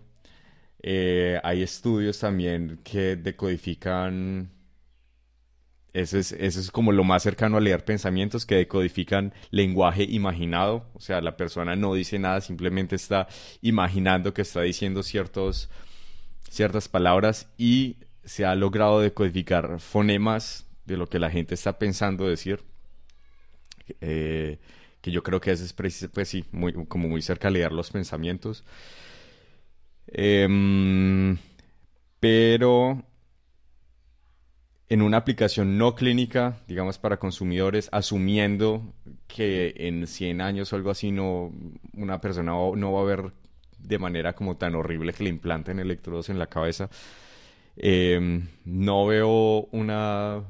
Eh, 0.83 1.39
hay 1.43 1.63
estudios 1.63 2.19
también 2.19 2.79
que 2.83 3.15
decodifican 3.15 4.51
eso 5.93 6.17
es, 6.17 6.31
eso 6.31 6.59
es 6.59 6.71
como 6.71 6.91
lo 6.91 7.03
más 7.03 7.21
cercano 7.21 7.57
a 7.57 7.61
leer 7.61 7.85
pensamientos 7.85 8.47
que 8.47 8.55
decodifican 8.55 9.31
lenguaje 9.51 10.03
imaginado. 10.03 10.87
O 10.95 10.99
sea, 10.99 11.21
la 11.21 11.37
persona 11.37 11.75
no 11.75 11.93
dice 11.93 12.17
nada, 12.17 12.41
simplemente 12.41 12.95
está 12.95 13.27
imaginando 13.61 14.33
que 14.33 14.41
está 14.41 14.61
diciendo 14.61 15.03
ciertos, 15.03 15.69
ciertas 16.49 16.87
palabras 16.87 17.47
y 17.57 17.97
se 18.25 18.43
ha 18.43 18.55
logrado 18.55 19.01
decodificar 19.01 19.79
fonemas 19.79 20.65
de 20.85 20.97
lo 20.97 21.07
que 21.07 21.19
la 21.19 21.29
gente 21.29 21.53
está 21.53 21.77
pensando 21.77 22.27
decir. 22.27 22.63
Eh, 24.01 24.59
que 25.01 25.11
yo 25.11 25.21
creo 25.21 25.41
que 25.41 25.51
eso 25.51 25.63
es 25.63 25.73
pues 25.73 26.29
sí, 26.29 26.45
muy, 26.51 26.73
como 26.87 27.07
muy 27.07 27.21
cerca 27.21 27.49
a 27.49 27.51
leer 27.51 27.71
los 27.71 27.91
pensamientos. 27.91 28.63
Em, 30.13 31.37
pero 32.19 33.03
en 34.87 35.01
una 35.01 35.17
aplicación 35.17 35.77
no 35.77 35.95
clínica, 35.95 36.59
digamos 36.67 36.99
para 36.99 37.17
consumidores, 37.17 37.89
asumiendo 37.91 38.93
que 39.27 39.73
en 39.75 40.05
100 40.05 40.39
años 40.41 40.71
o 40.71 40.75
algo 40.75 40.91
así 40.91 41.11
no, 41.11 41.51
una 41.93 42.21
persona 42.21 42.51
no 42.51 42.93
va 42.93 43.01
a 43.01 43.05
ver 43.05 43.31
de 43.79 43.97
manera 43.99 44.33
como 44.33 44.55
tan 44.55 44.75
horrible 44.75 45.13
que 45.13 45.23
le 45.23 45.29
implanten 45.31 45.79
electrodos 45.79 46.29
en 46.29 46.37
la 46.37 46.47
cabeza, 46.47 46.89
em, 47.75 48.47
no 48.65 49.07
veo 49.07 49.67
una 49.71 50.43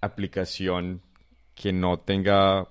aplicación 0.00 1.00
que 1.54 1.72
no 1.72 1.98
tenga 2.00 2.68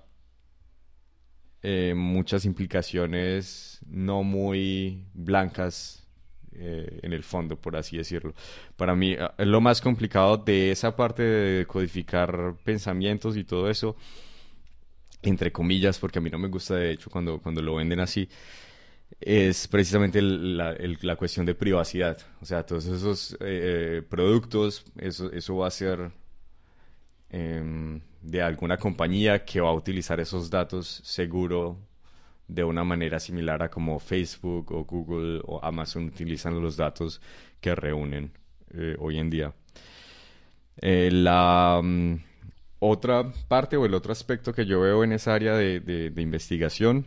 eh, 1.62 1.94
muchas 1.96 2.44
implicaciones 2.44 3.80
no 3.86 4.22
muy 4.22 5.04
blancas 5.14 6.06
eh, 6.52 7.00
en 7.02 7.12
el 7.12 7.22
fondo, 7.22 7.56
por 7.56 7.76
así 7.76 7.96
decirlo. 7.96 8.34
Para 8.76 8.94
mí, 8.94 9.14
ah, 9.18 9.34
lo 9.38 9.60
más 9.60 9.80
complicado 9.80 10.36
de 10.38 10.70
esa 10.70 10.96
parte 10.96 11.22
de 11.22 11.66
codificar 11.66 12.56
pensamientos 12.64 13.36
y 13.36 13.44
todo 13.44 13.70
eso, 13.70 13.96
entre 15.22 15.52
comillas, 15.52 15.98
porque 15.98 16.18
a 16.18 16.22
mí 16.22 16.30
no 16.30 16.38
me 16.38 16.48
gusta 16.48 16.76
de 16.76 16.92
hecho 16.92 17.10
cuando, 17.10 17.40
cuando 17.40 17.62
lo 17.62 17.76
venden 17.76 18.00
así, 18.00 18.28
es 19.20 19.68
precisamente 19.68 20.20
la, 20.22 21.16
cuestión 21.16 21.46
de 21.46 21.54
privacidad. 21.54 22.18
O 22.40 22.44
sea, 22.44 22.64
todos 22.64 22.86
esos 22.86 23.36
eh, 23.40 24.02
productos, 24.08 24.84
eso, 24.96 25.32
eso 25.32 25.56
va 25.56 25.68
a 25.68 25.70
ser 25.70 26.12
em, 27.30 28.00
de 28.22 28.42
alguna 28.42 28.76
compañía 28.76 29.44
que 29.44 29.60
va 29.60 29.70
a 29.70 29.74
utilizar 29.74 30.20
esos 30.20 30.50
datos 30.50 31.00
seguro 31.04 31.78
de 32.48 32.64
una 32.64 32.82
manera 32.82 33.20
similar 33.20 33.62
a 33.62 33.70
como 33.70 34.00
Facebook 34.00 34.72
o 34.72 34.84
Google 34.84 35.40
o 35.44 35.62
Amazon 35.62 36.06
utilizan 36.06 36.60
los 36.60 36.76
datos 36.76 37.20
que 37.60 37.74
reúnen 37.74 38.32
eh, 38.74 38.96
hoy 38.98 39.18
en 39.18 39.30
día. 39.30 39.52
Eh, 40.80 41.10
la 41.12 41.80
mm, 41.82 42.14
otra 42.80 43.30
parte 43.48 43.76
o 43.76 43.84
el 43.84 43.94
otro 43.94 44.12
aspecto 44.12 44.52
que 44.52 44.64
yo 44.66 44.80
veo 44.80 45.04
en 45.04 45.12
esa 45.12 45.34
área 45.34 45.54
de, 45.56 46.12
investigación 46.16 47.04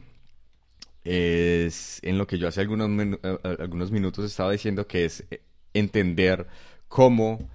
es 1.04 2.00
en 2.04 2.18
lo 2.18 2.28
que 2.28 2.38
yo 2.38 2.48
hace 2.48 2.62
algunos, 2.62 2.90
eh, 3.24 3.38
algunos 3.60 3.92
minutos 3.92 4.26
estaba 4.26 4.52
diciendo 4.52 4.88
que 4.88 5.06
es 5.06 5.26
entender 5.74 6.48
cómo 6.88 7.50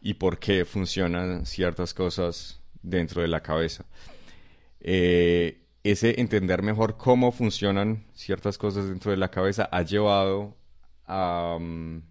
y 0.00 0.14
por 0.14 0.38
qué 0.38 0.64
funcionan 0.64 1.44
ciertas 1.44 1.92
cosas 1.92 2.59
dentro 2.82 3.22
de 3.22 3.28
la 3.28 3.40
cabeza. 3.42 3.84
Eh, 4.80 5.60
ese 5.82 6.20
entender 6.20 6.62
mejor 6.62 6.96
cómo 6.96 7.32
funcionan 7.32 8.04
ciertas 8.14 8.58
cosas 8.58 8.88
dentro 8.88 9.10
de 9.10 9.16
la 9.16 9.30
cabeza 9.30 9.68
ha 9.72 9.82
llevado 9.82 10.56
a 11.06 11.58
mm, 11.58 12.02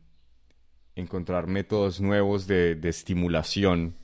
encontrar 0.95 1.47
métodos 1.47 2.01
nuevos 2.01 2.47
de, 2.47 2.79
estimulación 2.83 3.95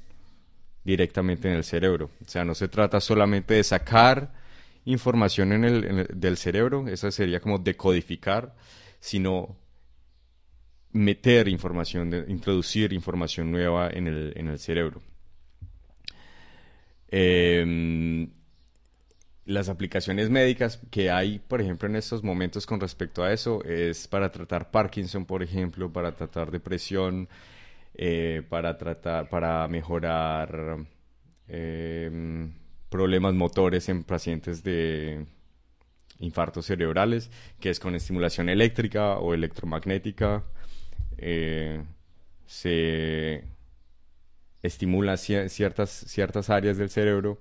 directamente 0.83 1.47
en 1.49 1.55
el 1.55 1.63
cerebro. 1.63 2.11
O 2.25 2.29
sea, 2.29 2.45
no 2.45 2.53
se 2.53 2.67
trata 2.67 2.99
solamente 2.99 3.55
de 3.55 3.63
sacar 3.63 4.33
información 4.85 5.51
en 5.51 5.63
el, 5.65 6.07
del 6.13 6.37
cerebro, 6.37 6.87
eso 6.87 7.09
sería 7.11 7.39
como 7.39 7.57
decodificar, 7.57 8.55
sino 8.99 9.57
meter 10.91 11.47
información, 11.47 12.13
introducir 12.27 12.93
información 12.93 13.51
nueva 13.51 13.89
en 13.89 14.07
el, 14.07 14.33
en 14.35 14.47
el 14.47 14.59
cerebro. 14.59 15.01
Eh, 17.17 18.27
las 19.45 19.69
aplicaciones 19.69 20.29
médicas 20.29 20.81
que 20.91 21.11
hay, 21.11 21.39
por 21.39 21.61
ejemplo, 21.61 21.87
en 21.87 21.95
estos 21.95 22.23
momentos 22.23 22.65
con 22.65 22.81
respecto 22.81 23.23
a 23.23 23.31
eso, 23.31 23.63
es 23.63 24.07
para 24.07 24.31
tratar 24.31 24.69
Parkinson, 24.69 25.25
por 25.25 25.41
ejemplo, 25.41 25.93
para 25.93 26.13
tratar 26.15 26.51
depresión, 26.51 27.29
eh, 27.93 28.43
para 28.49 28.77
tratar, 28.77 29.29
para 29.29 29.67
mejorar 29.69 30.79
em, 31.47 32.51
problemas 32.89 33.33
motores 33.33 33.87
en 33.87 34.03
pacientes 34.03 34.63
de 34.63 35.25
infartos 36.19 36.65
cerebrales, 36.65 37.31
que 37.59 37.69
es 37.69 37.79
con 37.79 37.95
estimulación 37.95 38.49
eléctrica 38.49 39.19
o 39.19 39.33
electromagnética. 39.33 40.43
Eh, 41.17 41.81
se 42.45 43.43
estimula 44.65 45.17
ciertas, 45.17 45.89
ciertas 45.89 46.49
áreas 46.49 46.77
del 46.77 46.89
cerebro 46.89 47.39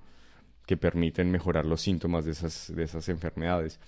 que 0.66 0.76
permiten 0.76 1.30
mejorar 1.30 1.66
los 1.66 1.80
síntomas 1.80 2.24
de 2.24 2.32
esas, 2.32 2.72
de 2.74 2.84
esas 2.84 3.08
enfermedades. 3.08 3.78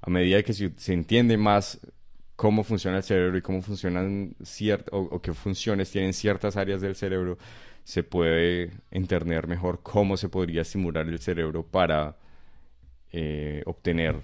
A 0.00 0.10
medida 0.10 0.42
que 0.42 0.52
se, 0.52 0.92
entiende 0.92 1.36
más 1.36 1.80
cómo 2.36 2.64
funciona 2.64 2.98
el 2.98 3.02
cerebro 3.02 3.36
y 3.38 3.42
cómo 3.42 3.62
funcionan 3.62 4.34
o, 4.90 4.98
o, 4.98 5.22
qué 5.22 5.32
funciones 5.32 5.90
tienen 5.90 6.12
ciertas 6.12 6.56
áreas 6.56 6.80
del 6.80 6.96
cerebro, 6.96 7.38
se 7.84 8.02
puede 8.02 8.70
entender 8.90 9.46
mejor 9.46 9.80
cómo 9.82 10.16
se 10.16 10.28
podría 10.28 10.62
estimular 10.62 11.08
el 11.08 11.18
cerebro 11.18 11.64
para 11.64 12.16
eh, 13.10 13.62
obtener 13.66 14.16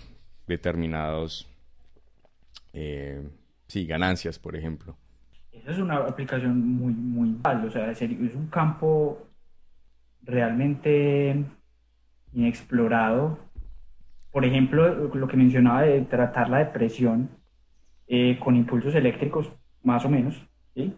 determinados 0.47 1.47
eh, 2.73 3.23
sí, 3.67 3.87
ganancias, 3.87 4.39
por 4.39 4.57
ejemplo. 4.57 4.97
Esa 5.63 5.73
es 5.73 5.79
una 5.79 5.97
aplicación 5.97 6.77
muy, 6.77 6.93
muy 6.93 7.37
o 7.45 7.71
sea, 7.71 7.91
es 7.91 8.01
un 8.01 8.49
campo 8.51 9.27
realmente 10.23 11.45
inexplorado. 12.33 13.39
Por 14.31 14.45
ejemplo, 14.45 15.09
lo 15.15 15.29
que 15.29 15.37
mencionaba 15.37 15.83
de 15.83 16.03
tratar 16.03 16.51
la 16.51 16.59
depresión 16.59 17.31
eh, 18.07 18.39
con 18.39 18.57
impulsos 18.57 18.95
eléctricos, 18.95 19.51
más 19.83 20.05
o 20.05 20.09
menos, 20.09 20.47
¿sí? 20.75 20.95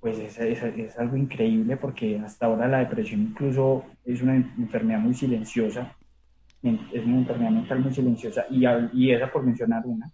Pues 0.00 0.18
es, 0.18 0.38
es, 0.38 0.62
es, 0.62 0.98
algo 0.98 1.16
increíble 1.16 1.76
porque 1.76 2.18
hasta 2.18 2.46
ahora 2.46 2.66
la 2.68 2.78
depresión 2.78 3.20
incluso 3.20 3.84
es 4.04 4.22
una 4.22 4.34
enfermedad 4.34 4.98
muy 4.98 5.12
silenciosa 5.12 5.94
es 6.62 7.04
una 7.04 7.18
enfermedad 7.18 7.50
mental 7.50 7.80
muy 7.80 7.92
silenciosa 7.92 8.44
y, 8.50 8.64
y 8.92 9.12
esa 9.12 9.30
por 9.30 9.42
mencionar 9.42 9.82
una, 9.86 10.10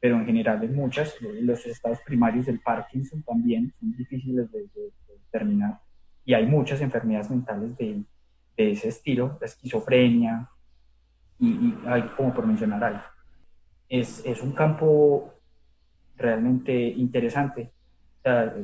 pero 0.00 0.16
en 0.16 0.26
general 0.26 0.62
en 0.64 0.74
muchas, 0.74 1.14
los 1.20 1.66
estados 1.66 2.00
primarios 2.00 2.46
del 2.46 2.60
Parkinson 2.60 3.22
también 3.22 3.72
son 3.78 3.96
difíciles 3.96 4.50
de, 4.50 4.66
determinar 5.08 5.78
y 6.24 6.34
hay 6.34 6.46
muchas 6.46 6.80
enfermedades 6.80 7.30
mentales 7.30 7.76
de, 7.76 8.02
de 8.56 8.72
ese 8.72 8.88
estilo, 8.88 9.36
la 9.40 9.46
esquizofrenia 9.46 10.48
y, 11.38 11.74
hay 11.86 12.02
como 12.16 12.34
por 12.34 12.46
mencionar 12.46 12.82
algo. 12.82 13.02
Es, 13.88 14.22
es 14.24 14.42
un 14.42 14.52
campo 14.52 15.34
realmente 16.16 16.72
interesante. 16.72 17.70
O 18.18 18.22
sea, 18.22 18.54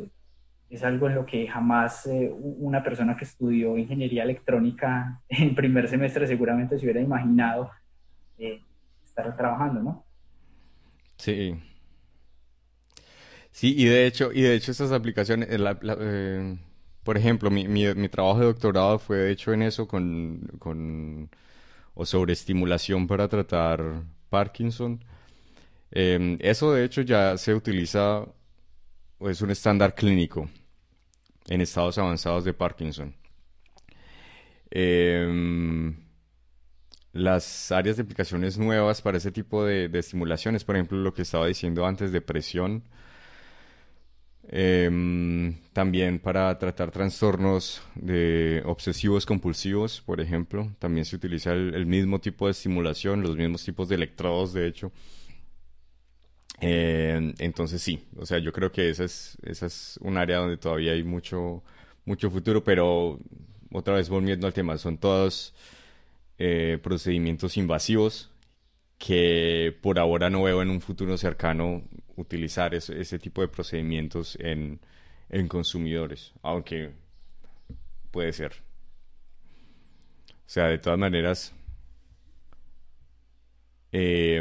es 0.68 0.82
algo 0.84 1.09
en 1.09 1.14
lo 1.14 1.26
que 1.26 1.47
jamás 1.47 2.07
eh, 2.07 2.32
una 2.32 2.82
persona 2.82 3.16
que 3.16 3.24
estudió 3.24 3.78
ingeniería 3.78 4.24
electrónica 4.24 5.20
en 5.28 5.55
primer 5.55 5.89
semestre 5.89 6.26
seguramente 6.26 6.78
se 6.78 6.84
hubiera 6.84 7.01
imaginado 7.01 7.70
eh, 8.39 8.61
estar 9.05 9.37
trabajando, 9.37 9.82
¿no? 9.82 10.06
Sí. 11.19 11.55
Sí, 13.51 13.75
y 13.77 13.87
de 13.87 14.07
hecho, 14.07 14.33
y 14.33 14.43
de 14.43 14.55
hecho 14.55 14.71
estas 14.73 14.93
aplicaciones, 14.93 15.49
eh, 15.51 16.59
por 17.03 17.17
ejemplo, 17.17 17.51
mi, 17.51 17.67
mi, 17.67 18.09
trabajo 18.09 18.41
de 18.41 18.47
doctorado 18.47 18.99
fue 18.99 19.31
hecho 19.31 19.53
en 19.53 19.62
eso 19.62 19.89
con, 19.89 20.41
con 20.59 21.31
o 21.95 22.05
sobre 22.07 22.35
estimulación 22.35 23.07
para 23.07 23.29
tratar 23.29 24.03
Parkinson. 24.31 25.03
Em, 25.91 26.39
eso 26.41 26.73
de 26.73 26.85
hecho 26.85 27.03
ya 27.03 27.39
se 27.39 27.55
utiliza 27.55 28.27
es 29.21 29.41
un 29.41 29.51
estándar 29.51 29.95
clínico 29.95 30.49
en 31.49 31.61
estados 31.61 31.99
avanzados 31.99 32.45
de 32.45 32.53
Parkinson. 32.55 33.14
Em, 34.71 35.97
las 37.17 37.73
áreas 37.73 37.97
de 37.97 38.03
aplicaciones 38.03 38.59
nuevas 38.59 39.03
para 39.03 39.19
ese 39.19 39.33
tipo 39.33 39.64
de, 39.64 39.91
estimulaciones, 39.95 40.64
por 40.64 40.77
ejemplo, 40.77 40.99
lo 40.99 41.14
que 41.14 41.23
estaba 41.23 41.47
diciendo 41.47 41.87
antes, 41.87 42.12
depresión, 42.12 42.85
em, 44.49 45.57
también 45.73 46.19
para 46.21 46.57
tratar 46.59 46.91
trastornos 46.91 47.83
de 47.95 48.62
obsesivos 48.67 49.27
compulsivos, 49.27 50.03
por 50.03 50.21
ejemplo, 50.21 50.73
también 50.79 51.05
se 51.05 51.17
utiliza 51.17 51.53
el 51.53 51.87
mismo 51.87 52.21
tipo 52.21 52.47
de 52.47 52.53
estimulación, 52.53 53.23
los 53.23 53.37
mismos 53.37 53.64
tipos 53.64 53.89
de 53.89 53.97
electrodos, 53.97 54.53
de 54.53 54.67
hecho, 54.69 54.93
eh, 56.61 57.35
entonces 57.39 57.83
sí, 57.83 58.07
o 58.17 58.25
sea, 58.25 58.39
yo 58.39 58.53
creo 58.53 58.73
que 58.73 58.89
esa 58.91 59.05
es, 59.05 59.37
esa 59.43 59.67
es 59.67 59.99
un 60.03 60.17
área 60.17 60.39
donde 60.39 60.57
todavía 60.57 60.93
hay 60.93 61.05
mucho, 61.05 61.62
mucho 62.05 62.31
futuro, 62.31 62.64
pero 62.64 63.19
otra 63.73 63.95
vez 63.95 64.09
volviendo 64.09 64.47
al 64.47 64.55
tema, 64.55 64.79
son 64.79 64.97
todos 64.99 65.55
eh, 66.39 66.78
procedimientos 66.82 67.57
invasivos 67.57 68.30
que 68.99 69.76
por 69.82 69.99
ahora 69.99 70.30
no 70.30 70.43
veo 70.45 70.62
en 70.62 70.70
un 70.70 70.80
futuro 70.80 71.16
cercano 71.18 71.82
utilizar 72.16 72.74
ese, 72.74 73.18
tipo 73.18 73.43
de 73.43 73.49
procedimientos 73.49 74.37
en, 74.41 74.80
en 75.28 75.49
consumidores, 75.49 76.32
aunque 76.43 76.93
puede 78.11 78.32
ser. 78.32 78.53
O 80.30 80.49
sea, 80.49 80.66
de 80.66 80.78
todas 80.78 80.99
maneras, 80.99 81.55
eh, 83.93 84.41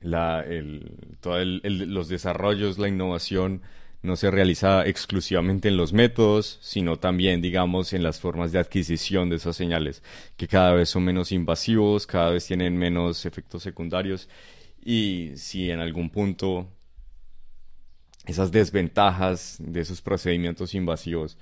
la, 0.00 0.44
todos 1.20 1.46
los 1.62 2.08
desarrollos, 2.08 2.78
la 2.78 2.88
innovación 2.88 3.62
no 4.02 4.16
se 4.16 4.30
realiza 4.30 4.86
exclusivamente 4.86 5.68
en 5.68 5.76
los 5.76 5.92
métodos, 5.92 6.58
sino 6.62 6.98
también, 6.98 7.42
digamos, 7.42 7.92
en 7.92 8.02
las 8.02 8.18
formas 8.18 8.50
de 8.52 8.58
adquisición 8.58 9.28
de 9.28 9.36
esas 9.36 9.56
señales, 9.56 10.02
que 10.36 10.48
cada 10.48 10.72
vez 10.72 10.88
son 10.88 11.04
menos 11.04 11.32
invasivos, 11.32 12.06
cada 12.06 12.30
vez 12.30 12.46
tienen 12.46 12.78
menos 12.78 13.26
efectos 13.26 13.62
secundarios. 13.62 14.28
Y 14.82 15.32
si 15.36 15.70
en 15.70 15.80
algún 15.80 16.10
punto 16.10 16.68
esas 18.26 18.52
desventajas 18.52 19.56
de 19.60 19.80
esos 19.80 20.00
procedimientos 20.02 20.74
invasivos 20.74 21.38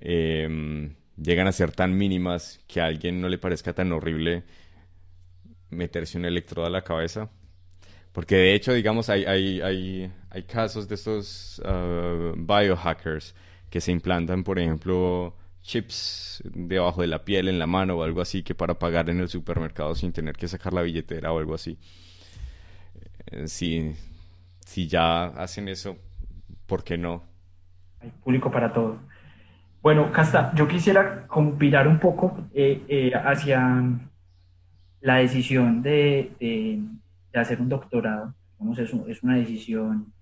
em, 0.00 0.94
llegan 1.16 1.46
a 1.46 1.52
ser 1.52 1.72
tan 1.72 1.96
mínimas 1.96 2.60
que 2.66 2.80
a 2.80 2.86
alguien 2.86 3.20
no 3.20 3.28
le 3.28 3.38
parezca 3.38 3.74
tan 3.74 3.92
horrible 3.92 4.44
meterse 5.70 6.18
un 6.18 6.24
electrodo 6.24 6.66
a 6.66 6.70
la 6.70 6.84
cabeza, 6.84 7.30
porque 8.12 8.36
de 8.36 8.54
hecho, 8.54 8.72
digamos, 8.72 9.08
hay, 9.08 9.24
hay, 9.24 9.60
hay, 9.62 10.12
hay 10.30 10.42
casos 10.42 10.86
de 10.86 10.94
estos 10.94 11.60
uh, 11.64 12.34
biohackers 12.36 13.34
que 13.70 13.80
se 13.80 13.90
implantan, 13.90 14.44
por 14.44 14.58
ejemplo, 14.58 15.34
chips 15.62 16.42
debajo 16.44 17.00
de 17.00 17.06
la 17.06 17.24
piel, 17.24 17.48
en 17.48 17.58
la 17.58 17.66
mano 17.66 17.96
o 17.96 18.02
algo 18.02 18.20
así, 18.20 18.42
que 18.42 18.54
para 18.54 18.78
pagar 18.78 19.08
en 19.08 19.20
el 19.20 19.28
supermercado 19.28 19.94
sin 19.94 20.12
tener 20.12 20.36
que 20.36 20.46
sacar 20.46 20.74
la 20.74 20.82
billetera 20.82 21.32
o 21.32 21.38
algo 21.38 21.54
así. 21.54 21.78
Eh, 23.26 23.48
si, 23.48 23.94
si 24.66 24.86
ya 24.88 25.24
hacen 25.24 25.68
eso, 25.68 25.96
¿por 26.66 26.84
qué 26.84 26.98
no? 26.98 27.22
Hay 28.00 28.10
público 28.22 28.50
para 28.50 28.72
todo. 28.72 28.98
Bueno, 29.80 30.12
Casta, 30.12 30.52
yo 30.54 30.68
quisiera 30.68 31.26
compilar 31.26 31.88
un 31.88 31.98
poco 31.98 32.36
eh, 32.54 32.82
eh, 32.88 33.12
hacia 33.14 33.82
la 35.00 35.16
decisión 35.16 35.82
de 35.82 36.30
de 36.38 36.78
hacer 37.40 37.60
un 37.60 37.68
doctorado. 37.68 38.34
es, 38.72 38.92
es, 39.08 39.22
una 39.22 39.36
decisión 39.36 40.12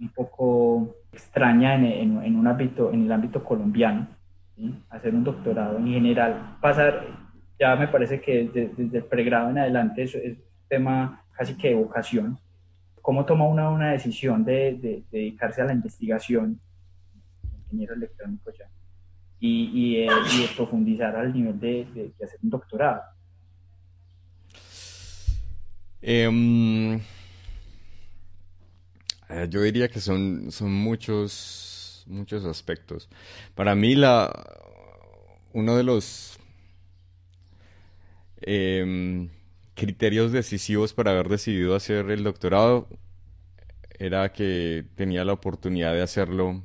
un 0.00 0.08
poco 0.10 0.94
extraña 1.12 1.74
en, 1.74 2.22
en, 2.22 2.36
un 2.36 2.46
ámbito, 2.46 2.92
en 2.92 3.04
el 3.04 3.12
ámbito 3.12 3.42
colombiano, 3.42 4.06
hacer 4.90 5.14
un 5.14 5.24
doctorado 5.24 5.78
en 5.78 5.86
general. 5.86 6.56
Pasar, 6.60 7.06
ya 7.58 7.74
me 7.76 7.88
parece 7.88 8.20
que 8.20 8.48
desde, 8.48 8.98
el 8.98 9.04
pregrado 9.04 9.50
en 9.50 9.58
adelante 9.58 10.04
es, 10.04 10.14
es, 10.14 10.36
un 10.36 10.68
tema 10.68 11.24
casi 11.32 11.56
que 11.56 11.68
de 11.68 11.74
vocación. 11.74 12.38
¿Cómo 13.02 13.24
toma 13.24 13.46
una 13.46 13.70
una 13.70 13.92
decisión 13.92 14.44
de, 14.44 14.78
de, 14.80 15.02
dedicarse 15.10 15.62
a 15.62 15.64
la 15.64 15.72
investigación, 15.72 16.60
ingeniero 17.64 17.94
electrónico 17.94 18.52
ya, 18.52 18.68
y, 19.40 19.96
eh, 19.96 20.08
de 20.08 20.54
profundizar 20.56 21.16
al 21.16 21.32
nivel 21.32 21.58
de 21.58 22.12
hacer 22.22 22.38
un 22.42 22.50
doctorado? 22.50 23.02
Em, 26.00 27.00
eh, 29.28 29.46
yo 29.50 29.62
diría 29.62 29.88
que 29.88 30.00
son, 30.00 30.50
son 30.52 30.72
muchos, 30.72 32.04
muchos 32.06 32.44
aspectos. 32.44 33.08
Para 33.54 33.74
mí, 33.74 33.94
la, 33.94 34.30
uno 35.52 35.76
de 35.76 35.82
los 35.82 36.38
em, 38.40 39.28
criterios 39.74 40.32
decisivos 40.32 40.94
para 40.94 41.10
haber 41.12 41.28
decidido 41.28 41.74
hacer 41.74 42.10
el 42.10 42.24
doctorado 42.24 42.88
era 43.98 44.32
que 44.32 44.84
tenía 44.94 45.24
la 45.24 45.32
oportunidad 45.32 45.92
de 45.92 46.02
hacerlo 46.02 46.62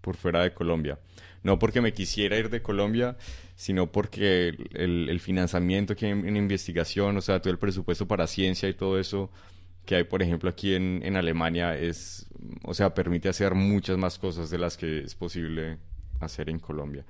por 0.00 0.16
fuera 0.16 0.42
de 0.42 0.54
Colombia. 0.54 0.98
No 1.46 1.60
porque 1.60 1.80
me 1.80 1.92
quisiera 1.92 2.36
ir 2.36 2.50
de 2.50 2.60
Colombia, 2.60 3.16
sino 3.54 3.92
porque 3.92 4.48
el, 4.72 5.20
financiamiento 5.20 5.94
que 5.94 6.06
hay 6.06 6.10
en, 6.10 6.36
investigación, 6.36 7.16
o 7.16 7.20
sea, 7.20 7.40
todo 7.40 7.52
el 7.52 7.58
presupuesto 7.60 8.08
para 8.08 8.26
ciencia 8.26 8.68
y 8.68 8.74
todo 8.74 8.98
eso 8.98 9.30
que 9.84 9.94
hay, 9.94 10.02
por 10.02 10.24
ejemplo, 10.24 10.50
aquí 10.50 10.74
en, 10.74 11.14
Alemania 11.14 11.78
es, 11.78 12.26
o 12.64 12.74
sea, 12.74 12.94
permite 12.94 13.28
hacer 13.28 13.54
muchas 13.54 13.96
más 13.96 14.18
cosas 14.18 14.50
de 14.50 14.58
las 14.58 14.76
que 14.76 15.02
es 15.02 15.14
posible 15.14 15.78
hacer 16.18 16.50
en 16.50 16.58
Colombia. 16.58 17.04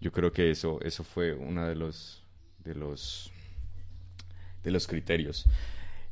Yo 0.00 0.10
creo 0.10 0.32
que 0.32 0.50
eso, 0.50 0.80
eso 0.80 1.04
fue 1.04 1.34
uno 1.34 1.68
de 1.68 1.74
los, 1.74 2.24
de 2.64 2.74
los 2.74 3.30
de 4.64 4.70
los 4.70 4.86
criterios. 4.86 5.44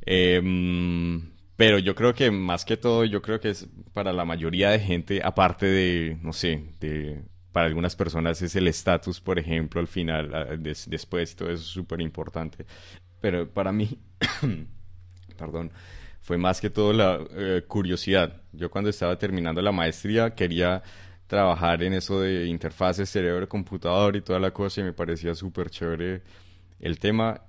Em, 0.05 1.31
pero 1.55 1.79
yo 1.79 1.95
creo 1.95 2.13
que 2.13 2.29
más 2.29 2.63
que 2.63 2.77
todo, 2.77 3.05
yo 3.05 3.23
creo 3.23 3.39
que 3.39 3.49
es 3.49 3.67
para 3.91 4.13
la 4.13 4.23
mayoría 4.23 4.69
de 4.69 4.79
gente, 4.79 5.21
aparte 5.23 5.65
de, 5.65 6.19
no 6.21 6.31
sé, 6.31 6.63
de, 6.79 7.23
para 7.55 7.67
algunas 7.67 7.95
personas 7.95 8.41
es 8.41 8.53
el 8.57 8.67
estatus, 8.67 9.21
por 9.21 9.39
ejemplo, 9.39 9.79
al 9.79 9.87
final, 9.87 10.61
después, 10.87 11.37
todo 11.37 11.49
eso 11.49 11.63
es 11.63 11.69
súper 11.69 12.01
importante. 12.01 12.65
Pero 13.21 13.49
para 13.49 13.71
mí, 13.71 13.97
perdón, 15.37 15.71
fue 16.19 16.37
más 16.37 16.59
que 16.59 16.69
todo 16.69 16.91
la 16.91 17.17
eh, 17.31 17.63
curiosidad. 17.65 18.41
Yo 18.51 18.69
cuando 18.69 18.89
estaba 18.89 19.17
terminando 19.17 19.61
la 19.61 19.71
maestría 19.71 20.35
quería 20.35 20.83
trabajar 21.27 21.81
en 21.81 21.93
eso 21.93 22.19
de 22.19 22.45
interfaces 22.47 23.09
cerebro-computador 23.09 24.17
y 24.17 24.21
toda 24.21 24.39
la 24.41 24.51
cosa 24.51 24.81
y 24.81 24.83
me 24.83 24.91
parecía 24.91 25.33
súper 25.33 25.69
chévere 25.69 26.23
el 26.81 26.99
tema 26.99 27.39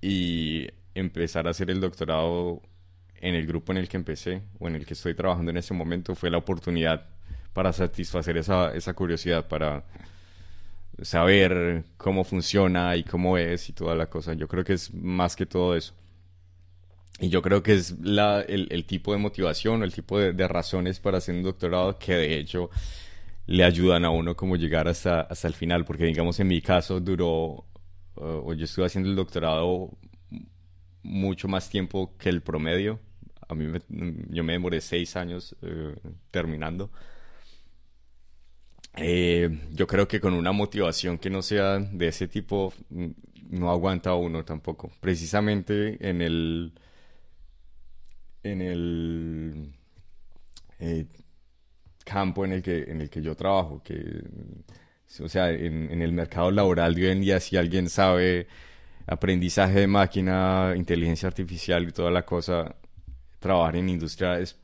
y 0.00 0.66
empezar 0.94 1.46
a 1.46 1.50
hacer 1.50 1.70
el 1.70 1.82
doctorado 1.82 2.62
en 3.16 3.34
el 3.34 3.46
grupo 3.46 3.70
en 3.72 3.76
el 3.76 3.88
que 3.90 3.98
empecé 3.98 4.44
o 4.58 4.66
en 4.66 4.76
el 4.76 4.86
que 4.86 4.94
estoy 4.94 5.14
trabajando 5.14 5.50
en 5.50 5.58
ese 5.58 5.74
momento 5.74 6.14
fue 6.14 6.30
la 6.30 6.38
oportunidad 6.38 7.15
para 7.56 7.72
satisfacer 7.72 8.36
esa, 8.36 8.74
esa 8.74 8.92
curiosidad, 8.92 9.48
para 9.48 9.82
saber 11.00 11.84
cómo 11.96 12.22
funciona 12.22 12.94
y 12.96 13.02
cómo 13.02 13.38
es 13.38 13.70
y 13.70 13.72
toda 13.72 13.94
la 13.94 14.10
cosa. 14.10 14.34
Yo 14.34 14.46
creo 14.46 14.62
que 14.62 14.74
es 14.74 14.92
más 14.92 15.34
que 15.34 15.46
todo 15.46 15.74
eso. 15.74 15.94
Y 17.18 17.30
yo 17.30 17.40
creo 17.40 17.62
que 17.62 17.72
es 17.72 17.98
la, 18.00 18.42
el, 18.42 18.68
el, 18.70 18.84
tipo 18.84 19.12
de 19.12 19.18
motivación 19.18 19.82
el 19.82 19.94
tipo 19.94 20.18
de, 20.18 20.34
de, 20.34 20.46
razones 20.46 21.00
para 21.00 21.16
hacer 21.16 21.34
un 21.34 21.44
doctorado 21.44 21.98
que 21.98 22.12
de 22.12 22.38
hecho 22.38 22.68
le 23.46 23.64
ayudan 23.64 24.04
a 24.04 24.10
uno 24.10 24.36
como 24.36 24.56
llegar 24.56 24.86
hasta, 24.86 25.22
hasta 25.22 25.48
el 25.48 25.54
final. 25.54 25.86
Porque 25.86 26.04
digamos 26.04 26.38
en 26.38 26.48
mi 26.48 26.60
caso 26.60 27.00
duró, 27.00 27.64
uh, 28.16 28.42
o 28.44 28.52
yo 28.52 28.66
estuve 28.66 28.84
haciendo 28.84 29.08
el 29.08 29.16
doctorado 29.16 29.96
mucho 31.02 31.48
más 31.48 31.70
tiempo 31.70 32.18
que 32.18 32.28
el 32.28 32.42
promedio. 32.42 33.00
A 33.48 33.54
mí 33.54 33.66
yo 34.28 34.44
me 34.44 34.52
demoré 34.52 34.82
seis 34.82 35.16
años 35.16 35.56
eh, 35.62 35.96
terminando. 36.30 36.90
Eh, 38.96 39.68
yo 39.72 39.86
creo 39.86 40.08
que 40.08 40.20
con 40.20 40.32
una 40.34 40.52
motivación 40.52 41.18
que 41.18 41.28
no 41.30 41.42
sea 41.42 41.78
de 41.78 42.08
ese 42.08 42.28
tipo 42.28 42.72
mm, 42.90 43.06
no 43.50 43.70
aguanta 43.70 44.14
uno 44.14 44.44
tampoco. 44.44 44.90
Precisamente 45.00 45.96
en 46.08 46.22
el 46.22 46.72
en 48.42 48.62
el 48.62 49.74
eh, 50.78 51.06
campo 52.04 52.44
en 52.44 52.52
el 52.52 52.62
que 52.62 52.84
en 52.84 53.00
el 53.00 53.10
que 53.10 53.22
yo 53.22 53.34
trabajo, 53.34 53.82
que 53.82 54.22
o 55.20 55.28
sea, 55.28 55.50
en, 55.50 55.90
en 55.90 56.02
el 56.02 56.12
mercado 56.12 56.50
laboral 56.50 56.94
de 56.94 57.06
hoy 57.06 57.12
en 57.12 57.20
día 57.20 57.40
si 57.40 57.56
alguien 57.56 57.88
sabe 57.88 58.48
aprendizaje 59.06 59.80
de 59.80 59.86
máquina, 59.86 60.74
inteligencia 60.76 61.28
artificial 61.28 61.84
y 61.88 61.92
toda 61.92 62.10
la 62.10 62.24
cosa, 62.24 62.76
trabajar 63.38 63.76
en 63.76 63.88
industria 63.88 64.38
es 64.40 64.58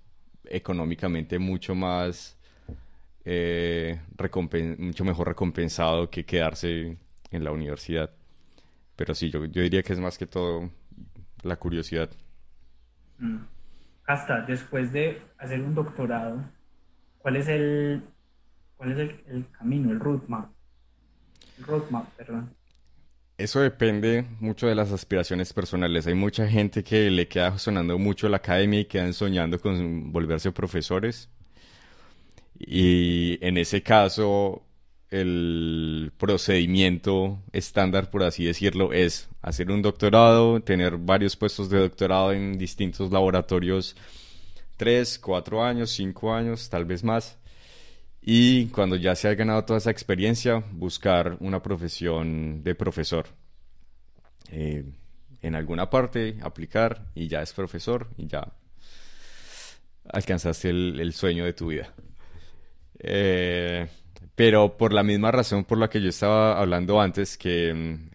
económicamente 0.47 1.39
mucho 1.39 1.75
más, 1.75 2.37
eh, 3.25 4.01
mucho 4.79 5.05
mejor 5.05 5.29
recompensado 5.29 6.11
que 6.11 6.25
quedarse 6.25 6.97
en 7.31 7.45
la 7.45 7.53
universidad. 7.53 8.11
Pero 8.97 9.15
sí, 9.15 9.31
yo, 9.31 9.45
yo 9.47 9.63
diría 9.63 9.83
que 9.83 9.93
es 9.93 10.01
más 10.01 10.19
que 10.19 10.27
todo 10.27 10.71
la 11.43 11.57
curiosidad. 11.57 12.11
Hasta 14.07 14.39
mm. 14.41 14.47
después 14.47 14.93
de 14.93 15.21
hacer 15.39 15.61
un 15.61 15.75
doctorado, 15.75 16.45
¿cuál 17.19 17.37
es 17.37 17.49
el, 17.49 18.03
cuál 18.77 18.93
es 18.93 18.99
el, 18.99 19.21
el 19.29 19.51
camino, 19.51 19.91
el 19.91 20.01
roadmap? 20.01 20.51
El 21.59 21.65
roadmap, 21.65 22.09
perdón. 22.17 22.55
Eso 23.39 23.61
depende 23.61 24.25
mucho 24.41 24.69
de 24.69 24.75
las 24.75 24.93
aspiraciones 24.93 25.53
personales. 25.53 26.07
Hay 26.07 26.15
mucha 26.15 26.47
gente 26.47 26.85
que 26.85 27.11
le 27.11 27.27
queda 27.27 27.59
sonando 27.59 27.99
mucho 27.99 28.29
la 28.29 28.37
academia 28.37 28.81
y 28.81 28.85
quedan 28.85 29.13
soñando 29.15 29.59
con 29.59 30.13
volverse 30.13 30.53
profesores. 30.53 31.29
Y 32.65 33.45
en 33.45 33.59
ese 33.59 33.83
caso, 33.83 34.63
el 35.11 36.13
procedimiento 36.17 37.43
estándar, 37.53 38.11
por 38.11 38.23
así 38.23 38.45
decirlo, 38.45 38.93
es 38.93 39.29
hacer 39.43 39.71
un 39.71 39.83
doctorado, 39.83 40.61
tener 40.61 40.97
varios 40.97 41.37
puestos 41.37 41.69
de 41.69 41.81
doctorado 41.81 42.33
en 42.33 42.57
distintos 42.57 43.11
laboratorios, 43.11 43.97
tres, 44.77 45.19
cuatro 45.19 45.63
años, 45.65 45.91
cinco 45.91 46.33
años, 46.33 46.71
tal 46.71 46.85
vez 46.85 47.05
más. 47.05 47.37
Y 48.23 48.67
cuando 48.67 48.97
ya 48.97 49.17
se 49.17 49.29
ha 49.29 49.35
ganado 49.35 49.65
toda 49.65 49.79
esa 49.79 49.91
experiencia, 49.91 50.63
buscar 50.71 51.37
una 51.41 51.61
profesión 51.63 52.63
de 52.63 52.75
profesor. 52.75 53.27
Eh, 54.51 54.85
en 55.43 55.55
alguna 55.57 55.91
parte, 55.91 56.39
aplicar 56.43 57.11
y 57.15 57.27
ya 57.27 57.43
es 57.43 57.53
profesor 57.53 58.09
y 58.17 58.29
ya 58.29 58.53
alcanzaste 60.09 60.71
el, 60.71 61.13
sueño 61.13 61.45
de 61.45 61.53
tu 61.53 61.69
vida. 61.69 61.93
Eh, 63.03 63.87
pero 64.35 64.77
por 64.77 64.93
la 64.93 65.03
misma 65.03 65.31
razón 65.31 65.65
por 65.65 65.79
la 65.79 65.91
que 65.91 66.01
yo 66.01 66.09
estaba 66.09 66.59
hablando 66.59 67.01
antes, 67.01 67.37
que 67.37 67.75
mm, 67.75 68.11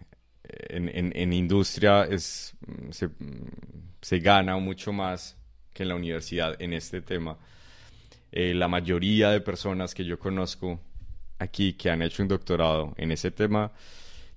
en, 0.70 1.34
industria 1.34 2.04
es, 2.06 2.56
mm, 2.66 2.92
se, 2.92 3.08
mm, 3.08 3.92
se 4.02 4.20
gana 4.20 4.58
mucho 4.58 4.92
más 4.94 5.38
que 5.74 5.84
en 5.84 5.90
la 5.90 5.96
universidad 5.96 6.60
en 6.62 6.74
este 6.74 7.02
tema 7.02 7.38
eh, 8.32 8.54
la 8.54 8.68
mayoría 8.68 9.32
de 9.32 9.42
personas 9.42 9.94
que 9.94 10.06
yo 10.06 10.20
conozco 10.20 10.80
aquí 11.40 11.74
que 11.74 11.90
han 11.90 12.02
hecho 12.02 12.24
un 12.24 12.30
doctorado 12.30 12.94
en 12.98 13.12
ese 13.12 13.32
tema 13.32 13.72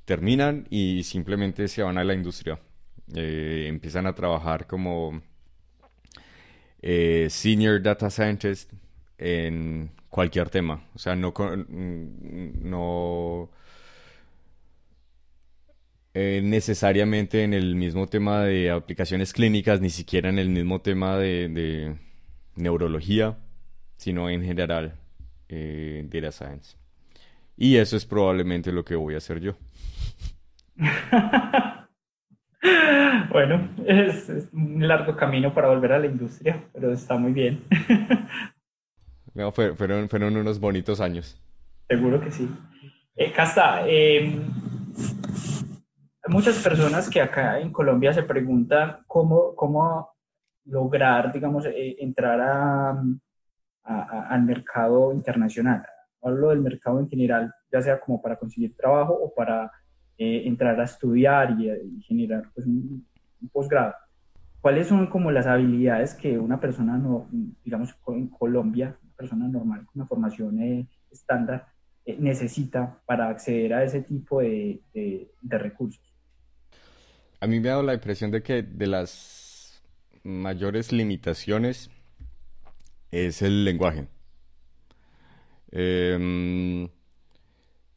terminan 0.05 0.67
y 0.71 1.03
simplemente 1.03 1.69
se 1.69 1.83
van 1.83 1.99
a 1.99 2.05
la 2.05 2.15
industria. 2.15 2.59
Eh, 3.15 3.67
empiezan 3.69 4.07
a 4.07 4.15
trabajar 4.15 4.67
como 4.67 5.21
eh, 6.81 7.27
senior 7.31 7.83
data 7.83 8.11
scientist 8.11 8.73
en 9.19 9.91
cualquier 10.11 10.51
tema. 10.51 10.85
O 10.95 10.99
sea, 10.99 11.17
no, 11.17 11.33
no 12.53 13.51
necesariamente 16.13 17.45
en 17.45 17.55
el 17.55 17.77
mismo 17.77 18.09
tema 18.09 18.43
de 18.43 18.71
aplicaciones 18.71 19.33
clínicas, 19.33 19.81
ni 19.81 19.91
siquiera 19.91 20.29
en 20.29 20.39
el 20.39 20.51
mismo 20.51 20.81
tema 20.81 21.17
de 21.17 21.97
neurología 22.57 23.39
sino 24.01 24.29
en 24.31 24.43
general 24.43 24.95
eh, 25.51 26.09
data 26.11 26.33
science. 26.33 26.79
Y 27.55 27.77
eso 27.77 27.99
es 27.99 28.07
probablemente 28.07 28.73
lo 28.73 28.83
que 28.83 28.97
voy 28.97 29.13
a 29.13 29.19
hacer 29.19 29.41
yo. 29.41 29.53
bueno, 33.31 33.69
es, 33.87 34.49
un 34.55 34.89
largo 34.89 35.15
camino 35.17 35.53
para 35.53 35.69
volver 35.69 35.93
a 35.93 35.99
la 35.99 36.07
industria, 36.07 36.65
pero 36.73 36.95
está 36.95 37.19
muy 37.19 37.33
bien. 37.33 37.63
no, 39.35 39.53
fueron, 39.53 40.09
fueron 40.09 40.37
unos 40.37 40.59
bonitos 40.59 41.01
años. 41.01 41.41
Seguro 41.89 42.21
que 42.21 42.31
sí. 42.31 42.49
Eh, 43.17 43.33
Casta, 43.33 43.87
em, 43.87 44.43
muchas 46.29 46.63
personas 46.63 47.09
que 47.09 47.21
acá 47.21 47.59
en 47.61 47.73
Colombia 47.73 48.13
se 48.13 48.23
preguntan 48.23 48.99
cómo, 49.07 49.55
cómo 49.55 50.11
lograr, 50.65 51.33
digamos, 51.33 51.67
eh, 51.67 51.97
entrar 51.99 52.41
a, 52.41 53.03
al 53.85 54.43
mercado 54.43 55.13
internacional. 55.13 55.85
Hablo 56.23 56.51
del 56.51 56.61
mercado 56.61 57.01
en 57.01 57.09
general, 57.09 57.53
ya 57.73 57.81
sea 57.81 57.99
como 57.99 58.21
para 58.21 58.37
conseguir 58.37 58.77
trabajo 58.77 59.15
o 59.15 59.35
para 59.35 59.71
eh, 60.19 60.43
entrar 60.47 60.79
a 60.79 60.85
estudiar 60.85 61.57
y, 61.59 62.03
generar 62.03 62.45
pues, 62.55 62.67
un, 62.67 63.07
posgrado. 63.51 63.95
¿Cuáles 64.61 64.87
son 64.87 65.07
como 65.07 65.31
las 65.31 65.47
habilidades 65.47 66.15
que 66.15 66.39
una 66.39 66.61
persona, 66.61 66.99
no, 66.99 67.27
digamos, 67.65 67.97
en 68.09 68.29
Colombia, 68.29 68.99
persona 69.21 69.49
normal 69.49 69.85
con 69.85 70.01
una 70.01 70.07
formación 70.07 70.63
eh, 70.63 70.87
estándar, 71.11 71.67
eh, 72.07 72.17
necesita 72.19 73.03
para 73.05 73.29
acceder 73.29 73.75
a 73.75 73.85
ese 73.85 74.01
tipo 74.01 74.41
de, 74.41 74.81
recursos? 75.43 76.03
A 77.41 77.47
mí 77.47 77.61
me 77.61 77.69
ha 77.69 77.73
dado 77.73 77.83
la 77.83 77.95
impresión 77.95 78.31
de 78.31 78.43
que 78.43 78.63
de 78.63 78.87
las 78.87 79.83
mayores 80.23 80.93
limitaciones 80.93 81.91
es 83.11 83.43
el 83.43 83.65
lenguaje. 83.65 84.09
Em, 85.73 86.89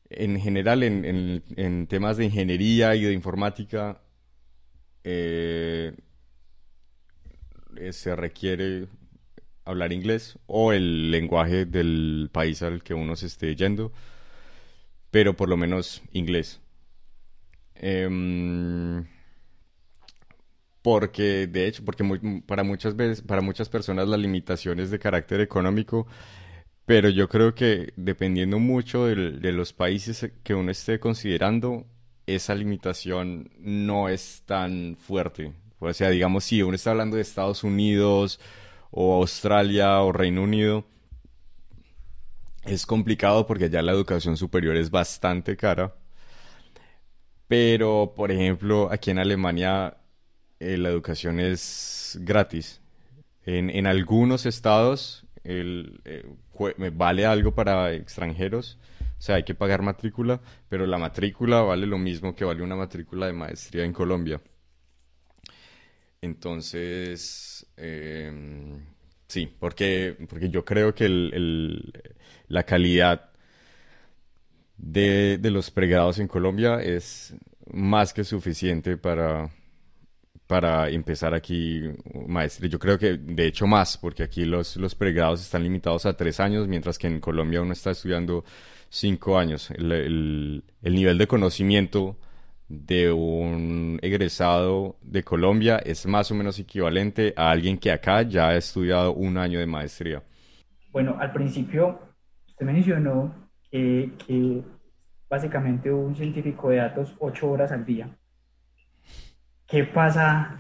en 0.10 0.40
general, 0.40 0.84
en, 0.84 1.88
temas 1.88 2.18
de 2.18 2.26
ingeniería 2.26 2.96
y 2.96 3.04
de 3.04 3.14
informática, 3.14 4.02
eh, 5.04 5.96
se 7.92 8.16
requiere 8.16 8.88
hablar 9.66 9.94
inglés 9.94 10.38
o 10.48 10.74
el 10.74 11.12
lenguaje 11.12 11.66
del 11.66 12.30
país 12.32 12.62
al 12.62 12.84
que 12.84 12.94
uno 12.94 13.16
se 13.16 13.28
esté 13.28 13.56
yendo, 13.56 13.92
pero 15.12 15.36
por 15.36 15.50
lo 15.50 15.58
menos 15.58 16.02
inglés. 16.14 16.62
Em, 17.76 19.06
porque 20.82 21.48
de 21.48 21.68
hecho, 21.68 21.84
porque 21.86 22.04
para 22.46 22.64
muchas 22.64 22.96
veces, 22.96 23.22
para 23.22 23.42
muchas 23.42 23.70
personas 23.70 24.08
la 24.08 24.18
limitación 24.18 24.80
es 24.80 24.92
de 24.92 25.00
carácter 25.00 25.42
económico, 25.42 26.08
pero 26.86 27.10
yo 27.10 27.30
creo 27.30 27.56
que 27.56 27.94
dependiendo 27.96 28.60
mucho 28.60 29.06
de 29.06 29.52
los 29.54 29.74
países 29.74 30.32
que 30.44 30.54
uno 30.54 30.72
esté 30.72 31.00
considerando, 31.00 31.86
esa 32.28 32.56
limitación 32.56 33.52
no 33.60 34.10
es 34.10 34.44
tan 34.46 34.98
fuerte. 34.98 35.54
O 35.80 35.92
sea, 35.94 36.10
digamos, 36.10 36.46
si 36.46 36.62
uno 36.64 36.76
está 36.76 36.92
hablando 36.92 37.18
de 37.18 37.22
Estados 37.22 37.64
Unidos 37.64 38.40
o 38.96 39.16
Australia 39.16 40.00
o 40.02 40.12
Reino 40.12 40.44
Unido, 40.44 40.86
es 42.64 42.86
complicado 42.86 43.48
porque 43.48 43.66
allá 43.66 43.82
la 43.82 43.92
educación 43.92 44.38
superior 44.38 44.78
es 44.78 44.92
bastante 44.92 45.58
cara. 45.58 45.96
Pero, 47.48 48.14
por 48.16 48.32
ejemplo, 48.32 48.90
aquí 48.92 49.12
en 49.12 49.20
Alemania 49.20 49.98
eh, 50.60 50.78
la 50.78 50.90
educación 50.90 51.40
es 51.40 52.18
gratis. 52.22 52.82
En, 53.46 53.88
algunos 53.88 54.46
estados 54.46 55.26
el, 55.44 56.00
eh, 56.06 56.24
vale 56.94 57.26
algo 57.26 57.54
para 57.54 57.92
extranjeros, 57.94 58.78
o 59.02 59.22
sea, 59.22 59.36
hay 59.36 59.44
que 59.44 59.56
pagar 59.56 59.82
matrícula, 59.82 60.40
pero 60.70 60.86
la 60.86 60.98
matrícula 60.98 61.62
vale 61.62 61.88
lo 61.88 61.98
mismo 61.98 62.36
que 62.36 62.46
vale 62.46 62.64
una 62.64 62.76
matrícula 62.78 63.26
de 63.26 63.34
maestría 63.34 63.84
en 63.84 63.92
Colombia. 63.92 64.40
Entonces, 66.24 67.66
em, 67.76 68.80
sí, 69.28 69.54
porque, 69.60 70.16
porque 70.30 70.50
yo 70.50 70.64
creo 70.64 70.96
que 70.96 71.10
la 72.48 72.64
calidad 72.64 73.32
de, 74.78 75.38
de 75.38 75.52
los 75.52 75.70
pregrados 75.70 76.20
en 76.20 76.30
Colombia 76.30 76.82
es 76.82 77.36
más 77.74 78.14
que 78.14 78.24
suficiente 78.24 78.96
para, 78.96 79.52
para 80.48 80.88
empezar 80.90 81.34
aquí 81.34 81.82
maestría. 82.26 82.70
Yo 82.70 82.80
creo 82.80 82.98
que 82.98 83.18
de 83.18 83.46
hecho 83.46 83.68
más, 83.68 83.98
porque 83.98 84.24
aquí 84.24 84.46
los, 84.46 84.78
los 84.78 84.96
pregrados 84.96 85.42
están 85.42 85.64
limitados 85.64 86.06
a 86.06 86.16
tres 86.16 86.40
años, 86.40 86.70
mientras 86.70 86.98
que 86.98 87.08
en 87.08 87.20
Colombia 87.20 87.62
uno 87.62 87.74
está 87.74 87.92
estudiando 87.92 88.46
cinco 88.90 89.38
años. 89.38 89.72
El, 89.72 90.64
el, 90.84 90.94
nivel 90.96 91.18
de 91.18 91.28
conocimiento 91.28 92.18
de 92.86 93.12
un 93.12 94.00
egresado 94.02 94.98
de 95.02 95.24
Colombia 95.24 95.78
es 95.78 96.06
más 96.06 96.32
o 96.32 96.36
menos 96.36 96.58
equivalente 96.60 97.34
a 97.38 97.52
alguien 97.52 97.78
que 97.78 97.92
acá 97.92 98.24
ya 98.24 98.50
ha 98.50 98.58
estudiado 98.58 99.14
un 99.14 99.38
año 99.38 99.60
de 99.60 99.66
maestría. 99.68 100.24
Bueno, 100.92 101.18
al 101.20 101.32
principio 101.32 102.00
usted 102.48 102.66
mencionó 102.66 103.34
que, 103.72 104.12
que 104.26 104.64
básicamente 105.30 105.92
un 105.92 106.16
científico 106.16 106.70
de 106.70 106.78
datos 106.78 107.16
ocho 107.20 107.50
horas 107.50 107.72
al 107.72 107.86
día. 107.86 108.10
¿Qué 109.68 109.84
pasa 109.84 110.58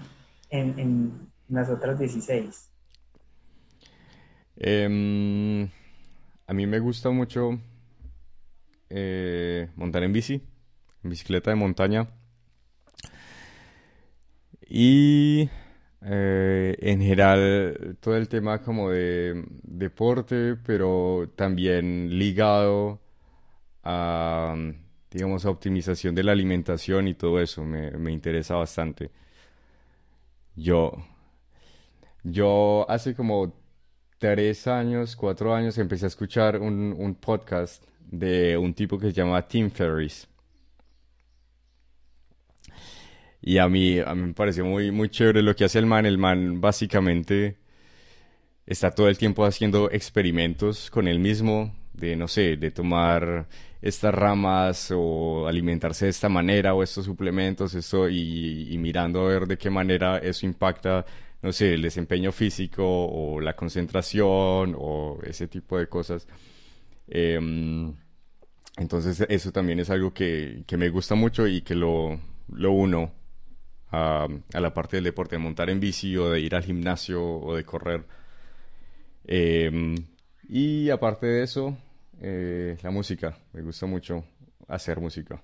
en, 0.49 1.29
las 1.47 1.69
otras 1.69 1.99
16? 1.99 2.71
Em, 4.55 5.69
a 6.47 6.53
mí 6.53 6.65
me 6.65 6.79
gusta 6.79 7.11
mucho 7.11 7.59
eh, 8.89 9.69
montar 9.75 10.01
en 10.03 10.13
bici, 10.13 10.41
bicicleta 11.03 11.51
de 11.51 11.55
montaña. 11.55 12.09
Y 14.67 15.49
eh, 16.01 16.75
en 16.79 17.01
general 17.01 17.97
todo 17.99 18.17
el 18.17 18.27
tema 18.27 18.61
como 18.61 18.89
de 18.89 19.43
deporte, 19.63 20.55
pero 20.65 21.29
también 21.35 22.17
ligado 22.17 22.99
a 23.83 24.55
digamos, 25.13 25.45
optimización 25.45 26.15
de 26.15 26.23
la 26.23 26.31
alimentación 26.31 27.07
y 27.07 27.13
todo 27.13 27.39
eso. 27.39 27.63
Me, 27.63 28.11
interesa 28.11 28.55
bastante. 28.55 29.11
Yo, 30.55 30.91
yo 32.23 32.85
hace 32.89 33.15
como 33.15 33.53
tres 34.17 34.67
años, 34.67 35.15
cuatro 35.15 35.53
años, 35.53 35.77
empecé 35.77 36.05
a 36.05 36.07
escuchar 36.07 36.59
un, 36.59 37.15
podcast 37.21 37.83
de 37.99 38.57
un 38.57 38.73
tipo 38.73 38.97
que 38.97 39.07
se 39.07 39.13
llama 39.13 39.47
Tim 39.47 39.69
Ferriss. 39.69 40.27
Y 43.45 43.57
a 43.57 43.67
mí, 43.67 43.99
a 43.99 44.15
mí 44.15 44.21
me 44.27 44.33
pareció 44.33 44.63
muy, 44.63 44.89
muy 44.91 45.09
chévere 45.09 45.41
lo 45.41 45.53
que 45.53 45.65
hace 45.65 45.77
el 45.77 45.85
man. 45.85 46.05
El 46.05 46.17
man 46.17 46.61
básicamente 46.61 47.57
está 48.65 48.91
todo 48.91 49.09
el 49.09 49.17
tiempo 49.17 49.43
haciendo 49.45 49.91
experimentos 49.91 50.89
con 50.89 51.09
él 51.09 51.19
mismo, 51.19 51.75
de, 51.93 52.15
no 52.15 52.29
sé, 52.29 52.55
de 52.55 52.71
tomar 52.71 53.49
estas 53.81 54.15
ramas 54.15 54.93
o 54.95 55.45
alimentarse 55.45 56.05
de 56.05 56.11
esta 56.11 56.29
manera 56.29 56.73
o 56.73 56.83
estos 56.83 57.03
suplementos, 57.03 57.75
esto, 57.75 58.09
y, 58.09 58.77
mirando 58.79 59.25
a 59.25 59.27
ver 59.27 59.45
de 59.45 59.57
qué 59.57 59.69
manera 59.69 60.19
eso 60.19 60.45
impacta, 60.45 61.05
no 61.41 61.51
sé, 61.51 61.73
el 61.73 61.81
desempeño 61.81 62.31
físico 62.31 62.85
o 62.85 63.41
la 63.41 63.57
concentración 63.57 64.73
o 64.77 65.19
ese 65.23 65.49
tipo 65.49 65.77
de 65.77 65.87
cosas. 65.87 66.27
Em, 67.09 67.93
entonces 68.77 69.25
eso 69.29 69.51
también 69.51 69.81
es 69.81 69.89
algo 69.89 70.13
que, 70.13 70.63
me 70.77 70.89
gusta 70.89 71.15
mucho 71.15 71.45
y 71.45 71.61
que 71.61 71.75
lo, 71.75 72.21
lo 72.47 72.71
uno 72.71 73.22
a, 73.93 74.27
la 74.59 74.73
parte 74.73 74.97
del 74.97 75.03
deporte, 75.03 75.35
de 75.35 75.39
montar 75.39 75.69
en 75.69 75.79
bici 75.79 76.17
o 76.17 76.31
de 76.31 76.39
ir 76.39 76.55
al 76.55 76.63
gimnasio 76.63 77.23
o 77.23 77.55
de 77.55 77.63
correr. 77.63 78.03
Em, 79.25 79.95
y 80.49 80.89
aparte 80.89 81.27
de 81.27 81.43
eso, 81.43 81.77
eh, 82.19 82.75
la 82.81 82.89
música. 82.89 83.37
Me 83.53 83.61
gusta 83.61 83.85
mucho 83.85 84.25
hacer 84.67 84.99
música. 84.99 85.41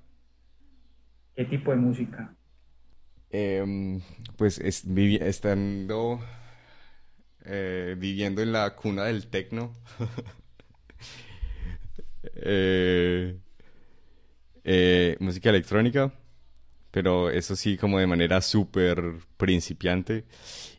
¿Qué 1.35 1.45
tipo 1.45 1.71
de 1.71 1.77
música? 1.77 2.35
Em, 3.29 4.01
pues 4.35 4.59
estando 4.59 6.19
eh, 7.45 7.95
viviendo 7.99 8.41
en 8.41 8.51
la 8.51 8.75
cuna 8.75 9.05
del 9.05 9.27
tecno. 9.27 9.73
Eh, 14.71 15.15
música 15.19 15.49
electrónica, 15.49 16.13
pero 16.91 17.29
eso 17.29 17.55
sí 17.55 17.77
como 17.77 17.99
de 17.99 18.07
manera 18.07 18.41
súper 18.41 19.15
principiante. 19.37 20.25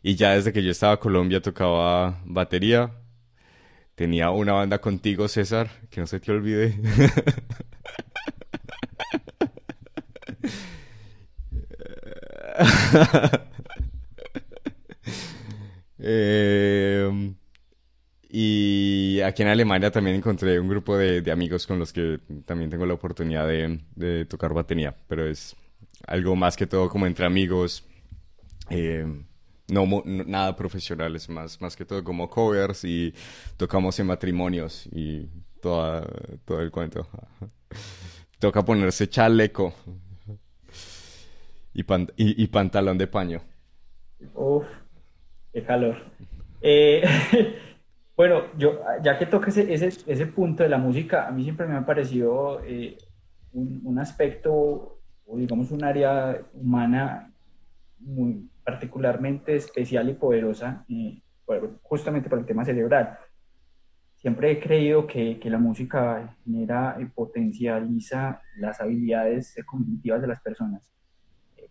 Y 0.03 0.15
ya 0.15 0.31
desde 0.35 0.53
que 0.53 0.63
yo 0.63 0.71
estaba 0.71 0.93
en 0.93 0.99
Colombia 0.99 1.41
tocaba 1.41 2.21
batería, 2.25 2.91
Tenía 4.01 4.31
una 4.31 4.53
banda 4.53 4.81
contigo, 4.81 5.27
César, 5.27 5.69
que 5.91 6.01
no 6.01 6.07
se 6.07 6.19
te 6.19 6.31
olvide. 6.31 6.75
Em, 16.03 17.35
y 18.29 19.21
aquí 19.21 19.43
en 19.43 19.49
Alemania 19.49 19.91
también 19.91 20.15
encontré 20.15 20.59
un 20.59 20.67
grupo 20.67 20.97
de, 20.97 21.31
amigos 21.31 21.67
con 21.67 21.77
los 21.77 21.93
que 21.93 22.19
también 22.45 22.71
tengo 22.71 22.87
la 22.87 22.95
oportunidad 22.95 23.47
de, 23.47 24.25
tocar 24.25 24.53
batería, 24.53 24.95
pero 25.07 25.27
es 25.27 25.55
algo 26.07 26.35
más 26.35 26.55
que 26.55 26.67
todo 26.67 26.89
como 26.89 27.05
entre 27.05 27.25
amigos. 27.25 27.83
Em, 28.69 29.25
no, 29.71 30.03
nada 30.05 30.55
profesional, 30.55 31.15
es 31.15 31.29
más, 31.29 31.59
más 31.61 31.75
que 31.75 31.85
todo 31.85 32.03
como 32.03 32.29
covers 32.29 32.83
y 32.83 33.13
tocamos 33.57 33.97
en 33.99 34.07
matrimonios 34.07 34.87
y 34.91 35.29
toda, 35.61 36.05
todo 36.45 36.61
el 36.61 36.71
cuento. 36.71 37.07
Toca 38.39 38.65
ponerse 38.65 39.07
chaleco 39.07 39.73
y, 41.73 41.85
y, 42.17 42.47
pantalón 42.47 42.97
de 42.97 43.07
paño. 43.07 43.41
Uf, 44.33 44.65
qué 45.53 45.63
calor. 45.63 45.95
Eh, 46.59 47.03
bueno, 48.17 48.45
yo 48.57 48.81
ya 49.03 49.17
que 49.17 49.25
toque 49.27 49.51
ese, 49.51 49.71
ese, 49.73 49.87
ese, 49.87 50.25
punto 50.25 50.63
de 50.63 50.69
la 50.69 50.79
música, 50.79 51.27
a 51.27 51.31
mí 51.31 51.43
siempre 51.43 51.67
me 51.67 51.77
ha 51.77 51.85
parecido 51.85 52.61
eh, 52.65 52.97
un 53.53 53.99
aspecto, 53.99 55.00
o 55.31 55.37
digamos 55.37 55.71
un 55.71 55.83
área 55.83 56.41
humana 56.53 57.31
muy, 57.99 58.49
particularmente 58.63 59.55
especial 59.55 60.09
y 60.09 60.13
poderosa, 60.13 60.85
eh, 60.89 61.21
justamente 61.81 62.29
por 62.29 62.39
el 62.39 62.45
tema 62.45 62.65
cerebral. 62.65 63.17
Siempre 64.17 64.51
he 64.51 64.59
creído 64.59 65.07
que, 65.07 65.39
que 65.39 65.49
la 65.49 65.57
música 65.57 66.37
genera 66.43 66.97
y 66.99 67.05
potencializa 67.05 68.41
las 68.57 68.79
habilidades 68.79 69.55
cognitivas 69.65 70.21
de 70.21 70.27
las 70.27 70.41
personas. 70.41 70.87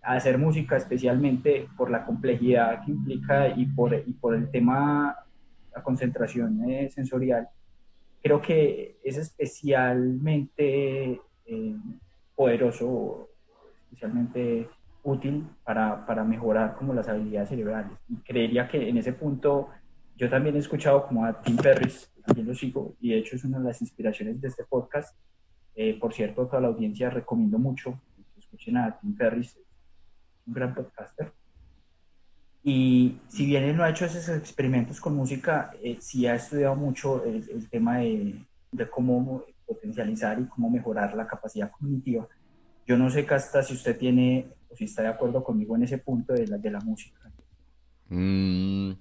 Hacer 0.02 0.38
música 0.38 0.76
especialmente 0.76 1.68
por 1.76 1.90
la 1.90 2.04
complejidad 2.04 2.84
que 2.84 2.90
implica 2.90 3.48
y 3.48 3.66
por, 3.66 3.94
y 3.94 4.12
por 4.14 4.34
el 4.34 4.50
tema, 4.50 5.16
la 5.74 5.82
concentración 5.82 6.68
eh, 6.68 6.90
sensorial, 6.90 7.48
creo 8.22 8.40
que 8.40 8.98
es 9.04 9.16
especialmente 9.16 11.20
eh, 11.44 11.76
poderoso, 12.34 13.29
especialmente 13.90 14.68
útil 15.02 15.46
para, 15.64 16.06
para, 16.06 16.24
mejorar 16.24 16.76
como 16.76 16.94
las 16.94 17.08
habilidades 17.08 17.48
cerebrales. 17.48 17.92
Y 18.08 18.16
creería 18.16 18.68
que 18.68 18.88
en 18.88 18.98
ese 18.98 19.12
punto 19.12 19.68
yo 20.16 20.28
también 20.28 20.54
he 20.56 20.58
escuchado 20.58 21.06
como 21.06 21.24
a 21.24 21.40
Tim 21.40 21.56
Ferriss, 21.56 22.10
también 22.24 22.46
lo 22.46 22.54
sigo, 22.54 22.94
y 23.00 23.10
de 23.10 23.18
hecho 23.18 23.36
es 23.36 23.44
una 23.44 23.58
de 23.58 23.64
las 23.64 23.80
inspiraciones 23.80 24.40
de 24.40 24.48
este 24.48 24.64
podcast. 24.64 25.16
Eh, 25.74 25.98
por 25.98 26.12
cierto, 26.12 26.42
a 26.42 26.46
toda 26.46 26.60
la 26.60 26.68
audiencia 26.68 27.10
recomiendo 27.10 27.58
mucho 27.58 27.98
que 28.34 28.40
escuchen 28.40 28.76
a 28.76 28.98
Tim 29.00 29.16
Ferriss, 29.16 29.58
un 30.46 30.54
gran 30.54 30.74
podcaster. 30.74 31.32
Y 32.62 33.18
si 33.28 33.46
bien 33.46 33.64
él 33.64 33.76
no 33.76 33.82
ha 33.82 33.90
hecho 33.90 34.04
esos 34.04 34.28
experimentos 34.28 35.00
con 35.00 35.16
música, 35.16 35.72
eh, 35.82 35.96
sí 36.00 36.26
ha 36.26 36.34
estudiado 36.34 36.76
mucho 36.76 37.24
el, 37.24 37.48
el 37.48 37.70
tema 37.70 37.98
de, 37.98 38.44
de, 38.72 38.90
cómo 38.90 39.44
potencializar 39.64 40.38
y 40.38 40.44
cómo 40.44 40.68
mejorar 40.68 41.14
la 41.14 41.26
capacidad 41.26 41.70
cognitiva 41.70 42.28
Yo 42.86 42.96
no 42.96 43.10
sé, 43.10 43.24
Casta, 43.24 43.62
si 43.62 43.74
usted 43.74 43.96
tiene 43.96 44.48
o 44.68 44.76
si 44.76 44.84
está 44.84 45.02
de 45.02 45.08
acuerdo 45.08 45.42
conmigo 45.42 45.76
en 45.76 45.84
ese 45.84 45.98
punto 45.98 46.32
de 46.32 46.46
la, 46.46 46.58
de 46.58 46.70
la 46.70 46.80
música. 46.80 47.30
Mm, 48.08 48.92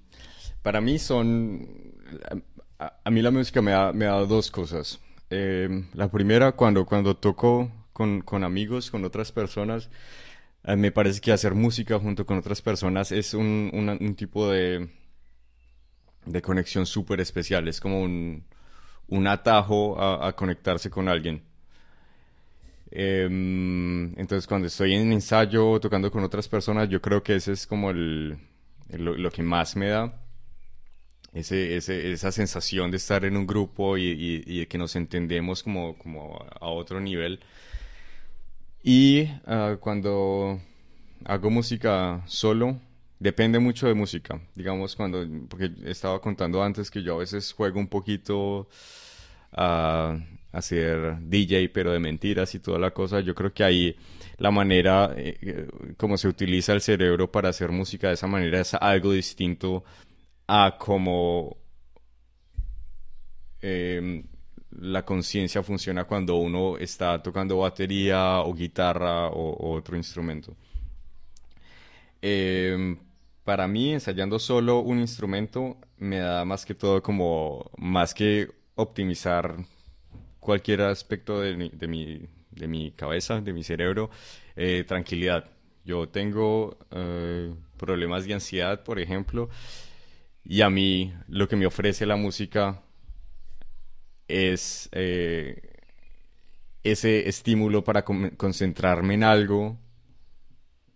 para 0.62 0.82
mí 0.82 1.00
son... 1.00 1.68
A, 2.78 3.10
mí 3.10 3.22
la 3.22 3.32
música 3.32 3.62
me 3.62 3.74
ha, 3.74 3.92
me 3.92 4.06
dado 4.06 4.26
dos 4.26 4.52
cosas. 4.52 5.00
Eh, 5.30 5.86
la 5.94 6.10
primera, 6.10 6.54
cuando, 6.54 6.86
cuando 6.86 7.18
toco 7.18 7.70
con, 7.92 8.22
con 8.22 8.44
amigos, 8.44 8.90
con 8.90 9.04
otras 9.04 9.32
personas, 9.32 9.90
eh, 10.64 10.76
me 10.76 10.92
parece 10.92 11.20
que 11.20 11.32
hacer 11.32 11.56
música 11.56 12.00
junto 12.00 12.26
con 12.26 12.38
otras 12.38 12.62
personas 12.62 13.12
es 13.12 13.34
un, 13.34 13.70
un 13.74 14.16
tipo 14.16 14.50
de, 14.50 14.90
de 16.26 16.42
conexión 16.42 16.86
súper 16.86 17.20
especial. 17.20 17.68
Es 17.68 17.80
como 17.82 18.02
un, 18.02 18.46
un 19.08 19.28
atajo 19.28 20.00
a, 20.02 20.36
conectarse 20.36 20.90
con 20.90 21.08
alguien. 21.08 21.44
Em, 22.92 24.18
entonces, 24.20 24.48
cuando 24.48 24.68
estoy 24.68 24.94
en 24.96 25.12
ensayo 25.12 25.80
tocando 25.80 26.12
con 26.12 26.24
otras 26.24 26.48
personas, 26.48 26.90
yo 26.90 27.02
creo 27.02 27.22
que 27.24 27.36
ese 27.36 27.52
es 27.54 27.68
como 27.68 27.92
el, 27.92 28.38
lo, 28.90 29.32
que 29.32 29.44
más 29.44 29.76
me 29.76 29.90
da. 29.90 30.22
Ese, 31.34 31.78
ese, 31.78 32.12
esa 32.12 32.32
sensación 32.32 32.90
de 32.90 32.98
estar 32.98 33.24
en 33.24 33.38
un 33.38 33.46
grupo 33.46 33.98
y, 33.98 34.04
y, 34.46 34.60
de 34.60 34.68
que 34.68 34.80
nos 34.80 34.96
entendemos 34.96 35.62
como, 35.62 35.96
como 35.98 36.44
a 36.60 36.68
otro 36.68 37.00
nivel. 37.00 37.40
Y 38.84 39.24
uh, 39.46 39.78
cuando 39.80 40.60
hago 41.26 41.50
música 41.52 42.24
solo, 42.26 42.80
depende 43.20 43.60
mucho 43.60 43.88
de 43.88 43.94
música. 43.94 44.42
Digamos, 44.56 44.96
cuando, 44.96 45.26
porque 45.48 45.72
estaba 45.86 46.20
contando 46.22 46.64
antes 46.64 46.90
que 46.90 47.04
yo 47.04 47.16
a 47.16 47.20
veces 47.20 47.54
juego 47.54 47.80
un 47.80 47.88
poquito 47.88 48.68
a 49.52 50.18
hacer 50.52 51.18
DJ, 51.22 51.70
pero 51.70 51.92
de 51.92 52.00
mentiras 52.00 52.54
y 52.56 52.60
toda 52.60 52.80
la 52.80 52.92
cosa. 52.92 53.20
Yo 53.20 53.36
creo 53.36 53.54
que 53.54 53.64
ahí 53.64 53.96
la 54.38 54.52
manera 54.52 55.14
eh, 55.16 55.68
como 55.98 56.18
se 56.18 56.28
utiliza 56.28 56.74
el 56.74 56.82
cerebro 56.82 57.32
para 57.32 57.50
hacer 57.50 57.72
música 57.72 58.08
de 58.08 58.14
esa 58.16 58.28
manera 58.28 58.62
es 58.62 58.74
algo 58.74 59.12
distinto 59.12 59.84
a 60.48 60.78
como 60.80 61.58
em, 63.62 64.24
la 64.72 65.06
conciencia 65.06 65.62
funciona 65.64 66.06
cuando 66.06 66.38
uno 66.38 66.78
está 66.78 67.22
tocando 67.22 67.60
batería 67.60 68.40
o 68.42 68.54
guitarra 68.54 69.28
o, 69.28 69.76
otro 69.76 69.98
instrumento. 69.98 70.56
Em, 72.22 72.98
para 73.44 73.68
mí, 73.68 73.94
ensayando 73.94 74.40
solo 74.40 74.80
un 74.80 75.00
instrumento 75.00 75.78
me 75.98 76.20
da 76.20 76.46
más 76.46 76.66
que 76.66 76.76
todo 76.76 77.02
como, 77.02 77.72
más 77.78 78.14
que 78.14 78.50
optimizar 78.76 79.56
cualquier 80.40 80.82
aspecto 80.82 81.42
de 81.42 81.56
mi, 81.56 81.70
de 81.70 81.88
mi, 81.88 82.28
de 82.52 82.68
mi 82.68 82.92
cabeza, 82.92 83.42
de 83.42 83.54
mi 83.54 83.64
cerebro, 83.64 84.10
eh, 84.56 84.84
tranquilidad. 84.88 85.50
Yo 85.86 86.10
tengo 86.10 86.78
eh, 86.92 87.54
problemas 87.78 88.26
de 88.26 88.34
ansiedad, 88.34 88.84
por 88.84 89.00
ejemplo, 89.00 89.50
y 90.44 90.62
a 90.62 90.70
mí 90.70 91.14
lo 91.28 91.48
que 91.48 91.56
me 91.56 91.66
ofrece 91.66 92.06
la 92.06 92.16
música 92.16 92.82
es 94.28 94.90
eh, 94.92 95.62
ese 96.84 97.28
estímulo 97.28 97.84
para 97.84 98.04
concentrarme 98.04 99.16
en 99.16 99.24
algo 99.24 99.78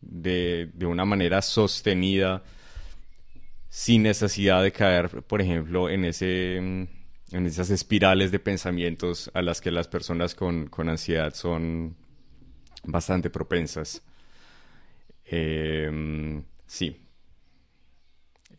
de, 0.01 0.69
de, 0.73 0.85
una 0.85 1.05
manera 1.05 1.41
sostenida 1.41 2.43
sin 3.69 4.03
necesidad 4.03 4.61
de 4.61 4.71
caer, 4.71 5.23
por 5.23 5.41
ejemplo, 5.41 5.89
en, 5.89 6.05
ese, 6.05 6.87
en 7.33 7.45
esas 7.45 7.69
espirales 7.69 8.31
de 8.31 8.39
pensamientos 8.39 9.31
a 9.33 9.41
las 9.41 9.61
que 9.61 9.71
las 9.71 9.87
personas 9.87 10.35
con, 10.35 10.67
con 10.67 10.89
ansiedad 10.89 11.33
son 11.33 11.95
bastante 12.85 13.29
propensas. 13.29 14.01
Em, 15.25 16.43
sí, 16.67 16.95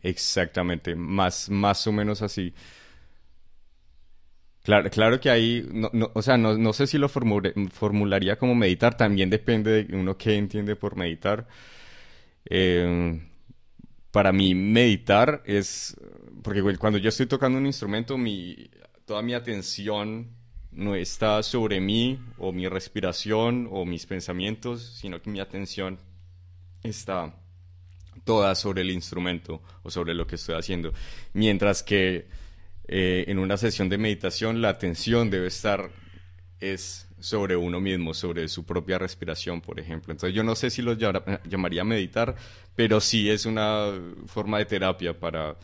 exactamente, 0.01 0.95
más, 0.95 1.49
más 1.49 1.85
o 1.87 1.91
menos 1.91 2.21
así. 2.21 2.53
Claro, 4.63 4.89
claro 4.89 5.19
que 5.19 5.29
ahí, 5.29 5.63
no, 5.71 5.91
no, 5.93 6.09
o 6.15 6.21
sea, 6.23 6.37
no, 6.37 6.57
no 6.57 6.73
sé 6.73 6.87
si 6.87 6.97
lo 6.97 7.07
formularía 7.07 8.37
como 8.37 8.55
meditar, 8.55 8.97
también 8.97 9.29
depende 9.29 9.83
de 9.83 9.95
uno 9.95 10.17
qué 10.17 10.35
entiende 10.37 10.75
por 10.75 10.95
meditar. 10.95 11.47
Eh, 12.49 13.21
para 14.11 14.31
mí 14.31 14.55
meditar 14.55 15.43
es, 15.45 15.97
porque 16.41 16.61
cuando 16.77 16.99
yo 16.99 17.09
estoy 17.09 17.25
tocando 17.25 17.57
un 17.57 17.65
instrumento, 17.65 18.17
mi, 18.17 18.69
toda 19.05 19.21
mi 19.21 19.33
atención 19.33 20.29
no 20.71 20.95
está 20.95 21.41
sobre 21.43 21.79
mí 21.79 22.19
o 22.37 22.51
mi 22.51 22.67
respiración 22.67 23.67
o 23.71 23.85
mis 23.85 24.05
pensamientos, 24.05 24.97
sino 24.99 25.21
que 25.21 25.29
mi 25.29 25.39
atención 25.39 25.99
está 26.83 27.33
toda 28.23 28.55
sobre 28.55 28.81
el 28.81 28.91
instrumento 28.91 29.61
o 29.83 29.89
sobre 29.89 30.13
lo 30.13 30.27
que 30.27 30.35
estoy 30.35 30.55
haciendo. 30.55 30.93
Mientras 31.33 31.83
que 31.83 32.27
eh, 32.87 33.25
en 33.27 33.39
una 33.39 33.57
sesión 33.57 33.89
de 33.89 33.97
meditación 33.97 34.61
la 34.61 34.69
atención 34.69 35.29
debe 35.29 35.47
estar 35.47 35.89
es 36.59 37.07
sobre 37.19 37.55
uno 37.55 37.79
mismo, 37.79 38.13
sobre 38.13 38.47
su 38.47 38.65
propia 38.65 38.99
respiración, 38.99 39.61
por 39.61 39.79
ejemplo. 39.79 40.11
Entonces 40.11 40.35
yo 40.35 40.43
no 40.43 40.55
sé 40.55 40.69
si 40.69 40.81
lo 40.81 40.93
llamaría 40.93 41.83
meditar, 41.83 42.35
pero 42.75 42.99
sí 43.01 43.29
es 43.29 43.45
una 43.45 43.91
forma 44.27 44.59
de 44.59 44.65
terapia 44.65 45.17
para 45.17 45.55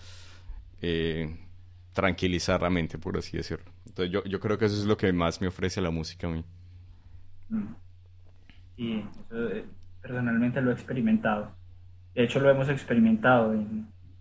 eh, 0.82 1.38
tranquilizar 1.94 2.62
la 2.62 2.70
mente, 2.70 2.98
por 2.98 3.18
así 3.18 3.38
decirlo. 3.38 3.72
Entonces 3.86 4.12
yo, 4.12 4.24
yo, 4.24 4.40
creo 4.40 4.58
que 4.58 4.66
eso 4.66 4.76
es 4.76 4.86
lo 4.86 4.98
que 4.98 5.12
más 5.14 5.42
me 5.42 5.48
ofrece 5.48 5.82
la 5.82 5.92
música 5.92 6.28
a 6.28 6.32
mí. 6.32 6.44
Y 8.78 9.00
eso, 9.00 9.50
eh, 9.50 9.66
personalmente 10.02 10.62
lo 10.62 10.72
he 10.72 10.74
experimentado. 10.74 11.52
De 12.16 12.24
hecho 12.24 12.40
lo 12.40 12.50
hemos 12.50 12.70
experimentado 12.70 13.54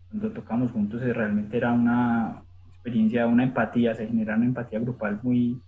cuando 0.09 0.31
tocamos 0.33 0.71
juntos 0.73 1.03
y 1.03 1.13
realmente 1.13 1.57
era 1.57 1.73
una, 1.73 2.43
experiencia, 2.81 3.27
una 3.27 3.45
empatía, 3.45 3.95
se 3.95 4.07
genera 4.07 4.37
una 4.37 4.47
empatía 4.47 4.79
grupal 4.79 5.21
muy 5.23 5.61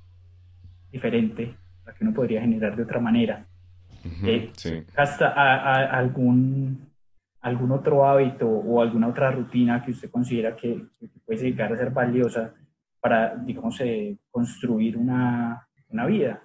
diferente, 0.91 1.55
la 1.85 1.93
que 1.93 2.05
uno 2.05 2.15
podría 2.15 2.41
generar 2.41 2.75
de 2.75 2.83
otra 2.83 3.01
manera. 3.01 3.47
Eh, 4.25 4.51
¿Hasta 4.97 5.29
algún, 5.97 6.87
algún 7.43 7.73
otro 7.73 8.07
hábito 8.07 8.47
o 8.49 8.81
alguna 8.81 9.09
otra 9.09 9.31
rutina 9.31 9.85
que 9.85 9.91
usted 9.91 10.11
considera 10.11 10.57
que, 10.57 10.87
puede 11.27 11.51
llegar 11.51 11.73
a 11.73 11.77
ser 11.77 11.91
valiosa 11.91 12.55
para, 13.01 13.37
digamos, 13.37 13.81
eh, 13.81 14.17
construir 14.31 14.97
una, 14.97 15.69
una 15.89 16.07
vida? 16.07 16.43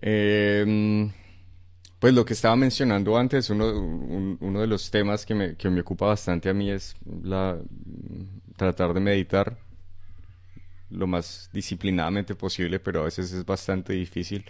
Em, 0.00 1.10
pues 1.98 2.12
lo 2.12 2.24
que 2.24 2.34
estaba 2.34 2.56
mencionando 2.56 3.16
antes, 3.16 3.48
uno, 3.48 4.36
uno 4.40 4.60
de 4.60 4.66
los 4.66 4.90
temas 4.90 5.24
que 5.24 5.34
me, 5.34 5.56
que 5.56 5.70
me, 5.70 5.80
ocupa 5.80 6.06
bastante 6.06 6.50
a 6.50 6.54
mí 6.54 6.70
es 6.70 6.94
la, 7.22 7.58
tratar 8.56 8.92
de 8.92 9.00
meditar 9.00 9.56
lo 10.90 11.06
más 11.06 11.48
disciplinadamente 11.54 12.34
posible, 12.34 12.80
pero 12.80 13.00
a 13.00 13.04
veces 13.04 13.32
es 13.32 13.46
bastante 13.46 13.94
difícil. 13.94 14.44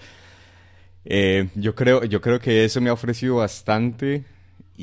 Eh, 1.04 1.50
yo, 1.54 1.74
creo, 1.74 2.04
yo 2.04 2.20
creo 2.20 2.40
que 2.40 2.64
eso 2.64 2.80
me 2.80 2.90
ha 2.90 2.92
ofrecido 2.92 3.36
bastante 3.36 4.24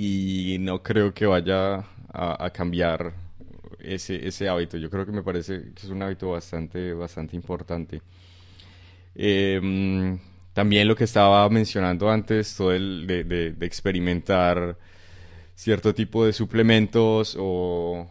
y 0.02 0.58
no 0.60 0.82
creo 0.84 1.14
que 1.14 1.26
vaya 1.26 1.86
a, 2.14 2.50
cambiar 2.52 3.14
ese, 3.80 4.28
ese, 4.28 4.48
hábito. 4.50 4.78
Yo 4.78 4.90
creo 4.90 5.06
que 5.06 5.12
me 5.12 5.24
parece 5.24 5.74
que 5.74 5.86
es 5.86 5.90
un 5.90 6.02
hábito 6.02 6.32
bastante, 6.32 6.94
bastante 6.94 7.36
importante. 7.36 8.02
Em, 9.16 10.20
también 10.54 10.88
lo 10.88 10.96
que 10.96 11.04
estaba 11.06 11.48
mencionando 11.50 12.10
antes, 12.10 12.56
todo 12.56 12.74
el 12.74 13.06
de, 13.08 13.24
de 13.24 13.66
experimentar 13.66 14.78
cierto 15.56 15.94
tipo 15.94 16.26
de 16.26 16.34
suplementos 16.34 17.36
o 17.40 18.08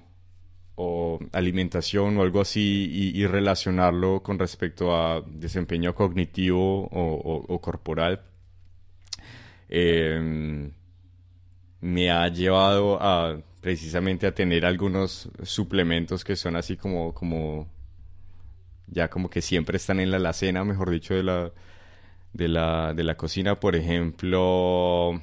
o 0.80 1.18
alimentación 1.32 2.16
o 2.18 2.22
algo 2.22 2.40
así 2.40 3.12
y, 3.14 3.26
relacionarlo 3.26 4.22
con 4.22 4.38
respecto 4.38 4.94
a 4.94 5.22
desempeño 5.26 5.92
cognitivo 5.94 6.88
o, 6.92 7.60
corporal, 7.60 8.22
em, 9.68 10.70
me 11.80 12.10
ha 12.10 12.28
llevado 12.28 12.98
a 13.00 13.40
precisamente 13.60 14.26
a 14.26 14.34
tener 14.34 14.64
algunos 14.64 15.28
suplementos 15.42 16.24
que 16.24 16.36
son 16.36 16.56
así 16.56 16.76
como, 16.76 17.12
como 17.12 17.68
ya 18.86 19.08
como 19.08 19.28
que 19.30 19.42
siempre 19.42 19.76
están 19.76 20.00
en 20.00 20.10
la 20.10 20.16
alacena, 20.16 20.64
mejor 20.64 20.90
dicho, 20.90 21.14
de 21.14 21.22
la, 21.22 21.52
de 22.32 22.48
la, 22.48 22.94
de 22.94 23.04
la 23.04 23.16
cocina. 23.16 23.60
Por 23.60 23.76
ejemplo, 23.76 25.20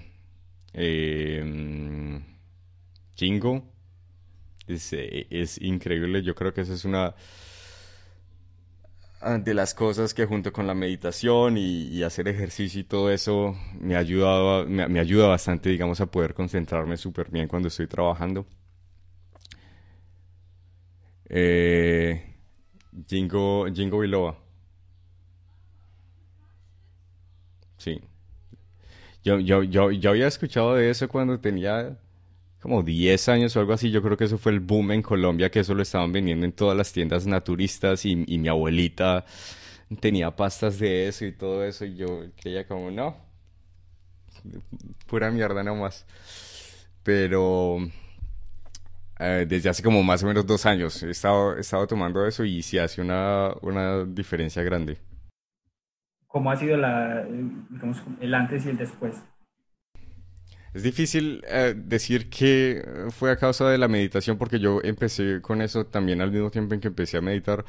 eh, 0.73 2.21
Jingo 3.15 3.63
eh, 4.67 5.27
es, 5.29 5.61
increíble. 5.61 6.23
Yo 6.23 6.35
creo 6.35 6.53
que 6.53 6.61
esa 6.61 6.73
es 6.73 6.85
una 6.85 7.15
de 9.25 9.53
las 9.55 9.73
cosas 9.73 10.13
que 10.13 10.25
junto 10.25 10.53
con 10.53 10.67
la 10.67 10.75
meditación 10.75 11.57
y, 11.57 12.03
hacer 12.03 12.27
ejercicio 12.27 12.81
y 12.81 12.83
todo 12.83 13.09
eso 13.11 13.55
me, 13.79 13.95
ha 13.95 13.99
ayudado, 13.99 14.65
me, 14.67 14.99
ayuda 14.99 15.27
bastante, 15.27 15.69
digamos, 15.69 15.99
a 15.99 16.05
poder 16.05 16.33
concentrarme 16.35 16.95
súper 16.97 17.31
bien 17.31 17.47
cuando 17.47 17.69
estoy 17.69 17.87
trabajando. 17.87 18.45
Eh, 21.27 22.35
Jingo, 23.07 23.65
Jingo 23.73 23.99
Biloba. 23.99 24.37
sí. 27.77 27.99
Yo, 29.23 29.39
yo, 29.39 29.63
yo, 29.63 29.91
yo 29.91 30.09
había 30.11 30.27
escuchado 30.27 30.75
de 30.75 30.91
eso 30.91 31.07
cuando 31.09 31.39
tenía 31.39 31.97
como 32.65 32.81
10 32.81 33.29
años 33.29 33.55
o 33.55 33.59
algo 33.59 33.73
así. 33.73 33.91
Yo 33.91 34.01
creo 34.01 34.17
que 34.17 34.23
eso 34.23 34.39
fue 34.39 34.51
el 34.51 34.59
boom 34.59 34.91
en 34.91 35.03
Colombia, 35.03 35.51
que 35.51 35.59
eso 35.59 35.75
lo 35.75 35.83
estaban 35.83 36.11
vendiendo 36.11 36.47
en 36.47 36.51
todas 36.51 36.75
las 36.75 36.91
tiendas 36.91 37.27
naturistas 37.27 38.05
y, 38.05 38.23
y 38.25 38.39
mi 38.39 38.47
abuelita 38.47 39.23
tenía 39.99 40.35
pastas 40.35 40.79
de 40.79 41.07
eso 41.07 41.25
y 41.25 41.31
todo 41.31 41.63
eso. 41.63 41.85
Y 41.85 41.95
yo 41.95 42.23
creía 42.41 42.67
como, 42.67 42.89
no, 42.89 43.15
pura 45.05 45.29
mierda 45.29 45.63
nomás. 45.63 46.07
Pero 47.03 47.77
eh, 49.19 49.45
desde 49.47 49.69
hace 49.69 49.83
como 49.83 50.01
más 50.01 50.23
o 50.23 50.27
menos 50.27 50.47
dos 50.47 50.65
años 50.65 51.03
he 51.03 51.11
estado, 51.11 51.55
he 51.57 51.61
estado 51.61 51.85
tomando 51.85 52.25
eso 52.25 52.43
y 52.43 52.63
sí 52.63 52.79
hace 52.79 52.99
una, 52.99 53.53
una 53.61 54.05
diferencia 54.05 54.63
grande. 54.63 54.97
¿Cómo 56.25 56.49
ha 56.49 56.55
sido 56.55 56.77
la, 56.77 57.27
el 58.21 58.33
antes 58.33 58.65
y 58.65 58.69
el 58.69 58.77
después? 58.77 59.23
Es 60.75 60.83
difícil 60.83 61.41
eh, 61.47 61.73
decir 61.73 62.29
que 62.29 62.85
fue 63.11 63.31
a 63.31 63.37
causa 63.37 63.69
de 63.69 63.77
la 63.77 63.87
meditación 63.87 64.37
porque 64.37 64.59
yo 64.59 64.81
empecé 64.83 65.41
con 65.41 65.61
eso 65.61 65.85
también 65.85 66.19
al 66.19 66.31
mismo 66.33 66.51
tiempo 66.51 66.73
en 66.73 66.81
que 66.81 66.89
empecé 66.89 67.15
a 67.15 67.21
meditar, 67.21 67.63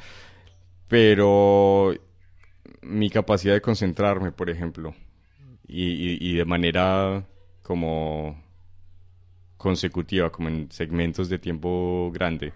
pero 0.89 1.93
mi 2.81 3.09
capacidad 3.09 3.53
de 3.53 3.61
concentrarme, 3.61 4.33
por 4.33 4.49
ejemplo, 4.49 4.93
y, 5.65 6.35
de 6.35 6.43
manera 6.43 7.25
como 7.63 8.43
consecutiva, 9.55 10.29
como 10.29 10.49
en 10.49 10.69
segmentos 10.69 11.29
de 11.29 11.39
tiempo 11.39 12.11
grande, 12.13 12.51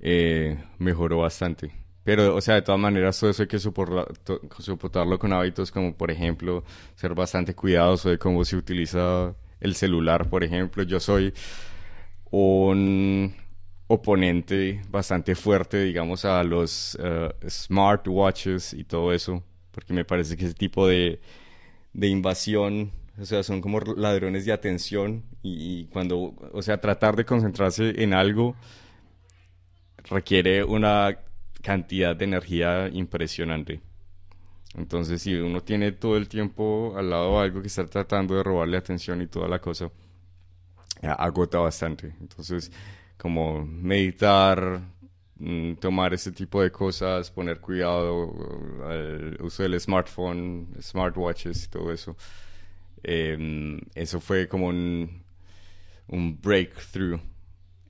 eh, 0.00 0.58
mejoró 0.78 1.18
bastante. 1.18 1.81
Pero, 2.04 2.34
o 2.34 2.40
sea, 2.40 2.56
de 2.56 2.62
todas 2.62 2.80
maneras, 2.80 3.18
todo 3.18 3.30
eso 3.30 3.42
hay 3.42 3.48
que 3.48 3.58
soportarlo 3.58 5.18
con 5.18 5.32
hábitos 5.32 5.70
como, 5.70 5.96
por 5.96 6.10
ejemplo, 6.10 6.64
ser 6.96 7.14
bastante 7.14 7.54
cuidadoso 7.54 8.10
de 8.10 8.18
cómo 8.18 8.44
se 8.44 8.56
utiliza 8.56 9.34
el 9.60 9.74
celular, 9.76 10.28
por 10.28 10.42
ejemplo. 10.42 10.82
Yo 10.82 10.98
soy 10.98 11.32
un 12.30 13.34
oponente 13.86 14.82
bastante 14.90 15.34
fuerte, 15.34 15.84
digamos, 15.84 16.24
a 16.24 16.42
los 16.42 16.96
uh, 16.96 17.48
smartwatches 17.48 18.74
y 18.74 18.84
todo 18.84 19.12
eso, 19.12 19.44
porque 19.70 19.92
me 19.92 20.04
parece 20.04 20.36
que 20.36 20.46
ese 20.46 20.54
tipo 20.54 20.88
de, 20.88 21.20
de 21.92 22.08
invasión 22.08 22.92
o 23.20 23.24
sea, 23.24 23.42
son 23.42 23.60
como 23.60 23.80
ladrones 23.80 24.46
de 24.46 24.52
atención 24.52 25.24
y, 25.42 25.84
cuando, 25.86 26.34
o 26.52 26.62
sea, 26.62 26.80
tratar 26.80 27.14
de 27.16 27.24
concentrarse 27.24 28.02
en 28.02 28.14
algo 28.14 28.56
requiere 30.04 30.64
una 30.64 31.18
cantidad 31.62 32.14
de 32.16 32.24
energía 32.24 32.88
impresionante. 32.88 33.80
Entonces, 34.74 35.22
si 35.22 35.34
uno 35.34 35.62
tiene 35.62 35.92
todo 35.92 36.16
el 36.16 36.28
tiempo 36.28 36.94
al 36.96 37.10
lado 37.10 37.38
algo 37.40 37.60
que 37.60 37.68
está 37.68 37.86
tratando 37.86 38.34
de 38.36 38.42
robarle 38.42 38.76
atención 38.76 39.20
y 39.22 39.26
toda 39.26 39.48
la 39.48 39.60
cosa, 39.60 39.90
agota 41.02 41.58
bastante. 41.58 42.14
Entonces, 42.20 42.72
como 43.18 43.64
meditar, 43.64 44.80
mm, 45.38 45.74
tomar 45.74 46.14
ese 46.14 46.32
tipo 46.32 46.62
de 46.62 46.70
cosas, 46.70 47.30
poner 47.30 47.60
cuidado 47.60 48.32
al 48.88 49.38
uso 49.42 49.62
del 49.62 49.78
smartphone, 49.80 50.68
smartwatches 50.80 51.64
y 51.66 51.68
todo 51.68 51.92
eso. 51.92 52.16
Em, 53.02 53.80
eso 53.94 54.20
fue 54.20 54.48
como 54.48 54.68
un 54.68 55.22
breakthrough 56.42 57.20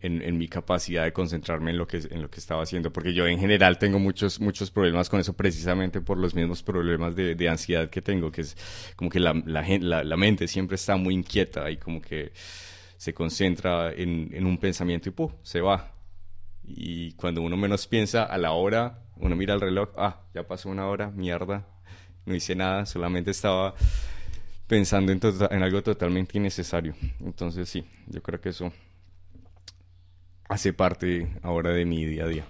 en, 0.02 0.20
en, 0.20 0.36
mi 0.36 0.48
capacidad 0.48 1.04
de 1.04 1.12
concentrarme 1.12 1.70
en 1.70 1.78
lo, 1.78 1.86
que, 1.86 1.98
en 2.10 2.20
lo 2.20 2.28
que 2.28 2.40
estaba 2.40 2.62
haciendo, 2.62 2.92
porque 2.92 3.14
yo 3.14 3.26
en 3.26 3.38
general 3.38 3.78
tengo 3.78 3.98
muchos, 3.98 4.40
muchos 4.40 4.70
problemas 4.70 5.08
con 5.08 5.20
eso 5.20 5.32
precisamente 5.32 6.00
por 6.00 6.18
los 6.18 6.34
mismos 6.34 6.62
problemas 6.62 7.14
de, 7.14 7.36
de 7.36 7.48
ansiedad 7.48 7.88
que 7.88 8.02
tengo, 8.02 8.30
que 8.32 8.42
es 8.42 8.56
como 8.96 9.10
que 9.10 9.20
la, 9.20 9.32
la, 9.46 10.04
la, 10.04 10.16
mente 10.16 10.48
siempre 10.48 10.74
está 10.74 10.96
muy 10.96 11.14
inquieta 11.14 11.70
y 11.70 11.76
como 11.76 12.02
que 12.02 12.32
se 12.96 13.14
concentra 13.14 13.92
en, 13.92 14.30
en 14.32 14.46
un 14.46 14.58
pensamiento 14.58 15.08
y 15.08 15.12
¡pum! 15.12 15.30
se 15.42 15.60
va. 15.60 15.94
Y 16.64 17.12
cuando 17.12 17.42
uno 17.42 17.56
menos 17.56 17.86
piensa, 17.86 18.24
a 18.24 18.38
la 18.38 18.52
hora, 18.52 19.04
uno 19.16 19.36
mira 19.36 19.54
el 19.54 19.60
reloj, 19.60 19.90
ah, 19.96 20.22
ya 20.34 20.46
pasó 20.46 20.68
una 20.68 20.86
hora, 20.86 21.10
mierda, 21.10 21.66
no 22.26 22.34
hice 22.34 22.54
nada, 22.54 22.86
solamente 22.86 23.30
estaba 23.30 23.74
pensando 24.66 25.12
en, 25.12 25.20
tota-, 25.20 25.48
en 25.50 25.62
algo 25.62 25.82
totalmente 25.82 26.38
innecesario. 26.38 26.94
Entonces 27.20 27.68
sí, 27.68 27.84
yo 28.06 28.22
creo 28.22 28.40
que 28.40 28.48
eso 28.48 28.72
hace 30.52 30.74
parte 30.74 31.28
ahora 31.42 31.70
de 31.70 31.86
mi 31.86 32.04
día 32.04 32.24
a 32.24 32.28
día. 32.28 32.44